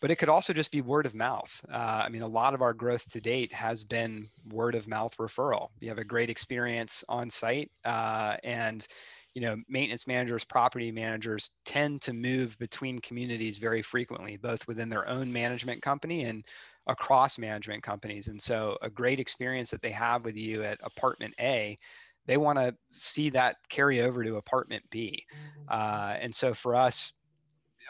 but 0.00 0.10
it 0.10 0.16
could 0.16 0.28
also 0.28 0.52
just 0.52 0.70
be 0.70 0.82
word 0.82 1.06
of 1.06 1.14
mouth. 1.14 1.64
Uh, 1.72 2.02
I 2.04 2.10
mean, 2.10 2.22
a 2.22 2.28
lot 2.28 2.54
of 2.54 2.60
our 2.62 2.74
growth 2.74 3.10
to 3.12 3.20
date 3.22 3.52
has 3.54 3.84
been 3.84 4.28
word 4.50 4.74
of 4.74 4.86
mouth 4.86 5.16
referral. 5.16 5.68
You 5.80 5.88
have 5.88 5.98
a 5.98 6.04
great 6.04 6.28
experience 6.30 7.02
on 7.08 7.30
site, 7.30 7.70
uh, 7.84 8.36
and 8.44 8.86
you 9.34 9.42
know, 9.42 9.56
maintenance 9.68 10.06
managers, 10.06 10.44
property 10.44 10.92
managers 10.92 11.50
tend 11.64 12.00
to 12.02 12.12
move 12.12 12.58
between 12.58 13.00
communities 13.00 13.58
very 13.58 13.82
frequently, 13.82 14.36
both 14.36 14.66
within 14.66 14.88
their 14.88 15.08
own 15.08 15.32
management 15.32 15.82
company 15.82 16.24
and 16.24 16.44
across 16.86 17.38
management 17.38 17.82
companies. 17.82 18.28
And 18.28 18.40
so, 18.40 18.78
a 18.80 18.90
great 18.90 19.20
experience 19.20 19.70
that 19.70 19.82
they 19.82 19.90
have 19.90 20.24
with 20.24 20.36
you 20.36 20.62
at 20.62 20.78
apartment 20.82 21.34
A 21.40 21.78
they 22.26 22.36
want 22.36 22.58
to 22.58 22.74
see 22.90 23.30
that 23.30 23.56
carry 23.68 24.00
over 24.00 24.24
to 24.24 24.36
apartment 24.36 24.84
B. 24.90 25.26
Mm-hmm. 25.32 25.66
Uh, 25.68 26.16
and 26.20 26.34
so 26.34 26.54
for 26.54 26.74
us, 26.74 27.12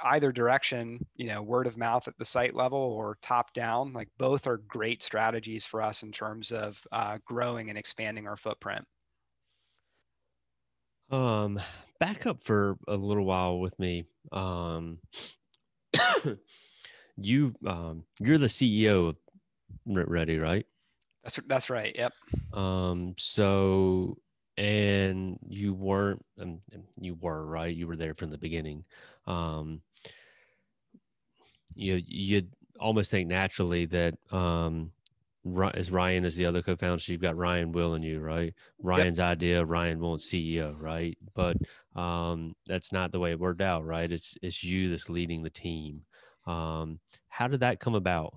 either 0.02 0.32
direction, 0.32 1.06
you 1.16 1.26
know, 1.26 1.40
word 1.42 1.66
of 1.66 1.76
mouth 1.76 2.08
at 2.08 2.18
the 2.18 2.24
site 2.24 2.54
level 2.54 2.78
or 2.78 3.18
top 3.22 3.52
down, 3.52 3.92
like 3.92 4.08
both 4.18 4.46
are 4.46 4.58
great 4.58 5.02
strategies 5.02 5.64
for 5.64 5.80
us 5.80 6.02
in 6.02 6.10
terms 6.10 6.50
of 6.50 6.84
uh, 6.90 7.18
growing 7.24 7.68
and 7.68 7.78
expanding 7.78 8.26
our 8.26 8.36
footprint. 8.36 8.84
Um, 11.10 11.60
back 12.00 12.26
up 12.26 12.44
for 12.44 12.76
a 12.88 12.96
little 12.96 13.24
while 13.24 13.58
with 13.58 13.78
me. 13.78 14.04
Um, 14.32 14.98
you, 17.16 17.54
um, 17.66 18.04
you're 18.20 18.38
the 18.38 18.46
CEO 18.46 19.08
of 19.08 19.16
Ready, 19.86 20.38
right? 20.38 20.66
That's 21.22 21.38
that's 21.46 21.70
right. 21.70 21.94
Yep. 21.94 22.12
Um, 22.52 23.14
so 23.18 24.16
and 24.56 25.38
you 25.48 25.74
weren't 25.74 26.24
um, 26.40 26.60
you 27.00 27.14
were 27.20 27.44
right 27.44 27.74
you 27.74 27.86
were 27.86 27.96
there 27.96 28.14
from 28.14 28.30
the 28.30 28.38
beginning 28.38 28.84
um 29.26 29.80
you 31.74 32.00
you 32.06 32.42
almost 32.78 33.10
think 33.10 33.28
naturally 33.28 33.84
that 33.86 34.14
um 34.30 34.92
as 35.74 35.90
Ryan 35.90 36.24
is 36.24 36.36
the 36.36 36.46
other 36.46 36.62
co-founder, 36.62 37.00
so 37.00 37.12
you've 37.12 37.20
got 37.20 37.36
Ryan 37.36 37.72
Will 37.72 37.94
and 37.94 38.04
you, 38.04 38.20
right? 38.20 38.54
Ryan's 38.82 39.18
yep. 39.18 39.28
idea, 39.28 39.64
Ryan 39.64 40.00
wants 40.00 40.30
CEO, 40.30 40.74
right? 40.78 41.16
But 41.34 41.56
um, 41.94 42.54
that's 42.66 42.92
not 42.92 43.12
the 43.12 43.20
way 43.20 43.32
it 43.32 43.40
worked 43.40 43.60
out, 43.60 43.84
right? 43.84 44.10
It's 44.10 44.36
it's 44.42 44.64
you 44.64 44.90
that's 44.90 45.10
leading 45.10 45.42
the 45.42 45.50
team. 45.50 46.02
Um, 46.46 47.00
how 47.28 47.48
did 47.48 47.60
that 47.60 47.80
come 47.80 47.94
about? 47.94 48.34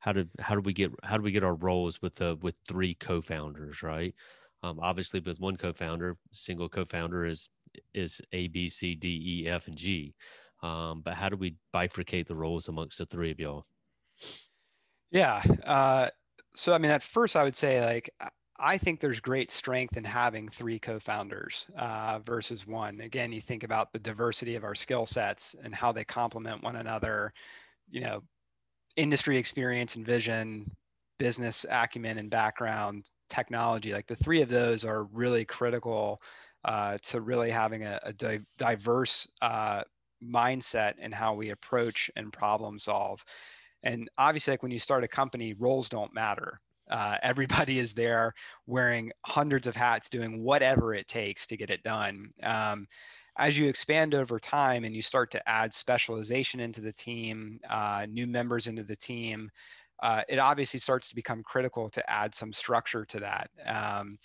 How 0.00 0.12
did 0.12 0.28
how 0.40 0.54
did 0.54 0.66
we 0.66 0.72
get 0.72 0.90
how 1.02 1.16
did 1.16 1.24
we 1.24 1.32
get 1.32 1.44
our 1.44 1.54
roles 1.54 2.02
with 2.02 2.16
the 2.16 2.36
with 2.42 2.56
three 2.66 2.94
co-founders, 2.94 3.82
right? 3.82 4.14
Um, 4.62 4.78
obviously, 4.80 5.20
with 5.20 5.40
one 5.40 5.56
co-founder, 5.56 6.16
single 6.30 6.68
co-founder 6.68 7.26
is 7.26 7.48
is 7.92 8.20
A, 8.32 8.48
B, 8.48 8.68
C, 8.68 8.94
D, 8.94 9.42
E, 9.44 9.48
F, 9.48 9.68
and 9.68 9.76
G. 9.76 10.14
Um, 10.62 11.02
but 11.04 11.14
how 11.14 11.28
do 11.28 11.36
we 11.36 11.56
bifurcate 11.74 12.26
the 12.26 12.34
roles 12.34 12.68
amongst 12.68 12.98
the 12.98 13.06
three 13.06 13.30
of 13.30 13.38
y'all? 13.38 13.66
Yeah. 15.10 15.42
Uh, 15.62 16.08
so, 16.54 16.72
I 16.72 16.78
mean, 16.78 16.90
at 16.90 17.02
first, 17.02 17.36
I 17.36 17.44
would 17.44 17.56
say 17.56 17.84
like 17.84 18.10
I 18.58 18.78
think 18.78 19.00
there's 19.00 19.20
great 19.20 19.50
strength 19.50 19.96
in 19.96 20.04
having 20.04 20.48
three 20.48 20.78
co-founders 20.78 21.66
uh, 21.76 22.20
versus 22.24 22.66
one. 22.66 23.00
Again, 23.00 23.32
you 23.32 23.40
think 23.40 23.64
about 23.64 23.92
the 23.92 23.98
diversity 23.98 24.54
of 24.54 24.64
our 24.64 24.74
skill 24.76 25.06
sets 25.06 25.56
and 25.62 25.74
how 25.74 25.90
they 25.92 26.04
complement 26.04 26.62
one 26.62 26.76
another. 26.76 27.32
You 27.90 28.02
know, 28.02 28.22
industry 28.96 29.38
experience 29.38 29.96
and 29.96 30.06
vision, 30.06 30.70
business 31.18 31.66
acumen 31.70 32.18
and 32.18 32.30
background, 32.30 33.10
technology 33.30 33.92
like 33.92 34.06
the 34.06 34.16
three 34.16 34.42
of 34.42 34.48
those 34.48 34.84
are 34.84 35.04
really 35.04 35.44
critical 35.44 36.22
uh, 36.64 36.98
to 37.02 37.20
really 37.20 37.50
having 37.50 37.84
a, 37.84 37.98
a 38.04 38.12
di- 38.12 38.40
diverse 38.58 39.26
uh, 39.42 39.82
mindset 40.22 40.98
in 40.98 41.10
how 41.10 41.34
we 41.34 41.50
approach 41.50 42.10
and 42.16 42.32
problem 42.32 42.78
solve 42.78 43.24
and 43.84 44.10
obviously 44.18 44.52
like 44.52 44.62
when 44.62 44.72
you 44.72 44.78
start 44.78 45.04
a 45.04 45.08
company 45.08 45.54
roles 45.54 45.88
don't 45.88 46.12
matter 46.12 46.60
uh, 46.90 47.16
everybody 47.22 47.78
is 47.84 47.94
there 47.94 48.32
wearing 48.66 49.12
hundreds 49.26 49.66
of 49.66 49.76
hats 49.76 50.08
doing 50.08 50.42
whatever 50.42 50.94
it 50.94 51.06
takes 51.06 51.46
to 51.46 51.56
get 51.56 51.70
it 51.70 51.82
done 51.82 52.30
um, 52.42 52.86
as 53.38 53.56
you 53.58 53.68
expand 53.68 54.14
over 54.14 54.38
time 54.38 54.84
and 54.84 54.94
you 54.94 55.02
start 55.02 55.30
to 55.30 55.48
add 55.48 55.72
specialization 55.72 56.60
into 56.60 56.80
the 56.80 56.92
team 56.92 57.60
uh, 57.70 58.06
new 58.10 58.26
members 58.26 58.66
into 58.66 58.82
the 58.82 58.96
team 58.96 59.50
uh, 60.02 60.22
it 60.28 60.38
obviously 60.38 60.80
starts 60.80 61.08
to 61.08 61.14
become 61.14 61.42
critical 61.42 61.88
to 61.88 62.10
add 62.10 62.34
some 62.34 62.52
structure 62.52 63.04
to 63.06 63.20
that. 63.20 63.50
Um, 63.64 64.18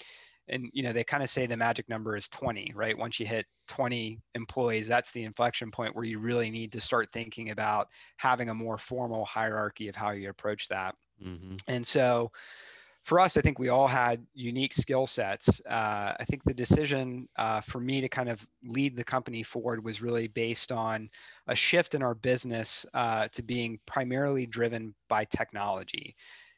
and 0.49 0.69
you 0.73 0.83
know 0.83 0.93
they 0.93 1.03
kind 1.03 1.23
of 1.23 1.29
say 1.29 1.45
the 1.45 1.57
magic 1.57 1.87
number 1.89 2.15
is 2.15 2.27
20 2.29 2.73
right 2.75 2.97
once 2.97 3.19
you 3.19 3.25
hit 3.25 3.45
20 3.67 4.19
employees 4.35 4.87
that's 4.87 5.11
the 5.11 5.23
inflection 5.23 5.71
point 5.71 5.95
where 5.95 6.05
you 6.05 6.19
really 6.19 6.49
need 6.49 6.71
to 6.71 6.81
start 6.81 7.11
thinking 7.11 7.51
about 7.51 7.87
having 8.17 8.49
a 8.49 8.53
more 8.53 8.77
formal 8.77 9.25
hierarchy 9.25 9.87
of 9.87 9.95
how 9.95 10.11
you 10.11 10.29
approach 10.29 10.67
that 10.67 10.95
mm-hmm. 11.23 11.55
and 11.67 11.85
so 11.85 12.31
for 13.09 13.19
us, 13.19 13.37
I 13.37 13.41
think 13.41 13.59
we 13.59 13.69
all 13.69 13.87
had 13.87 14.25
unique 14.33 14.73
skill 14.73 15.07
sets. 15.07 15.61
Uh, 15.67 16.13
I 16.19 16.25
think 16.25 16.43
the 16.43 16.53
decision 16.53 17.27
uh, 17.37 17.61
for 17.61 17.79
me 17.79 18.01
to 18.01 18.09
kind 18.09 18.29
of 18.29 18.45
lead 18.63 18.95
the 18.95 19.03
company 19.03 19.41
forward 19.41 19.83
was 19.83 20.01
really 20.01 20.27
based 20.27 20.71
on 20.71 21.09
a 21.47 21.55
shift 21.55 21.95
in 21.95 22.03
our 22.03 22.13
business 22.13 22.85
uh, 22.93 23.27
to 23.29 23.41
being 23.41 23.79
primarily 23.85 24.45
driven 24.45 24.93
by 25.07 25.25
technology. 25.25 26.15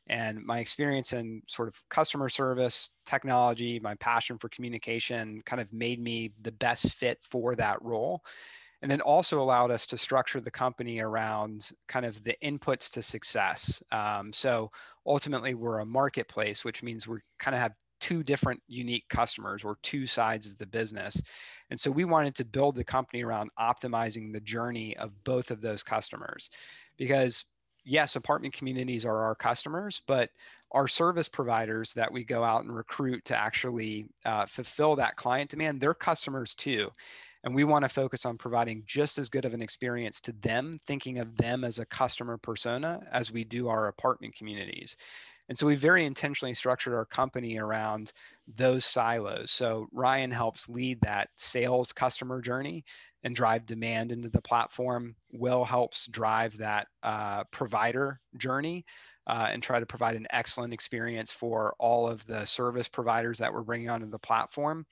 And 0.07 0.43
my 0.43 0.59
experience 0.59 1.13
in 1.13 1.41
sort 1.47 1.67
of 1.67 1.81
customer 1.89 2.27
service, 2.27 2.89
technology, 3.05 3.79
my 3.79 3.95
passion 3.95 4.37
for 4.37 4.49
communication 4.49 5.41
kind 5.45 5.61
of 5.61 5.71
made 5.71 6.01
me 6.01 6.33
the 6.41 6.51
best 6.51 6.91
fit 6.93 7.19
for 7.21 7.55
that 7.55 7.81
role 7.81 8.23
and 8.81 8.89
then 8.89 9.01
also 9.01 9.41
allowed 9.41 9.71
us 9.71 9.85
to 9.87 9.97
structure 9.97 10.41
the 10.41 10.51
company 10.51 10.99
around 10.99 11.69
kind 11.87 12.05
of 12.05 12.23
the 12.23 12.35
inputs 12.43 12.89
to 12.89 13.03
success. 13.03 13.81
Um, 13.91 14.33
so 14.33 14.71
ultimately, 15.05 15.53
we're 15.53 15.79
a 15.79 15.85
marketplace, 15.85 16.65
which 16.65 16.81
means 16.81 17.07
we 17.07 17.19
kind 17.37 17.53
of 17.53 17.61
have 17.61 17.73
two 17.99 18.23
different 18.23 18.59
unique 18.67 19.07
customers 19.09 19.63
or 19.63 19.77
two 19.83 20.07
sides 20.07 20.47
of 20.47 20.57
the 20.57 20.65
business. 20.65 21.21
And 21.69 21.79
so 21.79 21.91
we 21.91 22.03
wanted 22.03 22.33
to 22.35 22.45
build 22.45 22.75
the 22.75 22.83
company 22.83 23.23
around 23.23 23.51
optimizing 23.59 24.33
the 24.33 24.41
journey 24.41 24.97
of 24.97 25.23
both 25.23 25.51
of 25.51 25.61
those 25.61 25.83
customers 25.83 26.49
because 26.97 27.45
yes, 27.83 28.15
apartment 28.15 28.53
communities 28.53 29.05
are 29.05 29.17
our 29.17 29.35
customers, 29.35 30.01
but 30.07 30.29
our 30.71 30.87
service 30.87 31.27
providers 31.27 31.93
that 31.93 32.11
we 32.11 32.23
go 32.23 32.43
out 32.43 32.63
and 32.63 32.75
recruit 32.75 33.25
to 33.25 33.37
actually 33.37 34.07
uh, 34.25 34.45
fulfill 34.45 34.95
that 34.95 35.17
client 35.17 35.49
demand, 35.49 35.81
they're 35.81 35.93
customers 35.93 36.55
too. 36.55 36.89
And 37.43 37.55
we 37.55 37.63
want 37.63 37.83
to 37.83 37.89
focus 37.89 38.25
on 38.25 38.37
providing 38.37 38.83
just 38.85 39.17
as 39.17 39.27
good 39.27 39.45
of 39.45 39.53
an 39.53 39.61
experience 39.61 40.21
to 40.21 40.31
them, 40.31 40.71
thinking 40.85 41.17
of 41.17 41.37
them 41.37 41.63
as 41.63 41.79
a 41.79 41.85
customer 41.85 42.37
persona 42.37 43.01
as 43.11 43.31
we 43.31 43.43
do 43.43 43.67
our 43.67 43.87
apartment 43.87 44.35
communities. 44.35 44.95
And 45.49 45.57
so 45.57 45.65
we 45.65 45.75
very 45.75 46.05
intentionally 46.05 46.53
structured 46.53 46.93
our 46.93 47.03
company 47.03 47.57
around 47.57 48.13
those 48.47 48.85
silos. 48.85 49.51
So 49.51 49.87
Ryan 49.91 50.31
helps 50.31 50.69
lead 50.69 51.01
that 51.01 51.29
sales 51.35 51.91
customer 51.91 52.41
journey. 52.41 52.85
And 53.23 53.35
drive 53.35 53.65
demand 53.65 54.11
into 54.11 54.29
the 54.29 54.41
platform. 54.41 55.15
Will 55.31 55.63
helps 55.63 56.07
drive 56.07 56.57
that 56.57 56.87
uh, 57.03 57.43
provider 57.45 58.19
journey 58.37 58.85
uh, 59.27 59.47
and 59.51 59.61
try 59.61 59.79
to 59.79 59.85
provide 59.85 60.15
an 60.15 60.27
excellent 60.31 60.73
experience 60.73 61.31
for 61.31 61.75
all 61.79 62.07
of 62.07 62.25
the 62.25 62.45
service 62.45 62.87
providers 62.87 63.37
that 63.37 63.53
we're 63.53 63.61
bringing 63.61 63.89
onto 63.89 64.09
the 64.09 64.19
platform, 64.19 64.85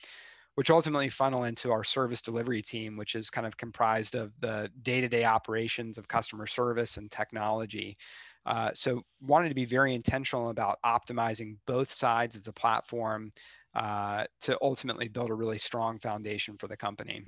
which 0.55 0.69
ultimately 0.69 1.09
funnel 1.09 1.45
into 1.45 1.71
our 1.71 1.83
service 1.83 2.21
delivery 2.21 2.61
team, 2.61 2.95
which 2.95 3.15
is 3.15 3.29
kind 3.29 3.47
of 3.47 3.57
comprised 3.57 4.15
of 4.15 4.31
the 4.39 4.69
day 4.81 5.01
to 5.01 5.07
day 5.07 5.23
operations 5.23 5.97
of 5.97 6.07
customer 6.07 6.47
service 6.47 6.97
and 6.97 7.09
technology. 7.11 7.97
Uh, 8.45 8.71
so, 8.73 9.03
wanted 9.21 9.49
to 9.49 9.55
be 9.55 9.65
very 9.65 9.93
intentional 9.93 10.49
about 10.49 10.79
optimizing 10.85 11.57
both 11.67 11.91
sides 11.91 12.35
of 12.35 12.43
the 12.43 12.53
platform 12.53 13.29
uh, 13.75 14.23
to 14.41 14.57
ultimately 14.61 15.07
build 15.07 15.29
a 15.29 15.33
really 15.33 15.57
strong 15.57 15.99
foundation 15.99 16.57
for 16.57 16.67
the 16.67 16.77
company. 16.77 17.23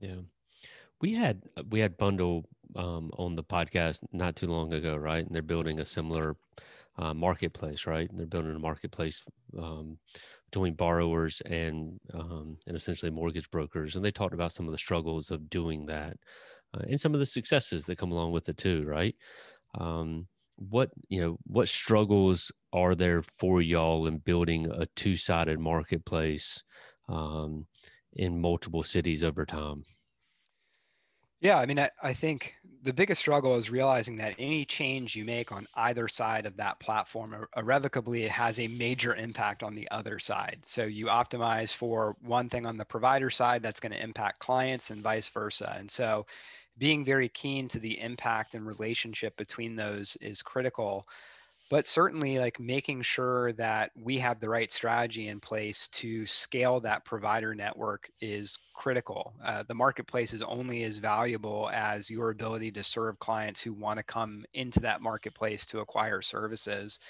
Yeah, 0.00 0.16
we 1.00 1.12
had 1.14 1.42
we 1.70 1.80
had 1.80 1.96
Bundle 1.96 2.44
um, 2.74 3.10
on 3.18 3.36
the 3.36 3.44
podcast 3.44 4.00
not 4.12 4.36
too 4.36 4.46
long 4.46 4.72
ago, 4.72 4.96
right? 4.96 5.24
And 5.24 5.34
they're 5.34 5.42
building 5.42 5.80
a 5.80 5.84
similar 5.84 6.36
uh, 6.98 7.14
marketplace, 7.14 7.86
right? 7.86 8.08
And 8.10 8.18
they're 8.18 8.26
building 8.26 8.54
a 8.56 8.58
marketplace 8.58 9.22
um, 9.58 9.98
between 10.50 10.74
borrowers 10.74 11.42
and 11.46 12.00
um, 12.14 12.58
and 12.66 12.76
essentially 12.76 13.10
mortgage 13.10 13.50
brokers, 13.50 13.96
and 13.96 14.04
they 14.04 14.10
talked 14.10 14.34
about 14.34 14.52
some 14.52 14.66
of 14.66 14.72
the 14.72 14.78
struggles 14.78 15.30
of 15.30 15.50
doing 15.50 15.86
that, 15.86 16.16
uh, 16.74 16.82
and 16.88 17.00
some 17.00 17.14
of 17.14 17.20
the 17.20 17.26
successes 17.26 17.86
that 17.86 17.98
come 17.98 18.12
along 18.12 18.32
with 18.32 18.48
it 18.48 18.56
too, 18.58 18.84
right? 18.84 19.16
Um, 19.78 20.28
what 20.56 20.90
you 21.08 21.20
know, 21.20 21.38
what 21.46 21.68
struggles 21.68 22.52
are 22.72 22.94
there 22.94 23.22
for 23.22 23.62
y'all 23.62 24.06
in 24.06 24.18
building 24.18 24.66
a 24.70 24.86
two-sided 24.96 25.58
marketplace 25.60 26.62
um, 27.08 27.66
in 28.14 28.40
multiple 28.40 28.82
cities 28.82 29.24
over 29.24 29.46
time? 29.46 29.84
Yeah, 31.46 31.60
I 31.60 31.66
mean, 31.66 31.78
I, 31.78 31.90
I, 32.02 32.12
think 32.12 32.56
the 32.82 32.92
biggest 32.92 33.20
struggle 33.20 33.54
is 33.54 33.70
realizing 33.70 34.16
that 34.16 34.34
any 34.36 34.64
change 34.64 35.14
you 35.14 35.24
make 35.24 35.52
on 35.52 35.68
either 35.76 36.08
side 36.08 36.44
of 36.44 36.56
that 36.56 36.80
platform 36.80 37.46
irrevocably 37.56 38.26
has 38.26 38.58
a 38.58 38.66
major 38.66 39.14
impact 39.14 39.62
on 39.62 39.76
the 39.76 39.88
other 39.92 40.18
side. 40.18 40.58
So 40.62 40.82
you 40.82 41.06
optimize 41.06 41.72
for 41.72 42.16
one 42.20 42.48
thing 42.48 42.66
on 42.66 42.76
the 42.76 42.84
provider 42.84 43.30
side 43.30 43.62
that's 43.62 43.78
going 43.78 43.92
to 43.92 44.02
impact 44.02 44.40
clients 44.40 44.90
and 44.90 45.04
vice 45.04 45.28
versa. 45.28 45.72
And 45.78 45.88
so 45.88 46.26
being 46.78 47.04
very 47.04 47.28
keen 47.28 47.68
to 47.68 47.78
the 47.78 48.00
impact 48.00 48.56
and 48.56 48.66
relationship 48.66 49.36
between 49.36 49.76
those 49.76 50.16
is 50.20 50.42
critical 50.42 51.06
but 51.68 51.88
certainly 51.88 52.38
like 52.38 52.60
making 52.60 53.02
sure 53.02 53.52
that 53.54 53.90
we 53.96 54.18
have 54.18 54.38
the 54.38 54.48
right 54.48 54.70
strategy 54.70 55.28
in 55.28 55.40
place 55.40 55.88
to 55.88 56.24
scale 56.24 56.78
that 56.80 57.04
provider 57.04 57.54
network 57.54 58.08
is 58.20 58.56
critical. 58.74 59.34
Uh, 59.44 59.64
the 59.66 59.74
marketplace 59.74 60.32
is 60.32 60.42
only 60.42 60.84
as 60.84 60.98
valuable 60.98 61.68
as 61.72 62.08
your 62.08 62.30
ability 62.30 62.70
to 62.70 62.84
serve 62.84 63.18
clients 63.18 63.60
who 63.60 63.72
want 63.72 63.98
to 63.98 64.04
come 64.04 64.44
into 64.54 64.78
that 64.78 65.02
marketplace 65.02 65.66
to 65.66 65.80
acquire 65.80 66.22
services 66.22 67.00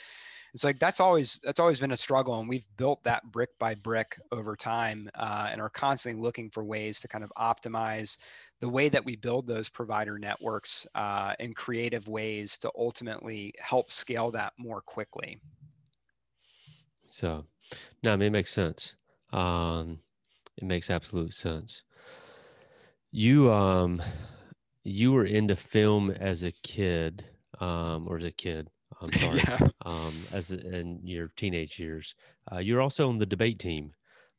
it's 0.57 0.65
like 0.65 0.79
that's 0.79 1.01
always 1.01 1.39
that's 1.43 1.61
always 1.61 1.79
been 1.79 1.91
a 1.91 1.97
struggle 1.99 2.41
and 2.41 2.49
we've 2.49 2.67
built 2.79 3.05
that 3.05 3.23
brick 3.31 3.51
by 3.59 3.75
brick 3.75 4.19
over 4.33 4.57
time 4.57 5.07
uh, 5.15 5.51
and 5.53 5.61
are 5.61 5.69
constantly 5.69 6.19
looking 6.19 6.49
for 6.49 6.65
ways 6.65 6.99
to 6.99 7.07
kind 7.07 7.23
of 7.23 7.31
optimize 7.37 8.17
the 8.61 8.69
way 8.71 8.89
that 8.89 9.05
we 9.05 9.17
build 9.17 9.47
those 9.47 9.69
provider 9.69 10.19
networks 10.19 10.87
uh, 10.95 11.35
in 11.41 11.53
creative 11.53 12.09
ways 12.09 12.57
to 12.57 12.73
ultimately 12.75 13.53
help 13.59 13.91
scale 13.91 14.31
that 14.31 14.55
more 14.57 14.81
quickly. 14.81 15.39
So, 17.11 17.45
no, 18.03 18.15
I 18.15 18.17
mean, 18.17 18.29
it 18.29 18.33
makes 18.33 18.55
sense. 18.55 18.97
Um, 19.35 19.99
it 20.57 20.65
makes 20.65 20.89
absolute 20.89 21.35
sense. 21.35 21.83
You, 23.11 23.53
um, 23.53 24.03
you 24.85 25.13
were 25.13 25.27
into 25.27 25.55
film 25.55 26.11
as 26.13 26.43
a 26.43 26.53
kid, 26.53 27.27
um, 27.61 28.09
or 28.09 28.17
as 28.17 28.25
a 28.25 28.31
kid. 28.31 28.71
I'm 29.01 29.13
sorry. 29.15 29.39
yeah. 29.39 29.59
Um, 29.85 30.13
as 30.33 30.51
in 30.51 31.01
your 31.03 31.33
teenage 31.37 31.79
years, 31.79 32.15
uh, 32.51 32.59
you're 32.59 32.81
also 32.81 33.09
on 33.09 33.19
the 33.19 33.27
debate 33.27 33.59
team, 33.59 33.93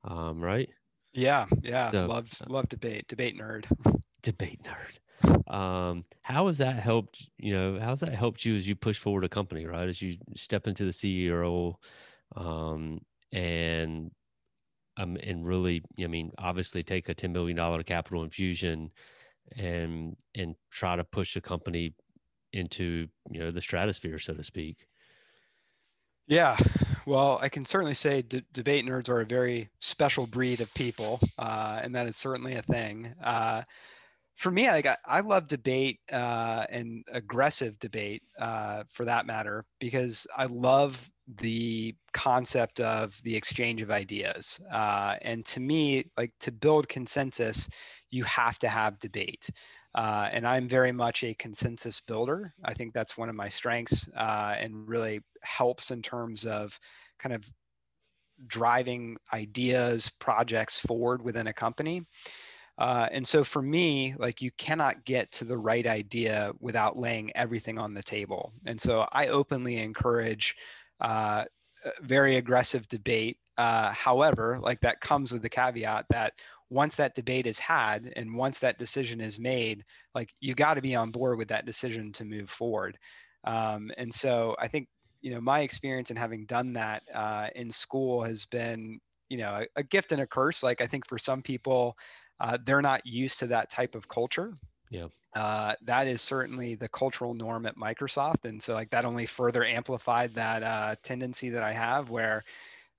um, 0.03 0.41
right? 0.41 0.70
Yeah, 1.14 1.45
yeah. 1.62 1.91
So, 1.91 2.05
love 2.05 2.28
uh 2.41 2.45
love 2.49 2.70
debate, 2.70 3.08
debate 3.08 3.39
nerd. 3.39 3.66
debate 4.22 4.62
nerd. 4.64 5.51
Um, 5.51 6.05
how 6.22 6.47
has 6.47 6.60
that 6.60 6.78
helped? 6.78 7.28
You 7.38 7.53
know, 7.53 7.80
how's 7.80 8.01
that 8.01 8.14
helped 8.14 8.45
you 8.45 8.55
as 8.55 8.68
you 8.68 8.76
push 8.76 8.97
forward 8.97 9.24
a 9.24 9.30
company, 9.30 9.66
right? 9.66 9.88
As 9.89 10.01
you 10.01 10.18
step 10.36 10.68
into 10.68 10.86
the 10.86 10.91
CEO, 10.91 11.76
um, 12.36 13.01
and 13.32 14.12
um, 14.97 15.18
and 15.18 15.45
really, 15.45 15.84
I 15.99 16.08
mean, 16.08 16.32
obviously, 16.38 16.84
take 16.84 17.10
a 17.10 17.14
ten 17.14 17.32
million 17.32 17.58
dollar 17.58 17.84
capital 17.84 18.24
infusion, 18.24 18.91
and 19.55 20.16
and 20.36 20.55
try 20.72 20.95
to 20.95 21.03
push 21.03 21.36
a 21.36 21.41
company 21.41 21.93
into 22.54 23.08
you 23.32 23.39
know 23.39 23.52
the 23.52 23.62
stratosphere, 23.62 24.20
so 24.20 24.34
to 24.34 24.43
speak. 24.43 24.88
Yeah, 26.28 26.58
well, 27.06 27.39
I 27.41 27.48
can 27.48 27.64
certainly 27.64 27.93
say 27.93 28.22
d- 28.22 28.43
debate 28.52 28.86
nerds 28.86 29.08
are 29.08 29.22
a 29.22 29.26
very 29.26 29.70
special 29.80 30.28
breed 30.28 30.60
of 30.60 30.74
people, 30.74 31.22
uh, 31.39 31.80
and 31.82 31.95
that 31.95 32.08
is 32.08 32.18
certainly 32.18 32.56
a 32.56 32.62
thing. 32.62 33.14
Uh, 33.24 33.64
for 34.36 34.52
me, 34.52 34.68
like 34.68 34.86
I, 34.86 34.98
I 35.06 35.20
love 35.22 35.48
debate 35.48 36.00
uh, 36.12 36.66
and 36.70 37.04
aggressive 37.12 37.80
debate 37.80 38.24
uh, 38.38 38.84
for 38.91 39.06
that 39.06 39.26
matter 39.26 39.66
because 39.80 40.28
I 40.36 40.45
love 40.45 41.10
the 41.39 41.95
concept 42.14 42.80
of 42.80 43.22
the 43.24 43.36
exchange 43.36 43.82
of 43.82 43.89
ideas. 43.89 44.60
Uh, 44.70 45.16
and 45.22 45.45
to 45.48 45.60
me, 45.60 46.12
like 46.18 46.34
to 46.41 46.52
build 46.52 46.88
consensus, 46.88 47.68
you 48.10 48.24
have 48.26 48.60
to 48.60 48.70
have 48.70 49.00
debate. 49.00 49.50
Uh, 49.98 50.30
and 50.32 50.48
I'm 50.48 50.70
very 50.70 50.91
much 50.91 51.24
a 51.24 51.34
consensus 51.34 52.00
builder. 52.02 52.54
I 52.64 52.76
think 52.76 52.93
that's 52.93 53.18
one 53.18 53.30
of 53.30 53.36
my 53.36 53.50
strengths 53.50 54.08
uh, 54.16 54.56
and 54.60 54.88
really 54.88 55.22
helps 55.41 55.89
in 55.89 56.04
terms 56.04 56.45
of 56.45 56.80
kind 57.18 57.34
of 57.34 57.52
driving 58.45 59.18
ideas, 59.34 60.12
projects 60.20 60.78
forward 60.78 61.24
within 61.24 61.48
a 61.48 61.54
company. 61.54 62.04
Uh, 62.78 63.10
and 63.12 63.28
so 63.28 63.43
for 63.43 63.64
me, 63.64 64.14
like 64.20 64.39
you 64.39 64.52
cannot 64.60 65.04
get 65.04 65.32
to 65.32 65.45
the 65.45 65.58
right 65.58 65.88
idea 65.88 66.54
without 66.60 66.95
laying 66.95 67.36
everything 67.36 67.80
on 67.80 67.95
the 67.95 68.04
table. 68.04 68.54
And 68.68 68.80
so 68.80 69.08
I 69.12 69.30
openly 69.30 69.78
encourage 69.78 70.56
uh, 71.02 71.45
very 72.02 72.36
aggressive 72.36 72.88
debate. 72.88 73.39
Uh, 73.58 73.91
however, 73.93 74.60
like 74.62 74.80
that 74.82 75.02
comes 75.02 75.32
with 75.32 75.41
the 75.41 75.50
caveat 75.50 76.06
that 76.12 76.34
once 76.70 76.95
that 76.95 77.15
debate 77.15 77.47
is 77.47 77.59
had 77.59 78.11
and 78.15 78.36
once 78.36 78.59
that 78.59 78.78
decision 78.78 79.22
is 79.22 79.39
made, 79.39 79.86
like 80.13 80.34
you 80.39 80.53
got 80.53 80.74
to 80.74 80.82
be 80.82 80.95
on 80.95 81.11
board 81.11 81.38
with 81.38 81.47
that 81.49 81.65
decision 81.65 82.11
to 82.13 82.26
move 82.26 82.49
forward. 82.49 82.97
Um, 83.43 83.91
and 83.97 84.13
so 84.13 84.55
I 84.59 84.68
think 84.68 84.88
you 85.22 85.32
know 85.32 85.41
my 85.41 85.61
experience 85.61 86.11
in 86.11 86.18
having 86.18 86.45
done 86.45 86.74
that 86.74 87.03
uh, 87.13 87.49
in 87.55 87.72
school 87.72 88.24
has 88.24 88.45
been 88.45 88.99
you 89.30 89.38
know 89.38 89.61
a, 89.61 89.80
a, 89.80 89.84
gift 89.84 90.11
and 90.11 90.22
a 90.22 90.28
curse. 90.28 90.63
Like 90.63 90.82
I 90.82 90.88
think 90.88 91.07
for 91.07 91.18
some 91.18 91.41
people, 91.41 91.97
uh, 92.39 92.57
they're 92.65 92.82
not 92.82 93.05
used 93.05 93.39
to 93.39 93.47
that 93.47 93.70
type 93.70 93.95
of 93.95 94.07
culture. 94.07 94.53
Yeah. 94.89 95.07
Uh, 95.36 95.76
that 95.84 96.07
is 96.07 96.22
certainly 96.22 96.76
the 96.76 96.89
cultural 96.89 97.34
norm 97.34 97.65
at 97.65 97.76
Microsoft. 97.78 98.45
And 98.45 98.61
so 98.61 98.74
like 98.74 98.89
that 98.89 99.05
only 99.05 99.26
further 99.26 99.63
amplified 99.65 100.34
that 100.34 100.63
uh, 100.63 100.95
tendency 101.03 101.49
that 101.49 101.63
I 101.63 101.74
have 101.74 102.09
where 102.09 102.43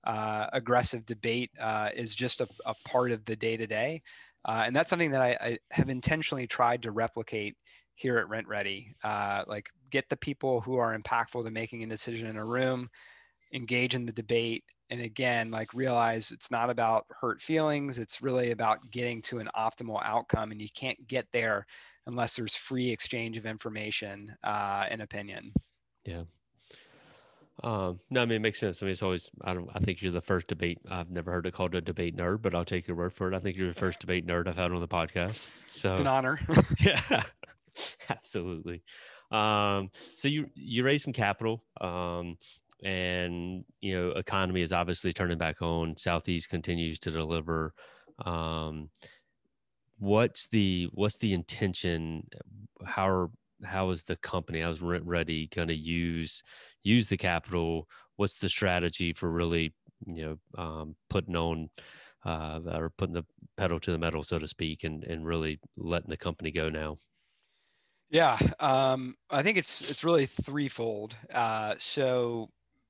uh, 0.03 0.47
aggressive 0.53 1.05
debate 1.05 1.51
uh, 1.59 1.89
is 1.93 2.15
just 2.15 2.41
a, 2.41 2.47
a, 2.65 2.73
part 2.85 3.11
of 3.11 3.25
the 3.25 3.35
day 3.35 3.57
to 3.57 3.67
day. 3.67 4.01
And 4.45 4.75
that's 4.75 4.89
something 4.89 5.11
that 5.11 5.21
I, 5.21 5.37
I, 5.41 5.57
have 5.71 5.89
intentionally 5.89 6.47
tried 6.47 6.83
to 6.83 6.91
replicate 6.91 7.55
here 7.95 8.17
at 8.17 8.27
RentRedi. 8.27 8.93
Uh, 9.03 9.43
like 9.47 9.69
get 9.89 10.07
the 10.09 10.17
people 10.17 10.61
who 10.61 10.77
are 10.77 10.97
impactful 10.97 11.43
to 11.43 11.51
making 11.51 11.83
a 11.83 11.87
decision 11.87 12.27
in 12.27 12.37
a 12.37 12.45
room, 12.45 12.89
engage 13.53 13.93
in 13.93 14.05
the 14.05 14.13
debate, 14.13 14.63
and 14.89 15.01
again 15.01 15.51
like 15.51 15.73
realize 15.73 16.31
it's 16.31 16.51
not 16.51 16.69
about 16.69 17.05
hurt 17.21 17.41
feelings 17.41 17.99
it's 17.99 18.21
really 18.21 18.51
about 18.51 18.79
getting 18.91 19.21
to 19.21 19.39
an 19.39 19.49
optimal 19.57 20.01
outcome 20.03 20.51
and 20.51 20.61
you 20.61 20.67
can't 20.75 21.07
get 21.07 21.27
there 21.31 21.65
unless 22.07 22.35
there's 22.35 22.55
free 22.55 22.89
exchange 22.89 23.37
of 23.37 23.45
information 23.45 24.35
uh, 24.43 24.85
and 24.89 25.01
opinion 25.01 25.53
yeah 26.05 26.23
um, 27.63 27.99
no, 28.09 28.21
I 28.21 28.25
mean 28.25 28.37
it 28.37 28.41
makes 28.41 28.59
sense. 28.59 28.81
I 28.81 28.85
mean, 28.85 28.91
it's 28.91 29.03
always 29.03 29.29
I 29.41 29.53
don't. 29.53 29.69
I 29.73 29.79
think 29.79 30.01
you're 30.01 30.11
the 30.11 30.21
first 30.21 30.47
debate. 30.47 30.79
I've 30.89 31.09
never 31.09 31.31
heard 31.31 31.45
it 31.45 31.53
called 31.53 31.75
a 31.75 31.81
debate 31.81 32.15
nerd, 32.15 32.41
but 32.41 32.55
I'll 32.55 32.65
take 32.65 32.87
your 32.87 32.97
word 32.97 33.13
for 33.13 33.31
it. 33.31 33.35
I 33.35 33.39
think 33.39 33.57
you're 33.57 33.67
the 33.67 33.79
first 33.79 33.99
debate 33.99 34.25
nerd 34.25 34.47
I've 34.47 34.57
had 34.57 34.71
on 34.71 34.79
the 34.79 34.87
podcast. 34.87 35.45
So 35.71 35.91
it's 35.91 36.01
an 36.01 36.07
honor. 36.07 36.39
yeah, 36.79 37.23
absolutely. 38.09 38.83
Um, 39.31 39.89
so 40.13 40.27
you 40.27 40.49
you 40.55 40.83
raised 40.83 41.03
some 41.03 41.13
capital. 41.13 41.63
Um, 41.81 42.37
and 42.83 43.65
you 43.81 43.93
know 43.93 44.11
economy 44.11 44.61
is 44.61 44.71
obviously 44.71 45.11
turning 45.11 45.37
back 45.37 45.61
on 45.61 45.97
southeast 45.97 46.49
continues 46.49 46.97
to 46.97 47.11
deliver 47.11 47.73
um, 48.25 48.89
what's 49.97 50.47
the 50.47 50.87
what's 50.93 51.17
the 51.17 51.33
intention 51.33 52.25
how 52.85 53.09
are, 53.09 53.29
how 53.65 53.89
is 53.89 54.03
the 54.03 54.15
company 54.15 54.61
how's 54.61 54.81
rent 54.81 55.05
ready 55.05 55.47
going 55.47 55.67
to 55.67 55.75
use 55.75 56.41
use 56.83 57.09
the 57.09 57.17
capital 57.17 57.87
what's 58.15 58.37
the 58.39 58.49
strategy 58.49 59.13
for 59.13 59.29
really 59.31 59.73
you 60.05 60.39
know 60.55 60.61
um, 60.61 60.95
putting 61.09 61.35
on 61.35 61.69
uh, 62.25 62.59
are 62.67 62.89
putting 62.89 63.13
the 63.13 63.25
pedal 63.57 63.79
to 63.79 63.91
the 63.91 63.97
metal, 63.97 64.23
so 64.23 64.39
to 64.39 64.47
speak, 64.47 64.83
and 64.83 65.03
and 65.03 65.25
really 65.25 65.59
letting 65.77 66.09
the 66.09 66.17
company 66.17 66.51
go 66.51 66.69
now? 66.69 66.97
Yeah, 68.09 68.37
um, 68.59 69.15
I 69.29 69.43
think 69.43 69.57
it's 69.57 69.81
it's 69.81 70.03
really 70.03 70.25
threefold. 70.25 71.15
Uh, 71.31 71.75
so 71.77 72.49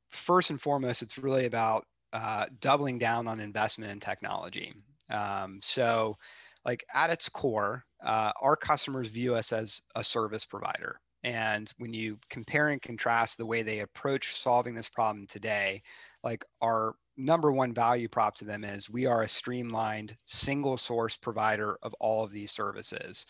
first 0.09 0.49
and 0.49 0.61
foremost, 0.61 1.01
it's 1.01 1.17
really 1.17 1.45
about 1.45 1.85
uh, 2.13 2.47
doubling 2.59 2.97
down 2.99 3.27
on 3.27 3.39
investment 3.39 3.91
in 3.91 3.99
technology. 3.99 4.73
Um, 5.09 5.59
so, 5.61 6.17
like 6.65 6.85
at 6.93 7.09
its 7.09 7.27
core, 7.29 7.83
uh, 8.01 8.31
our 8.41 8.55
customers 8.55 9.09
view 9.09 9.35
us 9.35 9.51
as 9.51 9.81
a 9.95 10.03
service 10.03 10.45
provider. 10.45 11.01
And 11.23 11.71
when 11.77 11.93
you 11.93 12.17
compare 12.29 12.69
and 12.69 12.81
contrast 12.81 13.37
the 13.37 13.45
way 13.45 13.61
they 13.61 13.79
approach 13.79 14.35
solving 14.35 14.75
this 14.75 14.89
problem 14.89 15.27
today, 15.27 15.81
like 16.23 16.45
our 16.61 16.95
number 17.17 17.51
one 17.51 17.73
value 17.73 18.07
prop 18.07 18.35
to 18.35 18.45
them 18.45 18.63
is 18.63 18.89
we 18.89 19.05
are 19.05 19.23
a 19.23 19.27
streamlined 19.27 20.15
single 20.25 20.77
source 20.77 21.17
provider 21.17 21.77
of 21.83 21.93
all 21.99 22.23
of 22.23 22.31
these 22.31 22.51
services. 22.51 23.25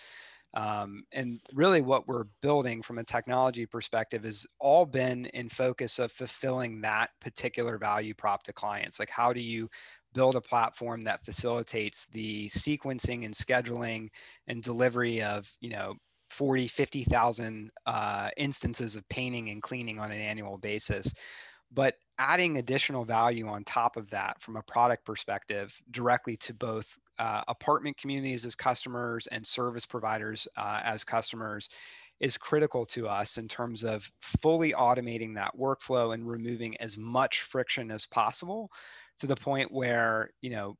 Um, 0.56 1.04
and 1.12 1.40
really, 1.54 1.82
what 1.82 2.08
we're 2.08 2.26
building 2.42 2.82
from 2.82 2.98
a 2.98 3.04
technology 3.04 3.66
perspective 3.66 4.24
has 4.24 4.48
all 4.60 4.86
been 4.86 5.26
in 5.28 5.48
focus 5.48 6.00
of 6.00 6.12
fulfilling 6.12 6.82
that 6.82 7.12
particular 7.22 7.78
value 7.78 8.16
prop 8.16 8.44
to 8.44 8.54
clients. 8.54 9.00
Like, 9.00 9.12
how 9.12 9.32
do 9.32 9.42
you 9.42 9.70
build 10.14 10.36
a 10.36 10.42
platform 10.42 11.02
that 11.02 11.24
facilitates 11.24 12.08
the 12.08 12.50
sequencing 12.50 13.26
and 13.26 13.34
scheduling 13.34 14.10
and 14.48 14.64
delivery 14.64 15.22
of, 15.22 15.52
you 15.62 15.70
know, 15.70 15.96
40, 16.30 16.68
50,000 16.68 17.72
uh, 17.86 18.30
instances 18.38 18.96
of 18.96 19.08
painting 19.10 19.50
and 19.50 19.62
cleaning 19.62 20.00
on 20.00 20.12
an 20.12 20.20
annual 20.20 20.58
basis? 20.58 21.14
But 21.72 21.96
adding 22.18 22.58
additional 22.58 23.06
value 23.06 23.48
on 23.48 23.64
top 23.64 23.96
of 23.96 24.10
that 24.10 24.42
from 24.42 24.56
a 24.56 24.64
product 24.64 25.06
perspective 25.06 25.80
directly 25.92 26.36
to 26.38 26.54
both 26.54 26.98
uh, 27.20 27.42
apartment 27.48 27.98
communities 27.98 28.46
as 28.46 28.56
customers 28.56 29.28
and 29.28 29.46
service 29.46 29.86
providers 29.86 30.48
uh, 30.58 30.82
as 30.84 31.04
customers 31.04 31.70
is 32.20 32.38
critical 32.38 32.86
to 32.86 33.08
us 33.08 33.38
in 33.38 33.48
terms 33.48 33.84
of 33.84 34.12
fully 34.20 34.74
automating 34.74 35.36
that 35.36 35.56
workflow 35.58 36.14
and 36.14 36.28
removing 36.28 36.76
as 36.82 36.98
much 36.98 37.42
friction 37.42 37.92
as 37.92 38.06
possible 38.06 38.70
to 39.18 39.28
the 39.28 39.36
point 39.36 39.72
where 39.72 40.32
you 40.42 40.50
know 40.50 40.76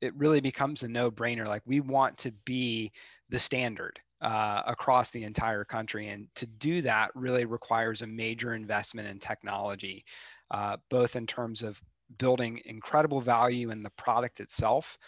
it 0.00 0.14
really 0.16 0.40
becomes 0.40 0.82
a 0.82 0.88
no-brainer 0.88 1.46
like 1.46 1.62
we 1.64 1.80
want 1.80 2.16
to 2.18 2.32
be 2.44 2.92
the 3.30 3.38
standard 3.38 3.98
uh, 4.20 4.62
across 4.66 5.10
the 5.10 5.24
entire 5.24 5.64
country 5.64 6.08
and 6.08 6.28
to 6.34 6.46
do 6.46 6.80
that 6.82 7.10
really 7.14 7.44
requires 7.44 8.02
a 8.02 8.06
major 8.06 8.54
investment 8.54 9.08
in 9.08 9.18
technology 9.18 10.04
uh, 10.50 10.76
both 10.88 11.16
in 11.16 11.26
terms 11.26 11.62
of 11.62 11.82
building 12.18 12.60
incredible 12.64 13.20
value 13.20 13.70
in 13.70 13.82
the 13.82 13.90
product 13.90 14.40
itself 14.40 14.98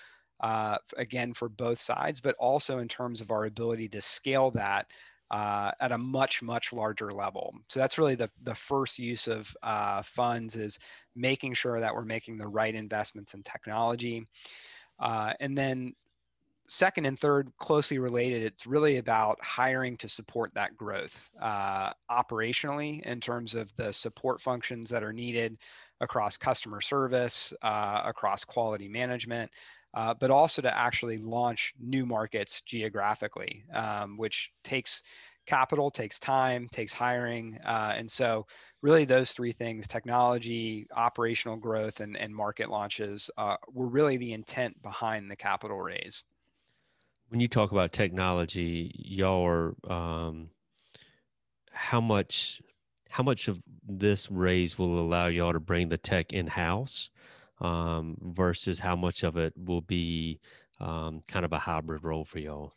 uh, 0.41 0.77
again 0.97 1.33
for 1.33 1.49
both 1.49 1.79
sides, 1.79 2.21
but 2.21 2.35
also 2.39 2.79
in 2.79 2.89
terms 2.89 3.21
of 3.21 3.31
our 3.31 3.47
ability 3.47 3.89
to 3.89 4.01
scale 4.01 4.51
that 4.51 4.87
uh, 5.31 5.73
at 5.81 5.93
a 5.93 5.99
much 5.99 6.43
much 6.43 6.73
larger 6.73 7.11
level. 7.11 7.55
So 7.69 7.81
that's 7.81 7.99
really 7.99 8.15
the 8.15 8.31
the 8.43 8.55
first 8.55 8.99
use 8.99 9.29
of 9.29 9.55
uh, 9.63 10.03
funds 10.03 10.57
is 10.57 10.79
making 11.15 11.55
sure 11.55 11.81
that 11.81 11.95
we're 11.95 12.05
making 12.05 12.39
the 12.39 12.47
right 12.47 12.75
investments 12.75 13.35
in 13.35 13.43
technology, 13.43 14.27
and 15.01 15.57
then 15.57 15.95
second 16.69 17.07
and 17.07 17.19
third 17.19 17.51
closely 17.59 17.99
related 17.99 18.43
it's 18.43 18.67
really 18.67 18.97
about 18.97 19.43
hiring 19.43 19.97
to 19.97 20.09
support 20.09 20.53
that 20.55 20.77
growth 20.77 21.31
uh, 21.41 21.93
operationally 22.11 23.03
in 23.03 23.21
terms 23.21 23.55
of 23.55 23.75
the 23.77 23.93
support 23.93 24.41
functions 24.41 24.91
that 24.91 25.03
are 25.03 25.13
needed 25.13 25.59
across 26.01 26.37
customer 26.37 26.81
service 26.81 27.53
uh, 27.63 28.03
across 28.05 28.45
quality 28.45 28.89
management 28.89 29.51
uh, 29.97 30.13
but 30.13 30.31
also 30.31 30.61
to 30.61 30.79
actually 30.79 31.17
launch 31.17 31.73
new 31.81 32.05
markets 32.05 32.61
geographically, 32.61 33.65
um, 33.73 34.19
which 34.19 34.53
takes 34.63 35.03
capital, 35.47 35.91
takes 35.91 36.21
time, 36.21 36.69
takes 36.71 36.93
hiring. 36.93 37.59
Uh, 37.65 37.95
and 37.97 38.11
so, 38.11 38.47
really, 38.83 39.07
those 39.07 39.33
three 39.33 39.53
things 39.53 39.87
technology, 39.87 40.87
operational 40.95 41.57
growth, 41.57 42.01
and, 42.01 42.17
and 42.17 42.35
market 42.35 42.69
launches 42.69 43.31
uh, 43.39 43.57
were 43.73 43.87
really 43.87 44.19
the 44.19 44.35
intent 44.35 44.81
behind 44.83 45.31
the 45.31 45.37
capital 45.37 45.81
raise. 45.81 46.25
When 47.29 47.41
you 47.41 47.49
talk 47.49 47.73
about 47.73 47.93
technology, 47.93 48.93
y'all 48.95 49.47
are 49.47 49.75
um, 49.91 50.51
how 51.73 52.01
much 52.01 52.63
how 53.09 53.23
much 53.23 53.49
of 53.49 53.61
this 53.87 54.31
raise 54.31 54.79
will 54.79 55.01
allow 55.01 55.27
y'all 55.27 55.53
to 55.53 55.61
bring 55.61 55.89
the 55.89 55.99
tech 55.99 56.33
in 56.33 56.47
house 56.47 57.11
um, 57.61 58.17
versus 58.21 58.79
how 58.79 58.95
much 58.95 59.23
of 59.23 59.37
it 59.37 59.55
will 59.57 59.81
be 59.81 60.41
um, 60.81 61.23
kind 61.27 61.45
of 61.45 61.53
a 61.53 61.59
hybrid 61.59 62.05
role 62.05 62.25
for 62.25 62.39
y'all? 62.39 62.73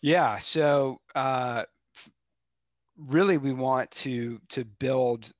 Yeah. 0.00 0.38
So 0.38 1.00
uh, 1.14 1.64
really, 2.96 3.38
we 3.38 3.52
want 3.52 3.90
to 3.92 4.40
to 4.50 4.64
build 4.64 5.32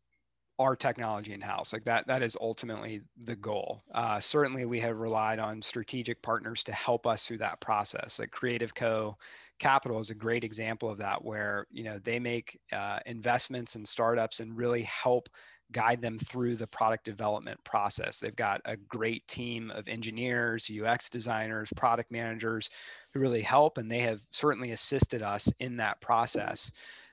our 0.58 0.76
technology 0.76 1.32
in 1.32 1.40
house. 1.40 1.72
Like 1.72 1.84
that. 1.84 2.06
That 2.06 2.22
is 2.22 2.36
ultimately 2.40 3.02
the 3.24 3.36
goal. 3.36 3.80
Uh, 3.92 4.20
certainly, 4.20 4.64
we 4.64 4.80
have 4.80 4.98
relied 4.98 5.38
on 5.38 5.62
strategic 5.62 6.22
partners 6.22 6.62
to 6.64 6.72
help 6.72 7.06
us 7.06 7.26
through 7.26 7.38
that 7.38 7.60
process. 7.60 8.18
Like 8.18 8.30
Creative 8.30 8.74
Co. 8.74 9.16
Capital 9.58 10.00
is 10.00 10.10
a 10.10 10.14
great 10.14 10.44
example 10.44 10.88
of 10.88 10.98
that, 10.98 11.24
where 11.24 11.66
you 11.70 11.84
know 11.84 11.98
they 11.98 12.18
make 12.18 12.58
uh, 12.72 12.98
investments 13.06 13.76
in 13.76 13.84
startups 13.84 14.40
and 14.40 14.56
really 14.56 14.82
help 14.82 15.28
guide 15.72 16.02
them 16.02 16.18
through 16.18 16.56
the 16.56 16.66
product 16.66 17.04
development 17.04 17.62
process. 17.64 18.18
They've 18.18 18.36
got 18.36 18.60
a 18.64 18.76
great 18.76 19.26
team 19.26 19.70
of 19.70 19.88
engineers, 19.88 20.70
UX 20.70 21.10
designers, 21.10 21.72
product 21.74 22.12
managers 22.12 22.70
who 23.12 23.20
really 23.20 23.42
help, 23.42 23.78
and 23.78 23.90
they 23.90 24.00
have 24.00 24.20
certainly 24.30 24.70
assisted 24.70 25.22
us 25.22 25.50
in 25.58 25.78
that 25.78 26.00
process. 26.00 26.70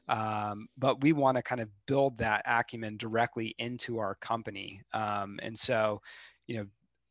Um, 0.10 0.68
but 0.76 1.02
we 1.02 1.14
want 1.14 1.38
to 1.38 1.44
kind 1.44 1.62
of 1.62 1.70
build 1.86 2.18
that 2.18 2.42
acumen 2.46 2.98
directly 2.98 3.56
into 3.60 4.00
our 4.00 4.16
company. 4.16 4.82
Um, 4.92 5.40
and 5.42 5.58
so, 5.58 6.02
you 6.48 6.58
know, 6.58 6.66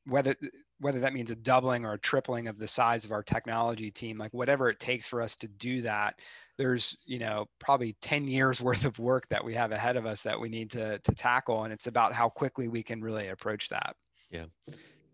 whether 0.04 0.34
whether 0.80 1.00
that 1.00 1.12
means 1.12 1.30
a 1.30 1.36
doubling 1.36 1.84
or 1.84 1.92
a 1.92 1.98
tripling 1.98 2.48
of 2.48 2.58
the 2.58 2.68
size 2.68 3.04
of 3.04 3.12
our 3.12 3.22
technology 3.22 3.90
team, 3.90 4.18
like 4.18 4.32
whatever 4.32 4.68
it 4.68 4.78
takes 4.78 5.06
for 5.06 5.20
us 5.20 5.36
to 5.36 5.48
do 5.48 5.82
that, 5.82 6.20
there's 6.56 6.96
you 7.04 7.20
know 7.20 7.46
probably 7.60 7.96
10 8.02 8.26
years 8.26 8.60
worth 8.62 8.84
of 8.84 8.98
work 8.98 9.28
that 9.28 9.44
we 9.44 9.54
have 9.54 9.70
ahead 9.70 9.96
of 9.96 10.04
us 10.04 10.22
that 10.22 10.40
we 10.40 10.48
need 10.48 10.70
to 10.70 10.98
to 10.98 11.14
tackle 11.14 11.64
and 11.64 11.72
it's 11.72 11.86
about 11.86 12.12
how 12.12 12.28
quickly 12.28 12.66
we 12.66 12.82
can 12.82 13.00
really 13.00 13.28
approach 13.28 13.68
that. 13.68 13.94
Yeah. 14.30 14.46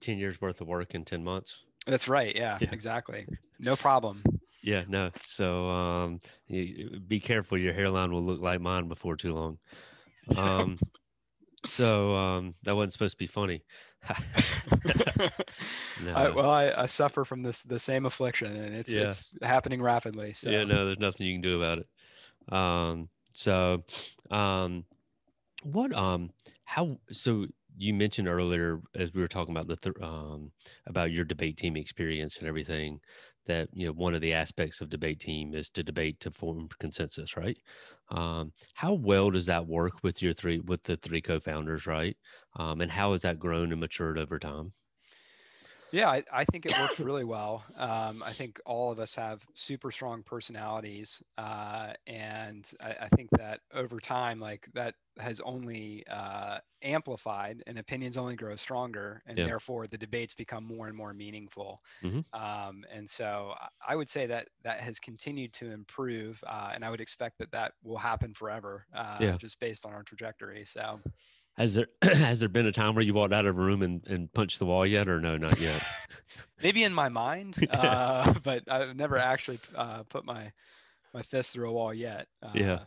10 0.00 0.18
years 0.18 0.40
worth 0.40 0.60
of 0.60 0.68
work 0.68 0.94
in 0.94 1.04
10 1.04 1.22
months. 1.22 1.60
That's 1.86 2.08
right. 2.08 2.34
Yeah, 2.34 2.58
yeah. 2.60 2.68
exactly. 2.72 3.26
No 3.60 3.76
problem 3.76 4.20
yeah 4.64 4.82
no 4.88 5.10
so 5.22 5.68
um 5.68 6.20
you, 6.48 7.00
be 7.06 7.20
careful 7.20 7.58
your 7.58 7.74
hairline 7.74 8.12
will 8.12 8.22
look 8.22 8.40
like 8.40 8.60
mine 8.60 8.88
before 8.88 9.16
too 9.16 9.34
long 9.34 9.58
um 10.36 10.78
so 11.64 12.14
um 12.14 12.54
that 12.62 12.74
wasn't 12.74 12.92
supposed 12.92 13.12
to 13.12 13.18
be 13.18 13.26
funny 13.26 13.62
no. 16.04 16.14
I, 16.14 16.30
well, 16.30 16.50
I, 16.50 16.72
I, 16.76 16.86
suffer 16.86 17.24
from 17.24 17.42
this 17.42 17.62
the 17.62 17.78
same 17.78 18.06
affliction, 18.06 18.54
and 18.54 18.74
it's 18.74 18.92
yeah. 18.92 19.04
it's 19.04 19.32
happening 19.42 19.80
rapidly. 19.80 20.32
So. 20.34 20.50
Yeah, 20.50 20.64
no, 20.64 20.84
there's 20.84 20.98
nothing 20.98 21.26
you 21.26 21.34
can 21.34 21.40
do 21.40 21.62
about 21.62 21.78
it. 21.78 22.54
Um, 22.54 23.08
so, 23.32 23.82
um, 24.30 24.84
what 25.62 25.94
um, 25.94 26.30
how 26.64 26.98
so 27.10 27.46
you 27.76 27.94
mentioned 27.94 28.28
earlier 28.28 28.80
as 28.94 29.12
we 29.14 29.20
were 29.20 29.28
talking 29.28 29.56
about 29.56 29.66
the 29.66 29.76
th- 29.76 29.96
um 30.02 30.52
about 30.86 31.10
your 31.10 31.24
debate 31.24 31.56
team 31.56 31.76
experience 31.76 32.38
and 32.38 32.46
everything 32.46 33.00
that 33.46 33.68
you 33.72 33.86
know 33.86 33.92
one 33.92 34.14
of 34.14 34.20
the 34.20 34.32
aspects 34.32 34.80
of 34.80 34.88
debate 34.90 35.20
team 35.20 35.54
is 35.54 35.70
to 35.70 35.82
debate 35.82 36.20
to 36.20 36.30
form 36.30 36.68
consensus 36.78 37.36
right? 37.36 37.58
Um, 38.10 38.52
how 38.74 38.94
well 38.94 39.30
does 39.30 39.46
that 39.46 39.66
work 39.66 40.02
with 40.02 40.22
your 40.22 40.32
three 40.34 40.60
with 40.60 40.82
the 40.84 40.96
three 40.96 41.20
co-founders 41.22 41.86
right? 41.86 42.16
Um, 42.56 42.80
and 42.80 42.90
how 42.90 43.12
has 43.12 43.22
that 43.22 43.38
grown 43.38 43.72
and 43.72 43.80
matured 43.80 44.18
over 44.18 44.38
time 44.38 44.72
yeah, 45.94 46.10
I, 46.10 46.24
I, 46.32 46.44
think 46.44 46.66
it 46.66 46.76
works 46.78 46.98
really 47.00 47.24
well. 47.24 47.64
Um, 47.76 48.22
I 48.24 48.30
think 48.30 48.60
all 48.66 48.90
of 48.90 48.98
us 48.98 49.14
have 49.14 49.44
super 49.54 49.92
strong 49.92 50.22
personalities, 50.22 51.22
uh, 51.38 51.92
and 52.06 52.68
I, 52.82 52.96
I, 53.02 53.08
think 53.08 53.30
that 53.30 53.60
over 53.72 54.00
time, 54.00 54.40
like 54.40 54.68
that 54.74 54.94
has 55.18 55.40
only 55.40 56.04
uh, 56.10 56.58
amplified, 56.82 57.62
and 57.66 57.78
opinions 57.78 58.16
only 58.16 58.34
grow 58.34 58.56
stronger, 58.56 59.22
and 59.26 59.38
yeah. 59.38 59.46
therefore 59.46 59.86
the 59.86 59.98
debates 59.98 60.34
become 60.34 60.64
more 60.64 60.88
and 60.88 60.96
more 60.96 61.14
meaningful. 61.14 61.80
Mm-hmm. 62.02 62.20
Um, 62.38 62.84
and 62.92 63.08
so 63.08 63.54
I 63.86 63.94
would 63.94 64.08
say 64.08 64.26
that 64.26 64.48
that 64.64 64.80
has 64.80 64.98
continued 64.98 65.52
to 65.54 65.70
improve, 65.70 66.42
uh, 66.46 66.72
and 66.74 66.84
I 66.84 66.90
would 66.90 67.00
expect 67.00 67.38
that 67.38 67.52
that 67.52 67.72
will 67.84 67.98
happen 67.98 68.34
forever, 68.34 68.86
uh, 68.94 69.18
yeah. 69.20 69.36
just 69.36 69.60
based 69.60 69.86
on 69.86 69.92
our 69.92 70.02
trajectory. 70.02 70.64
So. 70.64 71.00
Has 71.56 71.74
there 71.74 71.86
has 72.02 72.40
there 72.40 72.48
been 72.48 72.66
a 72.66 72.72
time 72.72 72.94
where 72.94 73.04
you 73.04 73.14
walked 73.14 73.32
out 73.32 73.46
of 73.46 73.56
a 73.56 73.60
room 73.60 73.82
and, 73.82 74.04
and 74.06 74.32
punched 74.32 74.58
the 74.58 74.66
wall 74.66 74.86
yet, 74.86 75.08
or 75.08 75.20
no, 75.20 75.36
not 75.36 75.60
yet? 75.60 75.82
Maybe 76.62 76.84
in 76.84 76.92
my 76.92 77.08
mind, 77.08 77.56
uh, 77.70 78.34
but 78.42 78.64
I've 78.68 78.96
never 78.96 79.18
actually 79.18 79.60
uh, 79.74 80.02
put 80.04 80.24
my 80.24 80.52
my 81.12 81.22
fist 81.22 81.52
through 81.52 81.70
a 81.70 81.72
wall 81.72 81.94
yet. 81.94 82.26
Uh, 82.42 82.50
yeah, 82.54 82.78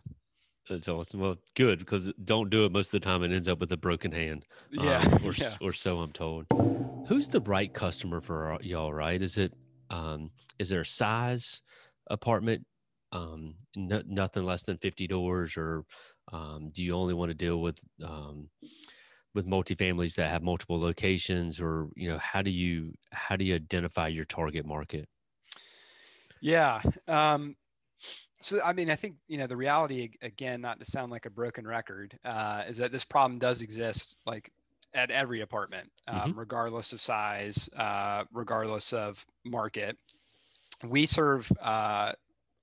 That's 0.69 0.89
awesome. 0.89 1.21
Well, 1.21 1.37
good 1.55 1.79
because 1.79 2.11
don't 2.25 2.49
do 2.49 2.65
it 2.65 2.71
most 2.73 2.87
of 2.87 2.99
the 2.99 3.05
time. 3.05 3.23
It 3.23 3.31
ends 3.31 3.47
up 3.47 3.59
with 3.59 3.71
a 3.71 3.77
broken 3.77 4.11
hand. 4.11 4.45
Yeah, 4.71 4.97
um, 4.97 5.25
or 5.25 5.33
yeah. 5.33 5.55
or 5.61 5.71
so 5.71 5.99
I'm 5.99 6.11
told. 6.11 6.45
Who's 7.07 7.29
the 7.29 7.41
right 7.41 7.73
customer 7.73 8.19
for 8.19 8.57
y'all? 8.61 8.93
Right? 8.93 9.21
Is 9.21 9.37
it 9.37 9.53
um, 9.89 10.31
is 10.59 10.69
there 10.69 10.81
a 10.81 10.85
size 10.85 11.61
apartment? 12.09 12.65
Um, 13.13 13.55
no, 13.77 14.01
nothing 14.05 14.43
less 14.43 14.63
than 14.63 14.77
50 14.77 15.07
doors, 15.07 15.55
or 15.55 15.85
um, 16.31 16.69
do 16.71 16.83
you 16.83 16.93
only 16.93 17.13
want 17.13 17.29
to 17.29 17.35
deal 17.35 17.61
with 17.61 17.79
um, 18.03 18.49
with 19.33 19.47
multifamilies 19.47 20.15
that 20.15 20.31
have 20.31 20.43
multiple 20.43 20.79
locations, 20.79 21.61
or 21.61 21.89
you 21.95 22.09
know, 22.09 22.17
how 22.19 22.41
do 22.41 22.51
you 22.51 22.93
how 23.11 23.35
do 23.35 23.45
you 23.45 23.55
identify 23.55 24.07
your 24.07 24.25
target 24.25 24.65
market? 24.65 25.09
Yeah. 26.39 26.81
Um, 27.07 27.55
so, 28.41 28.61
I 28.63 28.73
mean, 28.73 28.91
I 28.91 28.95
think, 28.95 29.17
you 29.27 29.37
know, 29.37 29.47
the 29.47 29.57
reality, 29.57 30.11
again, 30.21 30.61
not 30.61 30.79
to 30.79 30.85
sound 30.85 31.11
like 31.11 31.25
a 31.25 31.29
broken 31.31 31.67
record, 31.67 32.19
uh, 32.23 32.63
is 32.67 32.77
that 32.77 32.91
this 32.91 33.05
problem 33.05 33.39
does 33.39 33.61
exist 33.61 34.15
like 34.25 34.51
at 34.93 35.11
every 35.11 35.41
apartment, 35.41 35.91
um, 36.07 36.31
Mm-hmm. 36.31 36.37
regardless 36.37 36.93
of 36.93 37.01
size, 37.01 37.69
uh, 37.75 38.25
regardless 38.31 38.93
of 38.93 39.25
market. 39.45 39.97
We 40.83 41.05
serve 41.07 41.51
uh, 41.61 42.13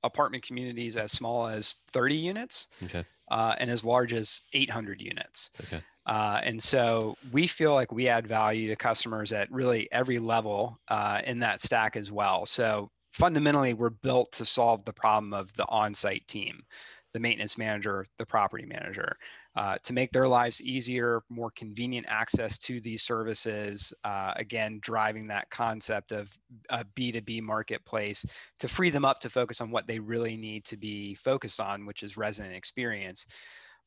apartment 0.02 0.44
communities 0.44 0.96
as 0.96 1.12
small 1.12 1.48
as 1.48 1.76
30 1.88 2.16
units 2.16 2.68
Okay. 2.82 3.06
Uh, 3.30 3.54
and 3.58 3.70
as 3.70 3.84
large 3.84 4.12
as 4.12 4.42
800 4.52 5.00
units. 5.00 5.50
Okay. 5.62 5.82
Uh, 6.06 6.40
and 6.42 6.62
so 6.62 7.16
we 7.32 7.46
feel 7.46 7.74
like 7.74 7.90
we 7.90 8.08
add 8.08 8.26
value 8.26 8.68
to 8.68 8.76
customers 8.76 9.32
at 9.32 9.50
really 9.50 9.88
every 9.90 10.18
level 10.18 10.78
uh, 10.88 11.20
in 11.24 11.38
that 11.40 11.60
stack 11.60 11.96
as 11.96 12.12
well. 12.12 12.44
So 12.44 12.90
fundamentally, 13.10 13.72
we're 13.72 13.90
built 13.90 14.32
to 14.32 14.44
solve 14.44 14.84
the 14.84 14.92
problem 14.92 15.32
of 15.32 15.54
the 15.54 15.66
on-site 15.68 16.26
team, 16.28 16.62
the 17.14 17.20
maintenance 17.20 17.56
manager, 17.56 18.04
the 18.18 18.26
property 18.26 18.66
manager, 18.66 19.16
uh, 19.56 19.76
to 19.82 19.92
make 19.92 20.10
their 20.12 20.26
lives 20.26 20.60
easier, 20.60 21.22
more 21.28 21.50
convenient 21.52 22.06
access 22.08 22.58
to 22.58 22.80
these 22.80 23.02
services. 23.02 23.92
Uh, 24.02 24.32
again, 24.36 24.78
driving 24.82 25.28
that 25.28 25.48
concept 25.50 26.12
of 26.12 26.36
a 26.70 26.84
B2B 26.84 27.42
marketplace 27.42 28.24
to 28.58 28.68
free 28.68 28.90
them 28.90 29.04
up 29.04 29.20
to 29.20 29.30
focus 29.30 29.60
on 29.60 29.70
what 29.70 29.86
they 29.86 29.98
really 29.98 30.36
need 30.36 30.64
to 30.64 30.76
be 30.76 31.14
focused 31.14 31.60
on, 31.60 31.86
which 31.86 32.02
is 32.02 32.16
resident 32.16 32.54
experience 32.54 33.26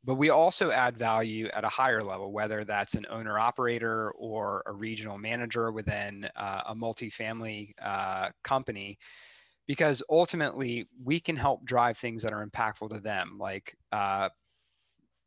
but 0.03 0.15
we 0.15 0.29
also 0.29 0.71
add 0.71 0.97
value 0.97 1.49
at 1.53 1.65
a 1.65 1.69
higher 1.69 2.01
level, 2.01 2.31
whether 2.31 2.63
that's 2.63 2.93
an 2.93 3.05
owner 3.09 3.39
operator 3.39 4.11
or 4.11 4.63
a 4.65 4.71
regional 4.71 5.17
manager 5.17 5.71
within 5.71 6.29
uh, 6.35 6.61
a 6.67 6.75
multifamily 6.75 7.73
uh, 7.81 8.29
company, 8.41 8.97
because 9.67 10.01
ultimately 10.09 10.87
we 11.03 11.19
can 11.19 11.35
help 11.35 11.65
drive 11.65 11.97
things 11.97 12.23
that 12.23 12.31
are 12.31 12.47
impactful 12.47 12.89
to 12.89 13.01
them, 13.01 13.37
like 13.37 13.75
uh, 13.91 14.29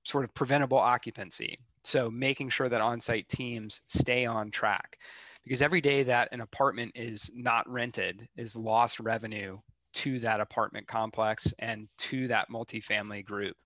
sort 0.04 0.24
of 0.24 0.34
preventable 0.34 0.78
occupancy. 0.78 1.58
So 1.84 2.10
making 2.10 2.50
sure 2.50 2.68
that 2.68 2.80
on-site 2.80 3.28
teams 3.28 3.82
stay 3.86 4.26
on 4.26 4.50
track, 4.50 4.98
because 5.44 5.62
every 5.62 5.80
day 5.80 6.02
that 6.02 6.28
an 6.32 6.40
apartment 6.40 6.92
is 6.94 7.30
not 7.34 7.68
rented 7.68 8.28
is 8.36 8.54
lost 8.54 9.00
revenue 9.00 9.58
to 9.92 10.18
that 10.20 10.40
apartment 10.40 10.86
complex 10.86 11.52
and 11.58 11.88
to 11.98 12.28
that 12.28 12.48
multifamily 12.50 13.24
group. 13.24 13.56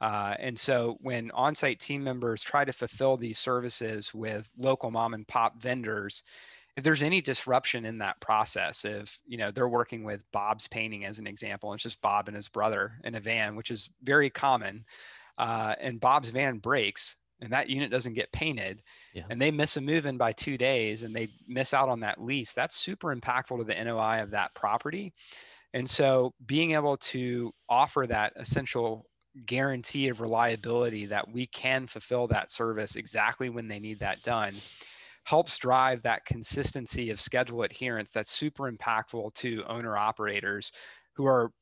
Uh, 0.00 0.34
and 0.38 0.58
so 0.58 0.96
when 1.00 1.30
on-site 1.32 1.78
team 1.78 2.02
members 2.02 2.42
try 2.42 2.64
to 2.64 2.72
fulfill 2.72 3.18
these 3.18 3.38
services 3.38 4.14
with 4.14 4.50
local 4.56 4.90
mom 4.90 5.12
and 5.12 5.28
pop 5.28 5.60
vendors, 5.60 6.22
if 6.76 6.84
there's 6.84 7.02
any 7.02 7.20
disruption 7.20 7.84
in 7.84 7.98
that 7.98 8.18
process, 8.20 8.86
if 8.86 9.20
you 9.26 9.36
know 9.36 9.50
they're 9.50 9.68
working 9.68 10.02
with 10.02 10.24
Bob's 10.32 10.68
painting 10.68 11.04
as 11.04 11.18
an 11.18 11.26
example, 11.26 11.74
it's 11.74 11.82
just 11.82 12.00
Bob 12.00 12.28
and 12.28 12.36
his 12.36 12.48
brother 12.48 12.92
in 13.04 13.14
a 13.16 13.20
van, 13.20 13.56
which 13.56 13.70
is 13.70 13.90
very 14.02 14.30
common, 14.30 14.84
uh, 15.40 15.74
and 15.80 16.00
Bob's 16.00 16.30
van 16.30 16.58
breaks 16.58 17.16
and 17.40 17.50
that 17.52 17.70
unit 17.70 17.90
doesn't 17.90 18.12
get 18.12 18.30
painted, 18.32 18.82
Yeah. 19.14 19.24
and 19.30 19.40
they 19.40 19.50
miss 19.50 19.78
a 19.78 19.80
move 19.80 20.04
in 20.04 20.18
by 20.18 20.32
two 20.32 20.58
days 20.58 21.02
and 21.02 21.16
they 21.16 21.28
miss 21.48 21.72
out 21.72 21.88
on 21.88 22.00
that 22.00 22.20
lease, 22.20 22.52
that's 22.52 22.76
super 22.76 23.16
impactful 23.16 23.56
to 23.58 23.64
the 23.64 23.82
NOI 23.82 24.22
of 24.22 24.30
that 24.32 24.54
property. 24.54 25.14
And 25.72 25.88
so 25.88 26.34
being 26.44 26.72
able 26.72 26.98
to 26.98 27.52
offer 27.68 28.06
that 28.06 28.34
essential 28.36 29.06
guarantee 29.46 30.08
of 30.08 30.20
reliability 30.20 31.06
that 31.06 31.30
we 31.32 31.46
can 31.46 31.86
fulfill 31.86 32.26
that 32.26 32.50
service 32.50 32.96
exactly 32.96 33.48
when 33.48 33.68
they 33.68 33.78
need 33.78 34.00
that 34.00 34.22
done 34.22 34.54
helps 35.24 35.56
drive 35.58 36.02
that 36.02 36.24
consistency 36.26 37.10
of 37.10 37.20
schedule 37.20 37.62
adherence 37.62 38.10
that's 38.10 38.30
super 38.32 38.70
impactful 38.70 39.32
to 39.34 39.62
owner 39.68 39.96
operators 39.96 40.72
who 41.14 41.26
are 41.26 41.52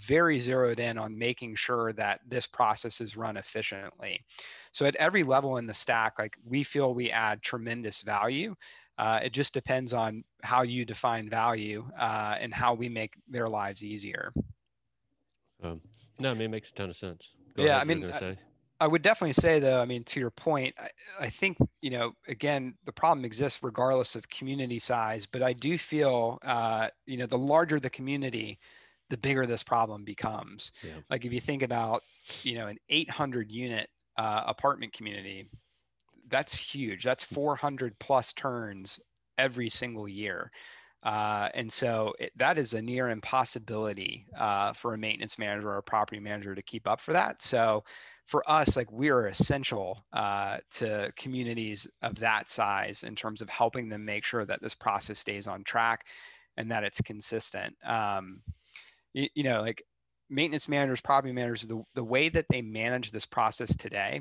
very 0.00 0.40
zeroed 0.40 0.80
in 0.80 0.98
on 0.98 1.16
making 1.16 1.54
sure 1.54 1.92
that 1.92 2.20
this 2.26 2.46
process 2.46 3.00
is 3.00 3.16
run 3.16 3.36
efficiently. 3.36 4.24
So 4.72 4.86
at 4.86 4.96
every 4.96 5.22
level 5.22 5.56
in 5.56 5.66
the 5.66 5.74
stack, 5.74 6.18
like 6.18 6.36
we 6.44 6.62
feel 6.62 6.94
we 6.94 7.10
add 7.10 7.42
tremendous 7.42 8.02
value. 8.02 8.54
Uh, 8.96 9.20
it 9.24 9.32
just 9.32 9.52
depends 9.52 9.92
on 9.92 10.22
how 10.42 10.62
you 10.62 10.84
define 10.84 11.28
value 11.28 11.84
uh, 11.98 12.36
and 12.38 12.54
how 12.54 12.74
we 12.74 12.88
make 12.88 13.14
their 13.28 13.46
lives 13.46 13.82
easier. 13.82 14.32
Um, 15.62 15.80
no, 16.18 16.30
I 16.30 16.34
mean, 16.34 16.42
it 16.42 16.50
makes 16.50 16.70
a 16.70 16.74
ton 16.74 16.90
of 16.90 16.96
sense. 16.96 17.34
Yeah, 17.56 17.76
ahead, 17.76 17.80
I 17.80 17.84
mean, 17.84 18.04
I- 18.04 18.10
say. 18.10 18.38
I 18.80 18.88
would 18.88 19.02
definitely 19.02 19.34
say, 19.34 19.60
though, 19.60 19.80
I 19.80 19.84
mean, 19.84 20.02
to 20.04 20.20
your 20.20 20.30
point, 20.32 20.74
I, 20.78 20.90
I 21.20 21.30
think, 21.30 21.56
you 21.80 21.90
know, 21.90 22.12
again, 22.26 22.74
the 22.84 22.92
problem 22.92 23.24
exists 23.24 23.60
regardless 23.62 24.16
of 24.16 24.28
community 24.28 24.80
size, 24.80 25.26
but 25.26 25.42
I 25.42 25.52
do 25.52 25.78
feel, 25.78 26.38
uh, 26.42 26.88
you 27.06 27.16
know, 27.16 27.26
the 27.26 27.38
larger 27.38 27.78
the 27.78 27.88
community, 27.88 28.58
the 29.10 29.16
bigger 29.16 29.46
this 29.46 29.62
problem 29.62 30.04
becomes. 30.04 30.72
Yeah. 30.82 30.92
Like 31.10 31.24
if 31.24 31.32
you 31.32 31.40
think 31.40 31.62
about, 31.62 32.02
you 32.42 32.54
know, 32.54 32.68
an 32.68 32.78
800 32.88 33.50
unit 33.50 33.88
uh, 34.16 34.44
apartment 34.46 34.92
community, 34.92 35.48
that's 36.28 36.56
huge. 36.56 37.04
That's 37.04 37.24
400 37.24 37.98
plus 37.98 38.32
turns 38.32 38.98
every 39.36 39.68
single 39.68 40.08
year. 40.08 40.50
Uh, 41.02 41.50
and 41.52 41.70
so 41.70 42.14
it, 42.18 42.32
that 42.36 42.56
is 42.56 42.72
a 42.72 42.80
near 42.80 43.10
impossibility 43.10 44.26
uh, 44.38 44.72
for 44.72 44.94
a 44.94 44.98
maintenance 44.98 45.38
manager 45.38 45.68
or 45.68 45.76
a 45.76 45.82
property 45.82 46.18
manager 46.18 46.54
to 46.54 46.62
keep 46.62 46.88
up 46.88 46.98
for 46.98 47.12
that. 47.12 47.42
So 47.42 47.84
for 48.24 48.42
us, 48.50 48.74
like 48.74 48.90
we 48.90 49.10
are 49.10 49.26
essential 49.26 50.06
uh, 50.14 50.58
to 50.72 51.12
communities 51.16 51.86
of 52.00 52.14
that 52.20 52.48
size 52.48 53.02
in 53.02 53.14
terms 53.14 53.42
of 53.42 53.50
helping 53.50 53.90
them 53.90 54.04
make 54.04 54.24
sure 54.24 54.46
that 54.46 54.62
this 54.62 54.74
process 54.74 55.18
stays 55.18 55.46
on 55.46 55.62
track 55.62 56.06
and 56.56 56.70
that 56.70 56.84
it's 56.84 57.02
consistent. 57.02 57.76
Um, 57.84 58.40
you, 59.14 59.28
you 59.34 59.42
know, 59.44 59.62
like 59.62 59.82
maintenance 60.28 60.68
managers, 60.68 61.00
property 61.00 61.32
managers, 61.32 61.62
the, 61.62 61.82
the 61.94 62.04
way 62.04 62.28
that 62.28 62.46
they 62.50 62.60
manage 62.60 63.10
this 63.10 63.26
process 63.26 63.74
today 63.76 64.20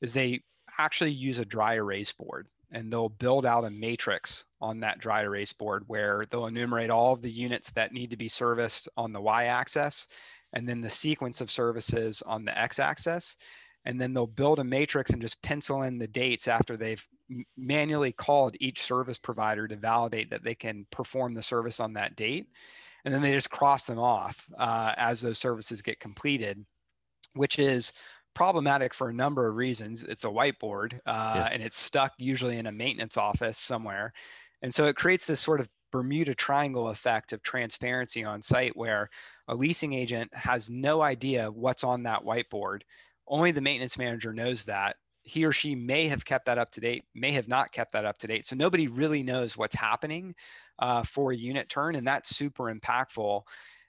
is 0.00 0.12
they 0.12 0.40
actually 0.78 1.12
use 1.12 1.38
a 1.38 1.44
dry 1.44 1.74
erase 1.74 2.12
board 2.12 2.48
and 2.70 2.92
they'll 2.92 3.08
build 3.08 3.46
out 3.46 3.64
a 3.64 3.70
matrix 3.70 4.44
on 4.60 4.80
that 4.80 4.98
dry 4.98 5.22
erase 5.22 5.52
board 5.52 5.84
where 5.86 6.24
they'll 6.30 6.46
enumerate 6.46 6.90
all 6.90 7.12
of 7.12 7.22
the 7.22 7.30
units 7.30 7.72
that 7.72 7.92
need 7.92 8.10
to 8.10 8.16
be 8.16 8.28
serviced 8.28 8.88
on 8.96 9.12
the 9.12 9.20
y 9.20 9.46
axis 9.46 10.06
and 10.52 10.68
then 10.68 10.80
the 10.80 10.90
sequence 10.90 11.40
of 11.40 11.50
services 11.50 12.22
on 12.26 12.44
the 12.44 12.58
x 12.58 12.78
axis 12.78 13.36
and 13.84 14.00
then 14.00 14.12
they'll 14.12 14.26
build 14.26 14.58
a 14.58 14.64
matrix 14.64 15.10
and 15.10 15.22
just 15.22 15.42
pencil 15.42 15.82
in 15.82 15.98
the 15.98 16.08
dates 16.08 16.46
after 16.46 16.76
they've 16.76 17.06
manually 17.56 18.12
called 18.12 18.56
each 18.60 18.82
service 18.82 19.18
provider 19.18 19.66
to 19.66 19.76
validate 19.76 20.30
that 20.30 20.44
they 20.44 20.54
can 20.54 20.86
perform 20.90 21.34
the 21.34 21.42
service 21.42 21.80
on 21.80 21.94
that 21.94 22.16
date 22.16 22.48
and 23.08 23.14
then 23.14 23.22
they 23.22 23.32
just 23.32 23.48
cross 23.50 23.86
them 23.86 23.98
off 23.98 24.44
uh, 24.58 24.92
as 24.98 25.22
those 25.22 25.38
services 25.38 25.80
get 25.80 25.98
completed 25.98 26.64
which 27.34 27.58
is 27.58 27.92
problematic 28.34 28.92
for 28.94 29.08
a 29.08 29.12
number 29.14 29.48
of 29.48 29.56
reasons. 29.56 30.04
It's 30.04 30.24
a 30.24 30.28
whiteboard 30.28 30.94
uh, 31.06 31.32
Yeah. 31.36 31.48
and 31.52 31.62
it's 31.62 31.76
stuck 31.76 32.12
usually 32.18 32.58
in 32.58 32.66
a 32.66 32.72
maintenance 32.72 33.16
office 33.16 33.58
somewhere. 33.58 34.12
And 34.62 34.74
so 34.74 34.86
it 34.86 34.96
creates 34.96 35.26
this 35.26 35.40
sort 35.40 35.60
of 35.60 35.68
Bermuda 35.90 36.34
Triangle 36.34 36.88
effect 36.88 37.32
of 37.32 37.42
transparency 37.42 38.24
on 38.24 38.42
site 38.42 38.76
where 38.76 39.08
a 39.46 39.54
leasing 39.54 39.92
agent 39.92 40.34
has 40.34 40.68
no 40.68 41.00
idea 41.00 41.50
what's 41.50 41.84
on 41.84 42.02
that 42.04 42.24
whiteboard. 42.24 42.82
Only 43.26 43.50
the 43.50 43.60
maintenance 43.60 43.96
manager 43.98 44.32
knows 44.32 44.64
that. 44.64 44.96
He 45.22 45.44
or 45.44 45.52
she 45.52 45.74
may 45.74 46.08
have 46.08 46.24
kept 46.24 46.46
that 46.46 46.58
up 46.58 46.70
to 46.72 46.80
date, 46.80 47.04
may 47.14 47.32
have 47.32 47.48
not 47.48 47.72
kept 47.72 47.92
that 47.92 48.04
up 48.04 48.18
to 48.20 48.26
date. 48.26 48.46
So 48.46 48.56
nobody 48.56 48.88
really 48.88 49.22
knows 49.22 49.56
what's 49.56 49.74
happening 49.74 50.34
uh, 50.78 51.02
for 51.02 51.32
a 51.32 51.36
unit 51.36 51.68
turn, 51.68 51.94
and 51.94 52.06
that's 52.06 52.36
super 52.36 52.72
impactful. 52.72 53.42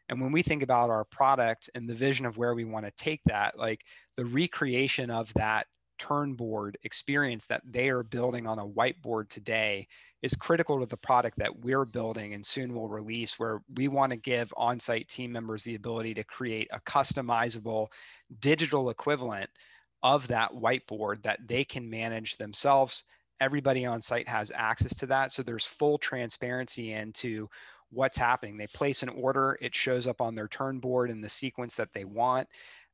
And 0.10 0.20
when 0.20 0.32
we 0.32 0.42
think 0.42 0.64
about 0.64 0.90
our 0.90 1.06
product 1.06 1.70
and 1.76 1.88
the 1.88 1.94
vision 1.94 2.26
of 2.26 2.38
where 2.38 2.56
we 2.56 2.66
want 2.66 2.86
to 2.86 2.92
take 2.98 3.22
that, 3.26 3.58
like 3.58 3.86
the 4.18 4.26
recreation 4.26 5.12
of 5.12 5.32
that 5.36 5.68
turn 6.00 6.34
board 6.34 6.78
experience 6.84 7.46
that 7.46 7.62
they 7.70 7.90
are 7.90 8.04
building 8.04 8.48
on 8.48 8.58
a 8.58 8.68
whiteboard 8.68 9.30
today 9.30 9.88
is 10.22 10.34
critical 10.34 10.80
to 10.80 10.86
the 10.86 10.98
product 10.98 11.38
that 11.38 11.60
we're 11.60 11.86
building 11.86 12.34
and 12.34 12.46
soon 12.46 12.74
will 12.74 12.88
release 12.88 13.38
where 13.38 13.62
we 13.76 13.88
want 13.88 14.12
to 14.12 14.18
give 14.18 14.52
on-site 14.58 15.08
team 15.08 15.32
members 15.32 15.64
the 15.64 15.76
ability 15.76 16.14
to 16.14 16.24
create 16.24 16.68
a 16.72 16.80
customizable 16.80 17.88
digital 18.40 18.90
equivalent 18.90 19.50
of 20.02 20.28
that 20.28 20.52
whiteboard 20.52 21.22
that 21.24 21.40
they 21.48 21.64
can 21.64 21.90
manage 21.90 22.38
themselves 22.38 23.04
everybody 23.40 23.86
on 23.86 24.02
site 24.02 24.28
has 24.28 24.52
access 24.56 24.94
to 24.96 25.06
that 25.06 25.32
so 25.32 25.42
there's 25.42 25.66
full 25.66 25.98
transparency 25.98 26.94
into 26.94 27.48
what's 27.92 28.18
happening 28.18 28.58
they 28.58 28.68
place 28.68 29.02
an 29.02 29.10
order 29.10 29.58
it 29.62 29.74
shows 29.74 30.08
up 30.08 30.22
on 30.22 30.36
their 30.36 30.48
turn 30.48 30.80
board 30.80 31.10
in 31.10 31.22
the 31.22 31.30
sequence 31.30 31.76
that 31.76 31.94
they 31.94 32.06
want 32.06 32.48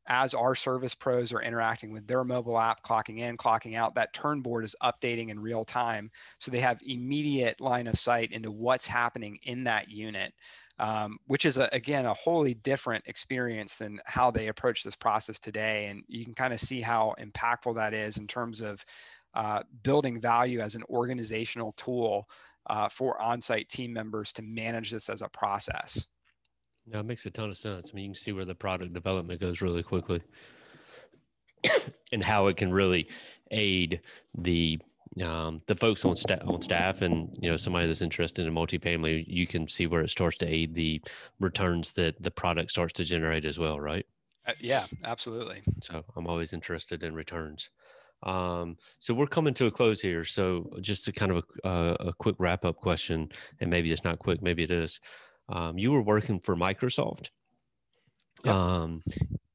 as 0.08 0.34
our 0.34 0.56
service 0.56 0.94
pros 0.94 1.34
are 1.34 1.42
interacting 1.42 1.92
with 1.92 2.06
their 2.08 2.24
mobile 2.24 2.60
app, 2.60 2.84
clocking 2.84 3.20
in, 3.20 3.38
clocking 3.38 3.76
out, 3.76 3.96
that 3.96 4.14
turn 4.14 4.42
board 4.42 4.64
is 4.64 4.76
updating 4.84 5.30
in 5.30 5.40
real 5.40 5.66
time. 5.66 6.12
So 6.38 6.52
they 6.52 6.60
have 6.60 6.80
immediate 6.86 7.60
line 7.60 7.88
of 7.88 7.98
sight 7.98 8.32
into 8.32 8.52
what's 8.52 8.86
happening 8.86 9.40
in 9.44 9.64
that 9.64 9.90
unit, 9.90 10.34
um, 10.78 11.18
which 11.26 11.46
is, 11.46 11.58
a, 11.58 11.70
again, 11.72 12.06
a 12.06 12.14
wholly 12.14 12.54
different 12.54 13.04
experience 13.08 13.78
than 13.78 14.00
how 14.06 14.30
they 14.30 14.48
approach 14.48 14.84
this 14.84 14.96
process 14.96 15.40
today. 15.40 15.88
And 15.88 16.04
you 16.08 16.24
can 16.24 16.36
kind 16.36 16.54
of 16.54 16.60
see 16.60 16.82
how 16.82 17.16
impactful 17.20 17.76
that 17.76 17.94
is 17.94 18.18
in 18.18 18.28
terms 18.28 18.62
of 18.62 18.86
uh, 19.36 19.64
building 19.84 20.20
value 20.20 20.60
as 20.60 20.76
an 20.76 20.84
organizational 20.90 21.74
tool 21.74 22.28
uh, 22.68 22.90
for 22.90 23.22
on 23.22 23.42
site 23.42 23.70
team 23.70 23.94
members 23.94 24.34
to 24.34 24.42
manage 24.42 24.92
this 24.92 25.10
as 25.10 25.22
a 25.22 25.30
process. 25.30 26.08
No, 26.88 27.00
it 27.00 27.06
makes 27.06 27.26
a 27.26 27.32
ton 27.32 27.50
of 27.50 27.58
sense. 27.58 27.92
I 27.92 27.96
mean, 27.96 28.06
you 28.06 28.10
can 28.12 28.16
see 28.16 28.32
where 28.32 28.46
the 28.46 28.56
product 28.56 28.94
development 28.94 29.42
goes 29.42 29.62
really 29.62 29.84
quickly 29.84 30.22
and 32.12 32.24
how 32.24 32.48
it 32.48 32.58
can 32.58 32.72
really 32.72 33.08
aid 33.52 34.02
the 34.38 34.80
um, 35.24 35.62
the 35.68 35.76
folks 35.76 36.04
on 36.04 36.18
staff 36.18 36.42
on 36.46 36.62
staff 36.62 37.02
and 37.02 37.30
you 37.40 37.50
know 37.50 37.56
somebody 37.56 37.88
that's 37.88 38.02
interested 38.02 38.46
in 38.46 38.54
multifamily 38.54 39.24
you 39.28 39.48
can 39.48 39.68
see 39.68 39.88
where 39.88 40.02
it 40.02 40.10
starts 40.10 40.38
to 40.38 40.48
aid 40.48 40.76
the 40.76 41.02
returns 41.40 41.92
that 41.94 42.22
the 42.22 42.32
product 42.32 42.72
starts 42.72 42.92
to 42.94 43.06
generate 43.06 43.46
as 43.46 43.58
well 43.58 43.80
right 43.80 44.06
uh, 44.46 44.52
yeah 44.60 44.86
absolutely 45.06 45.62
so 45.82 46.04
i'm 46.18 46.28
always 46.28 46.52
interested 46.52 47.04
in 47.04 47.14
returns 47.14 47.70
um, 48.26 48.76
so 49.00 49.14
we're 49.14 49.28
coming 49.28 49.54
to 49.54 49.68
a 49.68 49.72
close 49.72 50.02
here 50.02 50.24
so 50.24 50.70
just 50.82 51.08
a 51.08 51.12
kind 51.12 51.32
of 51.32 51.44
a, 51.64 51.68
uh, 51.68 51.96
a 52.00 52.14
quick 52.14 52.36
wrap 52.40 52.66
up 52.66 52.78
question 52.78 53.30
and 53.62 53.70
maybe 53.70 53.92
it's 53.92 54.04
not 54.04 54.20
quick 54.20 54.42
maybe 54.42 54.64
it 54.64 54.72
is 54.72 55.00
um, 55.50 55.78
you 55.78 55.92
were 55.92 56.02
working 56.02 56.40
for 56.40 56.56
Microsoft 56.56 57.30
yep. 58.44 58.54
um, 58.54 59.04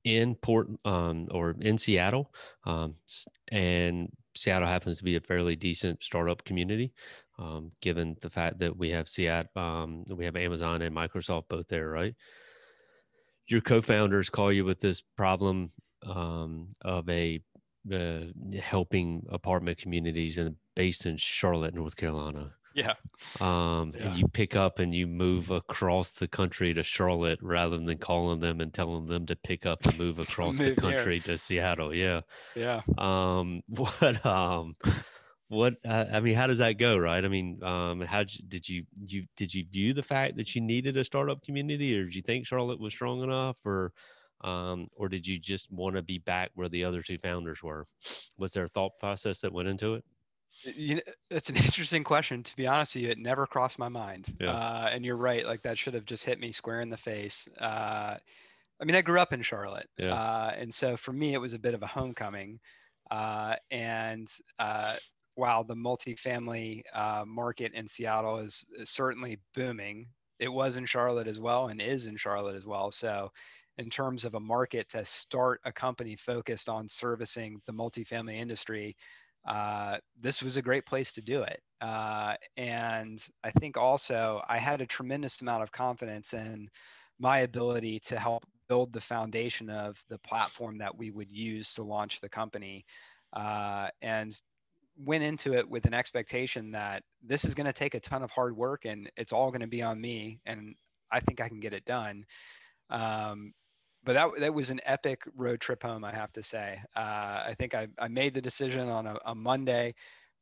in 0.05 0.35
Port 0.37 0.69
um, 0.85 1.29
or 1.31 1.57
in 1.61 1.79
Seattle, 1.79 2.33
um, 2.65 2.95
and 3.51 4.11
Seattle 4.37 4.69
happens 4.69 4.99
to 4.99 5.05
be 5.05 5.17
a 5.17 5.21
fairly 5.21 5.57
decent 5.57 6.03
startup 6.03 6.45
community, 6.45 6.93
um, 7.39 7.73
given 7.81 8.17
the 8.21 8.31
fact 8.31 8.59
that 8.61 8.77
we 8.77 8.91
have 8.91 9.09
Seattle, 9.09 9.51
um, 9.57 10.05
we 10.09 10.25
have 10.25 10.37
Amazon 10.37 10.83
and 10.83 10.95
Microsoft 10.95 11.49
both 11.49 11.67
there, 11.67 11.89
right? 11.89 12.15
Your 13.49 13.61
co-founders 13.61 14.31
call 14.31 14.53
you 14.53 14.65
with 14.65 14.79
this 14.79 15.01
problem 15.01 15.73
of 16.03 17.09
a 17.09 17.43
uh, 17.93 18.21
helping 18.61 19.27
apartment 19.31 19.79
communities 19.79 20.39
and 20.39 20.57
based 20.75 21.07
in 21.07 21.17
Charlotte, 21.17 21.75
North 21.75 21.97
Carolina. 21.97 22.55
Yeah. 22.75 22.95
Um, 23.41 23.93
yeah. 23.97 24.07
and 24.07 24.17
you 24.17 24.29
pick 24.29 24.55
up 24.55 24.79
and 24.79 24.95
you 24.95 25.07
move 25.07 25.51
across 25.51 26.13
the 26.13 26.29
country 26.29 26.73
to 26.75 26.83
Charlotte 26.83 27.41
rather 27.43 27.79
than 27.79 27.99
calling 27.99 28.41
them 28.41 28.61
and 28.61 28.73
telling 28.73 29.07
them 29.07 29.27
to 29.27 29.37
pick 29.37 29.67
up 29.67 29.85
and 29.87 29.99
move 29.99 30.19
across 30.21 30.59
move 30.59 30.77
the 30.77 30.81
country 30.81 31.19
here. 31.19 31.35
to 31.35 31.39
Seattle. 31.39 31.95
Yeah. 31.95 32.21
Yeah. 32.55 32.83
Um, 32.97 33.63
what, 33.69 34.25
um, 34.25 34.77
what, 35.49 35.75
uh, 35.85 36.07
I 36.13 36.21
mean, 36.21 36.35
how 36.35 36.47
does 36.47 36.59
that 36.59 36.79
go? 36.79 36.97
Right. 36.97 37.25
I 37.25 37.29
mean, 37.29 37.63
um, 37.65 38.03
how 38.03 38.23
did 38.25 38.69
you, 38.69 38.85
you, 39.05 39.25
did 39.37 39.53
you 39.53 39.65
view 39.69 39.93
the 39.93 40.03
fact 40.03 40.37
that 40.37 40.55
you 40.55 40.61
needed 40.61 40.97
a 40.97 41.05
startup 41.05 41.43
community 41.43 41.99
or 41.99 42.05
did 42.05 42.15
you 42.15 42.23
think 42.23 42.47
Charlotte 42.47 42.81
was 42.81 42.93
strong 42.93 43.23
enough 43.23 43.57
or, 43.65 43.93
um, 44.43 44.89
or 44.97 45.09
did 45.09 45.27
you 45.27 45.39
just 45.39 45.71
want 45.71 45.97
to 45.97 46.03
be 46.03 46.19
back 46.19 46.51
where 46.55 46.69
the 46.69 46.85
other 46.85 47.03
two 47.03 47.19
founders 47.19 47.63
were? 47.63 47.87
Was 48.39 48.53
there 48.53 48.65
a 48.65 48.69
thought 48.69 48.93
process 48.99 49.41
that 49.41 49.53
went 49.53 49.69
into 49.69 49.95
it? 49.95 50.05
You 50.65 50.97
know, 50.97 51.03
it's 51.31 51.49
an 51.49 51.57
interesting 51.65 52.05
question. 52.05 52.43
To 52.43 52.57
be 52.57 52.67
honest 52.67 52.95
with 52.95 53.05
you, 53.05 53.11
it 53.11 53.19
never 53.19 53.47
crossed 53.47 53.79
my 53.79 53.89
mind. 53.89 54.37
Yeah. 54.41 54.53
Uh, 54.53 54.91
and 54.93 55.05
you're 55.05 55.17
right. 55.17 55.47
Like 55.47 55.63
that 55.63 55.79
should 55.79 55.95
have 55.95 56.05
just 56.05 56.25
hit 56.25 56.41
me 56.41 56.53
square 56.53 56.81
in 56.81 56.91
the 56.91 56.97
face. 56.97 57.49
Uh, 57.59 58.17
I 58.81 58.85
mean, 58.85 58.97
I 58.97 59.03
grew 59.03 59.21
up 59.21 59.35
in 59.35 59.43
Charlotte, 59.43 59.89
yeah. 59.99 60.15
uh, 60.15 60.55
and 60.57 60.73
so 60.73 60.97
for 60.97 61.13
me, 61.13 61.35
it 61.35 61.39
was 61.39 61.53
a 61.53 61.59
bit 61.59 61.75
of 61.75 61.83
a 61.83 61.87
homecoming. 61.87 62.61
Uh, 63.11 63.57
and 63.71 64.27
uh, 64.59 64.97
while 65.35 65.65
the 65.65 65.75
multifamily 65.75 66.83
uh, 66.95 67.25
market 67.27 67.73
in 67.75 67.87
Seattle 67.87 68.39
is, 68.39 68.65
is 68.79 68.89
certainly 68.89 69.39
booming, 69.55 70.07
it 70.39 70.49
was 70.49 70.77
in 70.77 70.87
Charlotte 70.87 71.29
as 71.29 71.39
well, 71.39 71.69
and 71.69 71.81
is 71.81 72.07
in 72.07 72.17
Charlotte 72.17 72.57
as 72.57 72.67
well. 72.67 72.91
So, 72.91 73.31
in 73.79 73.91
terms 73.91 74.25
of 74.25 74.35
a 74.35 74.41
market 74.41 74.89
to 74.91 75.05
start 75.05 75.61
a 75.65 75.73
company 75.73 76.17
focused 76.17 76.69
on 76.69 76.89
servicing 76.89 77.61
the 77.67 77.73
multifamily 77.73 78.35
industry, 78.35 78.97
uh, 79.47 79.97
this 80.21 80.43
was 80.43 80.57
a 80.57 80.63
great 80.63 80.85
place 80.85 81.13
to 81.13 81.23
do 81.23 81.43
it. 81.43 81.61
Uh, 81.81 82.35
and 82.57 83.27
I 83.43 83.51
think 83.53 83.77
also 83.77 84.43
I 84.49 84.59
had 84.59 84.81
a 84.81 84.87
tremendous 84.87 85.41
amount 85.41 85.63
of 85.63 85.73
confidence 85.73 86.35
in 86.35 86.69
my 87.19 87.41
ability 87.41 88.01
to 88.01 88.19
help 88.19 88.45
build 88.69 88.93
the 88.93 89.01
foundation 89.01 89.71
of 89.71 90.03
the 90.09 90.19
platform 90.19 90.79
that 90.79 90.97
we 90.97 91.11
would 91.11 91.31
use 91.31 91.75
to 91.75 91.83
launch 91.83 92.21
the 92.21 92.29
company. 92.29 92.85
Uh, 93.33 93.89
and 94.03 94.39
went 95.05 95.25
into 95.25 95.55
it 95.55 95.69
with 95.69 95.87
an 95.87 95.95
expectation 95.95 96.73
that 96.73 97.03
this 97.25 97.45
is 97.45 97.55
going 97.55 97.67
to 97.67 97.73
take 97.73 97.95
a 97.95 98.01
ton 98.01 98.23
of 98.23 98.31
hard 98.31 98.57
work 98.57 98.85
and 98.85 99.11
it's 99.17 99.33
all 99.33 99.51
going 99.51 99.61
to 99.61 99.67
be 99.67 99.83
on 99.83 100.01
me 100.01 100.41
and 100.45 100.75
i 101.11 101.21
think 101.21 101.41
i 101.41 101.49
can 101.49 101.61
get 101.61 101.73
it 101.73 101.85
done 101.85 102.25
um, 102.91 103.53
but 104.05 104.15
that 104.15 104.31
that 104.39 104.55
was 104.55 104.71
an 104.71 104.81
epic 104.85 105.23
road 105.37 105.61
trip 105.61 105.83
home, 105.83 106.05
I 106.05 106.13
have 106.13 106.33
to 106.33 106.43
say. 106.43 106.81
Uh, 106.97 107.45
I 107.47 107.55
think 107.59 107.75
I, 107.75 107.89
I 107.99 108.09
made 108.09 108.35
the 108.35 108.41
decision 108.41 108.89
on 108.89 109.07
a, 109.07 109.19
a 109.27 109.35
Monday, 109.35 109.95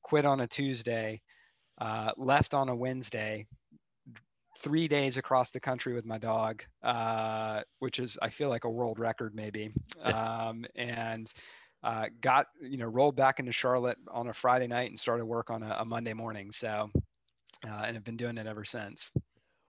quit 0.03 0.25
on 0.25 0.41
a 0.41 0.47
Tuesday, 0.47 1.21
uh, 1.79 2.13
left 2.17 2.55
on 2.55 2.69
a 2.69 2.77
Wednesday, 2.77 3.47
three 4.59 4.89
days 4.89 5.17
across 5.17 5.51
the 5.51 5.61
country 5.61 5.95
with 5.95 6.05
my 6.05 6.19
dog, 6.19 6.65
uh, 6.83 7.63
which 7.79 7.99
is 7.99 8.19
I 8.23 8.29
feel 8.29 8.49
like 8.49 8.65
a 8.65 8.71
world 8.71 8.99
record 8.99 9.35
maybe, 9.35 9.73
um, 10.03 10.65
and 10.75 11.33
uh, 11.83 12.07
got 12.21 12.47
you 12.61 12.77
know 12.79 12.87
rolled 12.87 13.17
back 13.17 13.41
into 13.41 13.53
Charlotte 13.53 13.99
on 14.11 14.29
a 14.29 14.33
Friday 14.33 14.67
night 14.67 14.91
and 14.91 14.99
started 14.99 15.25
work 15.25 15.51
on 15.51 15.63
a, 15.63 15.77
a 15.81 15.85
Monday 15.85 16.13
morning. 16.13 16.51
So, 16.53 16.91
uh, 17.67 17.83
and 17.87 17.97
have 17.97 18.05
been 18.05 18.17
doing 18.17 18.39
it 18.39 18.47
ever 18.47 18.65
since. 18.65 19.11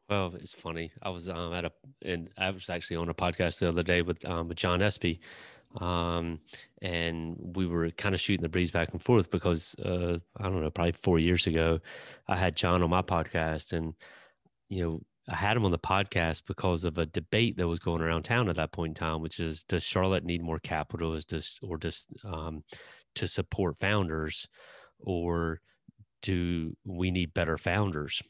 Well, 0.10 0.34
it's 0.40 0.54
funny. 0.54 0.92
I 1.04 1.10
was 1.10 1.30
um, 1.30 1.54
at 1.54 1.66
a, 1.66 1.72
and 2.02 2.30
I 2.38 2.50
was 2.50 2.70
actually 2.70 2.98
on 2.98 3.10
a 3.10 3.14
podcast 3.14 3.60
the 3.60 3.70
other 3.70 3.84
day 3.84 4.02
with 4.02 4.26
um, 4.26 4.48
with 4.48 4.58
John 4.58 4.82
Espy, 4.82 5.20
um, 5.80 6.40
and 6.82 7.38
we 7.56 7.68
were 7.68 7.92
kind 7.92 8.16
of 8.16 8.22
shooting 8.22 8.42
the 8.42 8.50
breeze 8.50 8.72
back 8.72 8.92
and 8.92 9.04
forth 9.04 9.30
because 9.30 9.76
uh, 9.86 10.18
I 10.38 10.44
don't 10.44 10.62
know, 10.62 10.72
probably 10.72 10.94
four 10.94 11.20
years 11.20 11.46
ago, 11.46 11.80
I 12.28 12.38
had 12.38 12.56
John 12.56 12.82
on 12.82 12.90
my 12.90 13.04
podcast, 13.04 13.72
and 13.74 13.94
you 14.70 14.84
know, 14.84 15.02
I 15.30 15.36
had 15.36 15.58
him 15.58 15.66
on 15.66 15.72
the 15.72 15.80
podcast 15.80 16.44
because 16.48 16.86
of 16.86 16.98
a 16.98 17.06
debate 17.06 17.58
that 17.58 17.68
was 17.68 17.80
going 17.80 18.02
around 18.02 18.24
town 18.24 18.50
at 18.50 18.56
that 18.56 18.72
point 18.72 18.92
in 18.92 18.96
time, 18.96 19.22
which 19.22 19.40
is 19.40 19.64
does 19.64 19.84
Charlotte 19.84 20.26
need 20.26 20.42
more 20.42 20.60
capital, 20.60 21.14
is 21.14 21.26
just 21.26 21.60
or 21.62 21.78
just 21.78 22.08
um, 22.24 22.64
to 23.16 23.28
support 23.28 23.80
founders, 23.80 24.48
or 25.00 25.62
do 26.24 26.76
we 26.86 27.12
need 27.12 27.34
better 27.36 27.58
founders? 27.60 28.24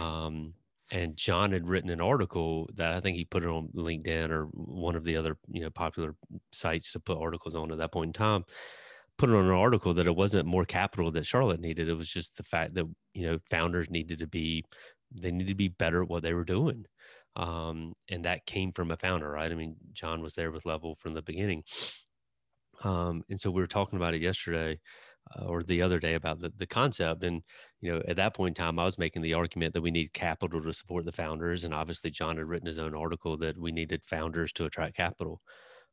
Um, 0.00 0.54
and 0.90 1.16
John 1.16 1.52
had 1.52 1.68
written 1.68 1.90
an 1.90 2.00
article 2.00 2.68
that 2.74 2.92
I 2.92 3.00
think 3.00 3.16
he 3.16 3.24
put 3.24 3.42
it 3.42 3.48
on 3.48 3.68
LinkedIn 3.74 4.30
or 4.30 4.44
one 4.52 4.96
of 4.96 5.04
the 5.04 5.16
other 5.16 5.36
you 5.50 5.62
know 5.62 5.70
popular 5.70 6.14
sites 6.52 6.92
to 6.92 7.00
put 7.00 7.18
articles 7.18 7.54
on 7.54 7.70
at 7.72 7.78
that 7.78 7.92
point 7.92 8.08
in 8.08 8.12
time. 8.12 8.44
Put 9.18 9.30
it 9.30 9.36
on 9.36 9.44
an 9.44 9.50
article 9.50 9.94
that 9.94 10.06
it 10.06 10.16
wasn't 10.16 10.46
more 10.46 10.64
capital 10.64 11.10
that 11.12 11.26
Charlotte 11.26 11.60
needed. 11.60 11.88
It 11.88 11.94
was 11.94 12.08
just 12.08 12.36
the 12.36 12.42
fact 12.42 12.74
that 12.74 12.86
you 13.14 13.26
know 13.26 13.38
founders 13.50 13.90
needed 13.90 14.18
to 14.20 14.26
be 14.26 14.64
they 15.12 15.30
needed 15.30 15.48
to 15.48 15.54
be 15.54 15.68
better 15.68 16.02
at 16.02 16.08
what 16.08 16.22
they 16.22 16.34
were 16.34 16.44
doing, 16.44 16.86
um, 17.36 17.94
and 18.08 18.24
that 18.24 18.46
came 18.46 18.72
from 18.72 18.90
a 18.90 18.96
founder, 18.96 19.30
right? 19.30 19.50
I 19.50 19.54
mean, 19.54 19.76
John 19.92 20.22
was 20.22 20.34
there 20.34 20.50
with 20.50 20.66
Level 20.66 20.96
from 21.00 21.14
the 21.14 21.22
beginning, 21.22 21.64
um, 22.84 23.22
and 23.28 23.40
so 23.40 23.50
we 23.50 23.60
were 23.60 23.66
talking 23.66 23.96
about 23.96 24.14
it 24.14 24.22
yesterday 24.22 24.78
uh, 25.38 25.44
or 25.44 25.62
the 25.62 25.82
other 25.82 25.98
day 25.98 26.14
about 26.14 26.40
the, 26.40 26.52
the 26.56 26.66
concept. 26.66 27.24
And, 27.24 27.42
you 27.80 27.92
know, 27.92 28.02
at 28.08 28.16
that 28.16 28.34
point 28.34 28.58
in 28.58 28.64
time, 28.64 28.78
I 28.78 28.84
was 28.84 28.98
making 28.98 29.22
the 29.22 29.34
argument 29.34 29.74
that 29.74 29.82
we 29.82 29.90
need 29.90 30.12
capital 30.12 30.62
to 30.62 30.72
support 30.72 31.04
the 31.04 31.12
founders. 31.12 31.64
And 31.64 31.74
obviously, 31.74 32.10
John 32.10 32.36
had 32.36 32.46
written 32.46 32.66
his 32.66 32.78
own 32.78 32.94
article 32.94 33.36
that 33.38 33.58
we 33.58 33.72
needed 33.72 34.02
founders 34.06 34.52
to 34.54 34.64
attract 34.66 34.96
capital. 34.96 35.40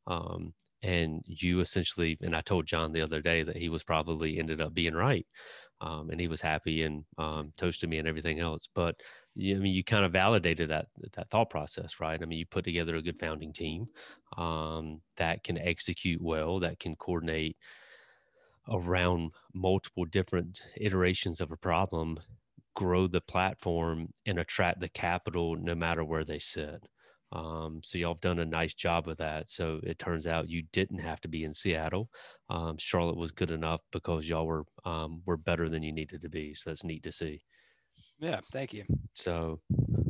Um, 0.06 0.54
and 0.82 1.22
you 1.26 1.60
essentially, 1.60 2.16
and 2.20 2.36
I 2.36 2.40
told 2.40 2.66
John 2.66 2.92
the 2.92 3.02
other 3.02 3.20
day 3.20 3.42
that 3.42 3.56
he 3.56 3.68
was 3.68 3.82
probably 3.82 4.38
ended 4.38 4.60
up 4.60 4.74
being 4.74 4.94
right. 4.94 5.26
Um, 5.80 6.10
and 6.10 6.20
he 6.20 6.26
was 6.26 6.40
happy 6.40 6.82
and 6.82 7.04
um, 7.18 7.52
toasted 7.56 7.88
me 7.88 7.98
and 7.98 8.08
everything 8.08 8.40
else. 8.40 8.68
But 8.74 8.96
you, 9.34 9.56
I 9.56 9.58
mean, 9.60 9.72
you 9.72 9.84
kind 9.84 10.04
of 10.04 10.12
validated 10.12 10.70
that 10.70 10.86
that 11.14 11.30
thought 11.30 11.50
process, 11.50 12.00
right? 12.00 12.20
I 12.20 12.26
mean, 12.26 12.38
you 12.38 12.46
put 12.46 12.64
together 12.64 12.96
a 12.96 13.02
good 13.02 13.20
founding 13.20 13.52
team 13.52 13.86
um, 14.36 15.00
that 15.16 15.44
can 15.44 15.56
execute 15.56 16.20
well, 16.20 16.58
that 16.60 16.80
can 16.80 16.96
coordinate 16.96 17.56
around 18.70 19.32
multiple 19.54 20.04
different 20.04 20.60
iterations 20.76 21.40
of 21.40 21.50
a 21.52 21.56
problem, 21.56 22.18
grow 22.74 23.06
the 23.06 23.20
platform 23.20 24.08
and 24.26 24.38
attract 24.38 24.80
the 24.80 24.88
capital 24.88 25.56
no 25.56 25.74
matter 25.74 26.04
where 26.04 26.24
they 26.24 26.38
sit. 26.38 26.84
Um, 27.32 27.80
so 27.82 27.98
y'all 27.98 28.14
have 28.14 28.20
done 28.20 28.38
a 28.38 28.46
nice 28.46 28.74
job 28.74 29.08
of 29.08 29.18
that. 29.18 29.50
So 29.50 29.80
it 29.82 29.98
turns 29.98 30.26
out 30.26 30.48
you 30.48 30.62
didn't 30.72 31.00
have 31.00 31.20
to 31.22 31.28
be 31.28 31.44
in 31.44 31.52
Seattle. 31.52 32.08
Um, 32.48 32.78
Charlotte 32.78 33.18
was 33.18 33.32
good 33.32 33.50
enough 33.50 33.82
because 33.92 34.28
y'all 34.28 34.46
were 34.46 34.64
um, 34.84 35.22
were 35.26 35.36
better 35.36 35.68
than 35.68 35.82
you 35.82 35.92
needed 35.92 36.22
to 36.22 36.28
be. 36.28 36.54
So 36.54 36.70
that's 36.70 36.84
neat 36.84 37.02
to 37.02 37.12
see. 37.12 37.42
Yeah, 38.18 38.40
thank 38.52 38.72
you. 38.72 38.84
So 39.14 39.60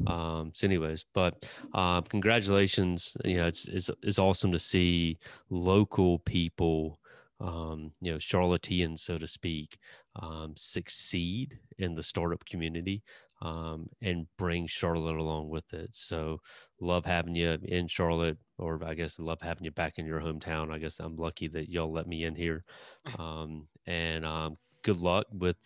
Um, 0.07 0.53
so, 0.55 0.67
anyways, 0.67 1.05
but 1.13 1.47
um, 1.75 2.05
congratulations. 2.05 3.17
You 3.25 3.39
know, 3.39 3.47
it's, 3.47 3.69
it's 3.69 3.91
it's 4.03 4.19
awesome 4.19 4.53
to 4.53 4.59
see 4.59 5.19
local 5.51 6.21
people 6.21 6.99
um, 7.41 7.93
you 8.01 8.13
know, 8.13 8.19
Charlotteans, 8.19 9.01
so 9.01 9.19
to 9.19 9.27
speak, 9.27 9.79
um, 10.17 10.55
succeed 10.57 11.59
in 11.79 11.95
the 11.95 12.03
startup 12.03 12.45
community 12.45 13.03
um, 13.43 13.89
and 14.03 14.27
bring 14.37 14.67
Charlotte 14.67 15.17
along 15.17 15.49
with 15.49 15.73
it. 15.73 15.95
So, 15.95 16.41
love 16.81 17.05
having 17.05 17.37
you 17.37 17.59
in 17.63 17.87
Charlotte, 17.87 18.39
or 18.59 18.83
I 18.85 18.95
guess 18.95 19.19
I 19.19 19.23
love 19.23 19.41
having 19.41 19.65
you 19.65 19.71
back 19.71 19.95
in 19.99 20.07
your 20.07 20.21
hometown. 20.21 20.73
I 20.73 20.79
guess 20.79 20.99
I'm 20.99 21.17
lucky 21.17 21.49
that 21.49 21.69
y'all 21.71 21.93
let 21.93 22.07
me 22.07 22.25
in 22.25 22.35
here. 22.35 22.65
Um, 23.19 23.69
and 23.87 24.27
um, 24.27 24.59
good 24.83 24.99
luck 24.99 25.27
with 25.33 25.57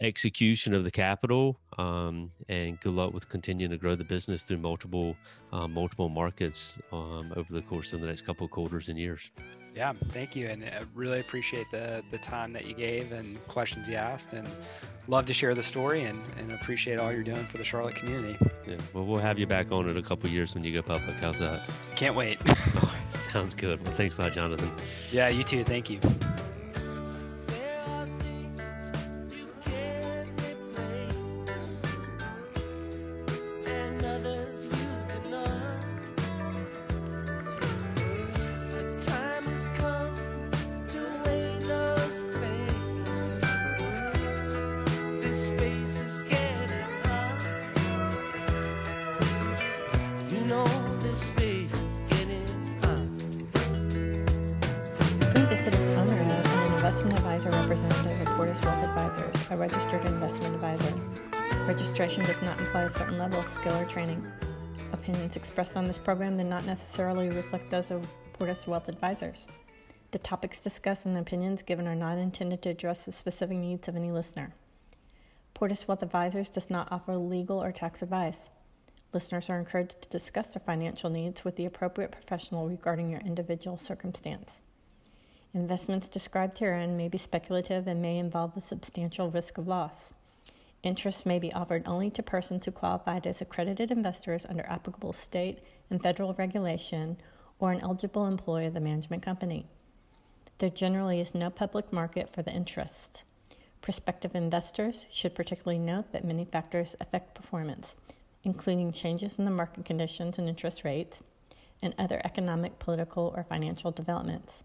execution 0.00 0.74
of 0.74 0.84
the 0.84 0.90
capital, 0.90 1.58
um, 1.78 2.30
and 2.48 2.78
good 2.80 2.92
luck 2.92 3.12
with 3.12 3.28
continuing 3.28 3.70
to 3.70 3.76
grow 3.76 3.94
the 3.94 4.04
business 4.04 4.42
through 4.42 4.58
multiple 4.58 5.16
uh, 5.52 5.68
multiple 5.68 6.08
markets 6.08 6.76
um, 6.92 7.32
over 7.36 7.48
the 7.50 7.62
course 7.62 7.92
of 7.92 8.00
the 8.00 8.06
next 8.06 8.22
couple 8.22 8.44
of 8.44 8.50
quarters 8.50 8.88
and 8.88 8.98
years. 8.98 9.30
Yeah, 9.74 9.92
thank 10.08 10.34
you, 10.34 10.48
and 10.48 10.64
I 10.64 10.84
really 10.94 11.20
appreciate 11.20 11.66
the 11.70 12.02
the 12.10 12.18
time 12.18 12.52
that 12.54 12.66
you 12.66 12.74
gave 12.74 13.12
and 13.12 13.44
questions 13.46 13.88
you 13.88 13.96
asked, 13.96 14.32
and 14.32 14.48
love 15.08 15.26
to 15.26 15.34
share 15.34 15.54
the 15.54 15.62
story 15.62 16.02
and, 16.02 16.20
and 16.38 16.52
appreciate 16.52 16.98
all 16.98 17.12
you're 17.12 17.22
doing 17.22 17.46
for 17.46 17.58
the 17.58 17.64
Charlotte 17.64 17.94
community. 17.94 18.36
Yeah, 18.66 18.76
well, 18.92 19.04
we'll 19.04 19.20
have 19.20 19.38
you 19.38 19.46
back 19.46 19.70
on 19.70 19.88
in 19.88 19.96
a 19.96 20.02
couple 20.02 20.28
years 20.28 20.54
when 20.54 20.64
you 20.64 20.72
go 20.72 20.82
public. 20.82 21.16
How's 21.16 21.38
that? 21.38 21.68
Can't 21.94 22.16
wait. 22.16 22.38
sounds 23.12 23.54
good. 23.54 23.82
Well, 23.84 23.94
thanks 23.94 24.18
a 24.18 24.22
lot, 24.22 24.32
Jonathan. 24.32 24.70
Yeah, 25.12 25.28
you 25.28 25.44
too. 25.44 25.62
Thank 25.62 25.90
you. 25.90 26.00
Expressed 65.56 65.78
on 65.78 65.86
this 65.86 65.96
program 65.96 66.36
do 66.36 66.44
not 66.44 66.66
necessarily 66.66 67.30
reflect 67.30 67.70
those 67.70 67.90
of 67.90 68.06
Portus 68.34 68.66
Wealth 68.66 68.90
Advisors. 68.90 69.48
The 70.10 70.18
topics 70.18 70.60
discussed 70.60 71.06
and 71.06 71.16
opinions 71.16 71.62
given 71.62 71.88
are 71.88 71.94
not 71.94 72.18
intended 72.18 72.60
to 72.60 72.68
address 72.68 73.06
the 73.06 73.12
specific 73.12 73.56
needs 73.56 73.88
of 73.88 73.96
any 73.96 74.12
listener. 74.12 74.52
Portus 75.54 75.88
Wealth 75.88 76.02
Advisors 76.02 76.50
does 76.50 76.68
not 76.68 76.92
offer 76.92 77.16
legal 77.16 77.62
or 77.62 77.72
tax 77.72 78.02
advice. 78.02 78.50
Listeners 79.14 79.48
are 79.48 79.58
encouraged 79.58 80.02
to 80.02 80.10
discuss 80.10 80.48
their 80.48 80.60
financial 80.60 81.08
needs 81.08 81.42
with 81.42 81.56
the 81.56 81.64
appropriate 81.64 82.12
professional 82.12 82.68
regarding 82.68 83.08
your 83.08 83.20
individual 83.20 83.78
circumstance. 83.78 84.60
Investments 85.54 86.06
described 86.06 86.58
herein 86.58 86.98
may 86.98 87.08
be 87.08 87.16
speculative 87.16 87.86
and 87.86 88.02
may 88.02 88.18
involve 88.18 88.54
a 88.58 88.60
substantial 88.60 89.30
risk 89.30 89.56
of 89.56 89.66
loss. 89.66 90.12
Interest 90.86 91.26
may 91.26 91.40
be 91.40 91.52
offered 91.52 91.82
only 91.84 92.10
to 92.10 92.22
persons 92.22 92.64
who 92.64 92.70
qualified 92.70 93.26
as 93.26 93.40
accredited 93.40 93.90
investors 93.90 94.46
under 94.48 94.62
applicable 94.66 95.12
state 95.12 95.58
and 95.90 96.00
federal 96.00 96.32
regulation 96.34 97.16
or 97.58 97.72
an 97.72 97.80
eligible 97.80 98.24
employee 98.24 98.66
of 98.66 98.74
the 98.74 98.78
management 98.78 99.20
company. 99.20 99.66
There 100.58 100.70
generally 100.70 101.18
is 101.20 101.34
no 101.34 101.50
public 101.50 101.92
market 101.92 102.32
for 102.32 102.42
the 102.42 102.52
interest. 102.52 103.24
Prospective 103.82 104.36
investors 104.36 105.06
should 105.10 105.34
particularly 105.34 105.80
note 105.80 106.12
that 106.12 106.24
many 106.24 106.44
factors 106.44 106.94
affect 107.00 107.34
performance, 107.34 107.96
including 108.44 108.92
changes 108.92 109.40
in 109.40 109.44
the 109.44 109.50
market 109.50 109.84
conditions 109.84 110.38
and 110.38 110.48
interest 110.48 110.84
rates, 110.84 111.20
and 111.82 111.96
other 111.98 112.20
economic, 112.24 112.78
political, 112.78 113.34
or 113.36 113.42
financial 113.42 113.90
developments. 113.90 114.62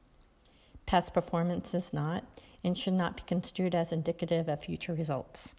Past 0.85 1.15
performance 1.15 1.73
is 1.73 1.91
not 1.91 2.25
and 2.63 2.77
should 2.77 2.93
not 2.93 3.17
be 3.17 3.23
construed 3.25 3.73
as 3.73 3.91
indicative 3.91 4.47
of 4.47 4.63
future 4.63 4.93
results. 4.93 5.55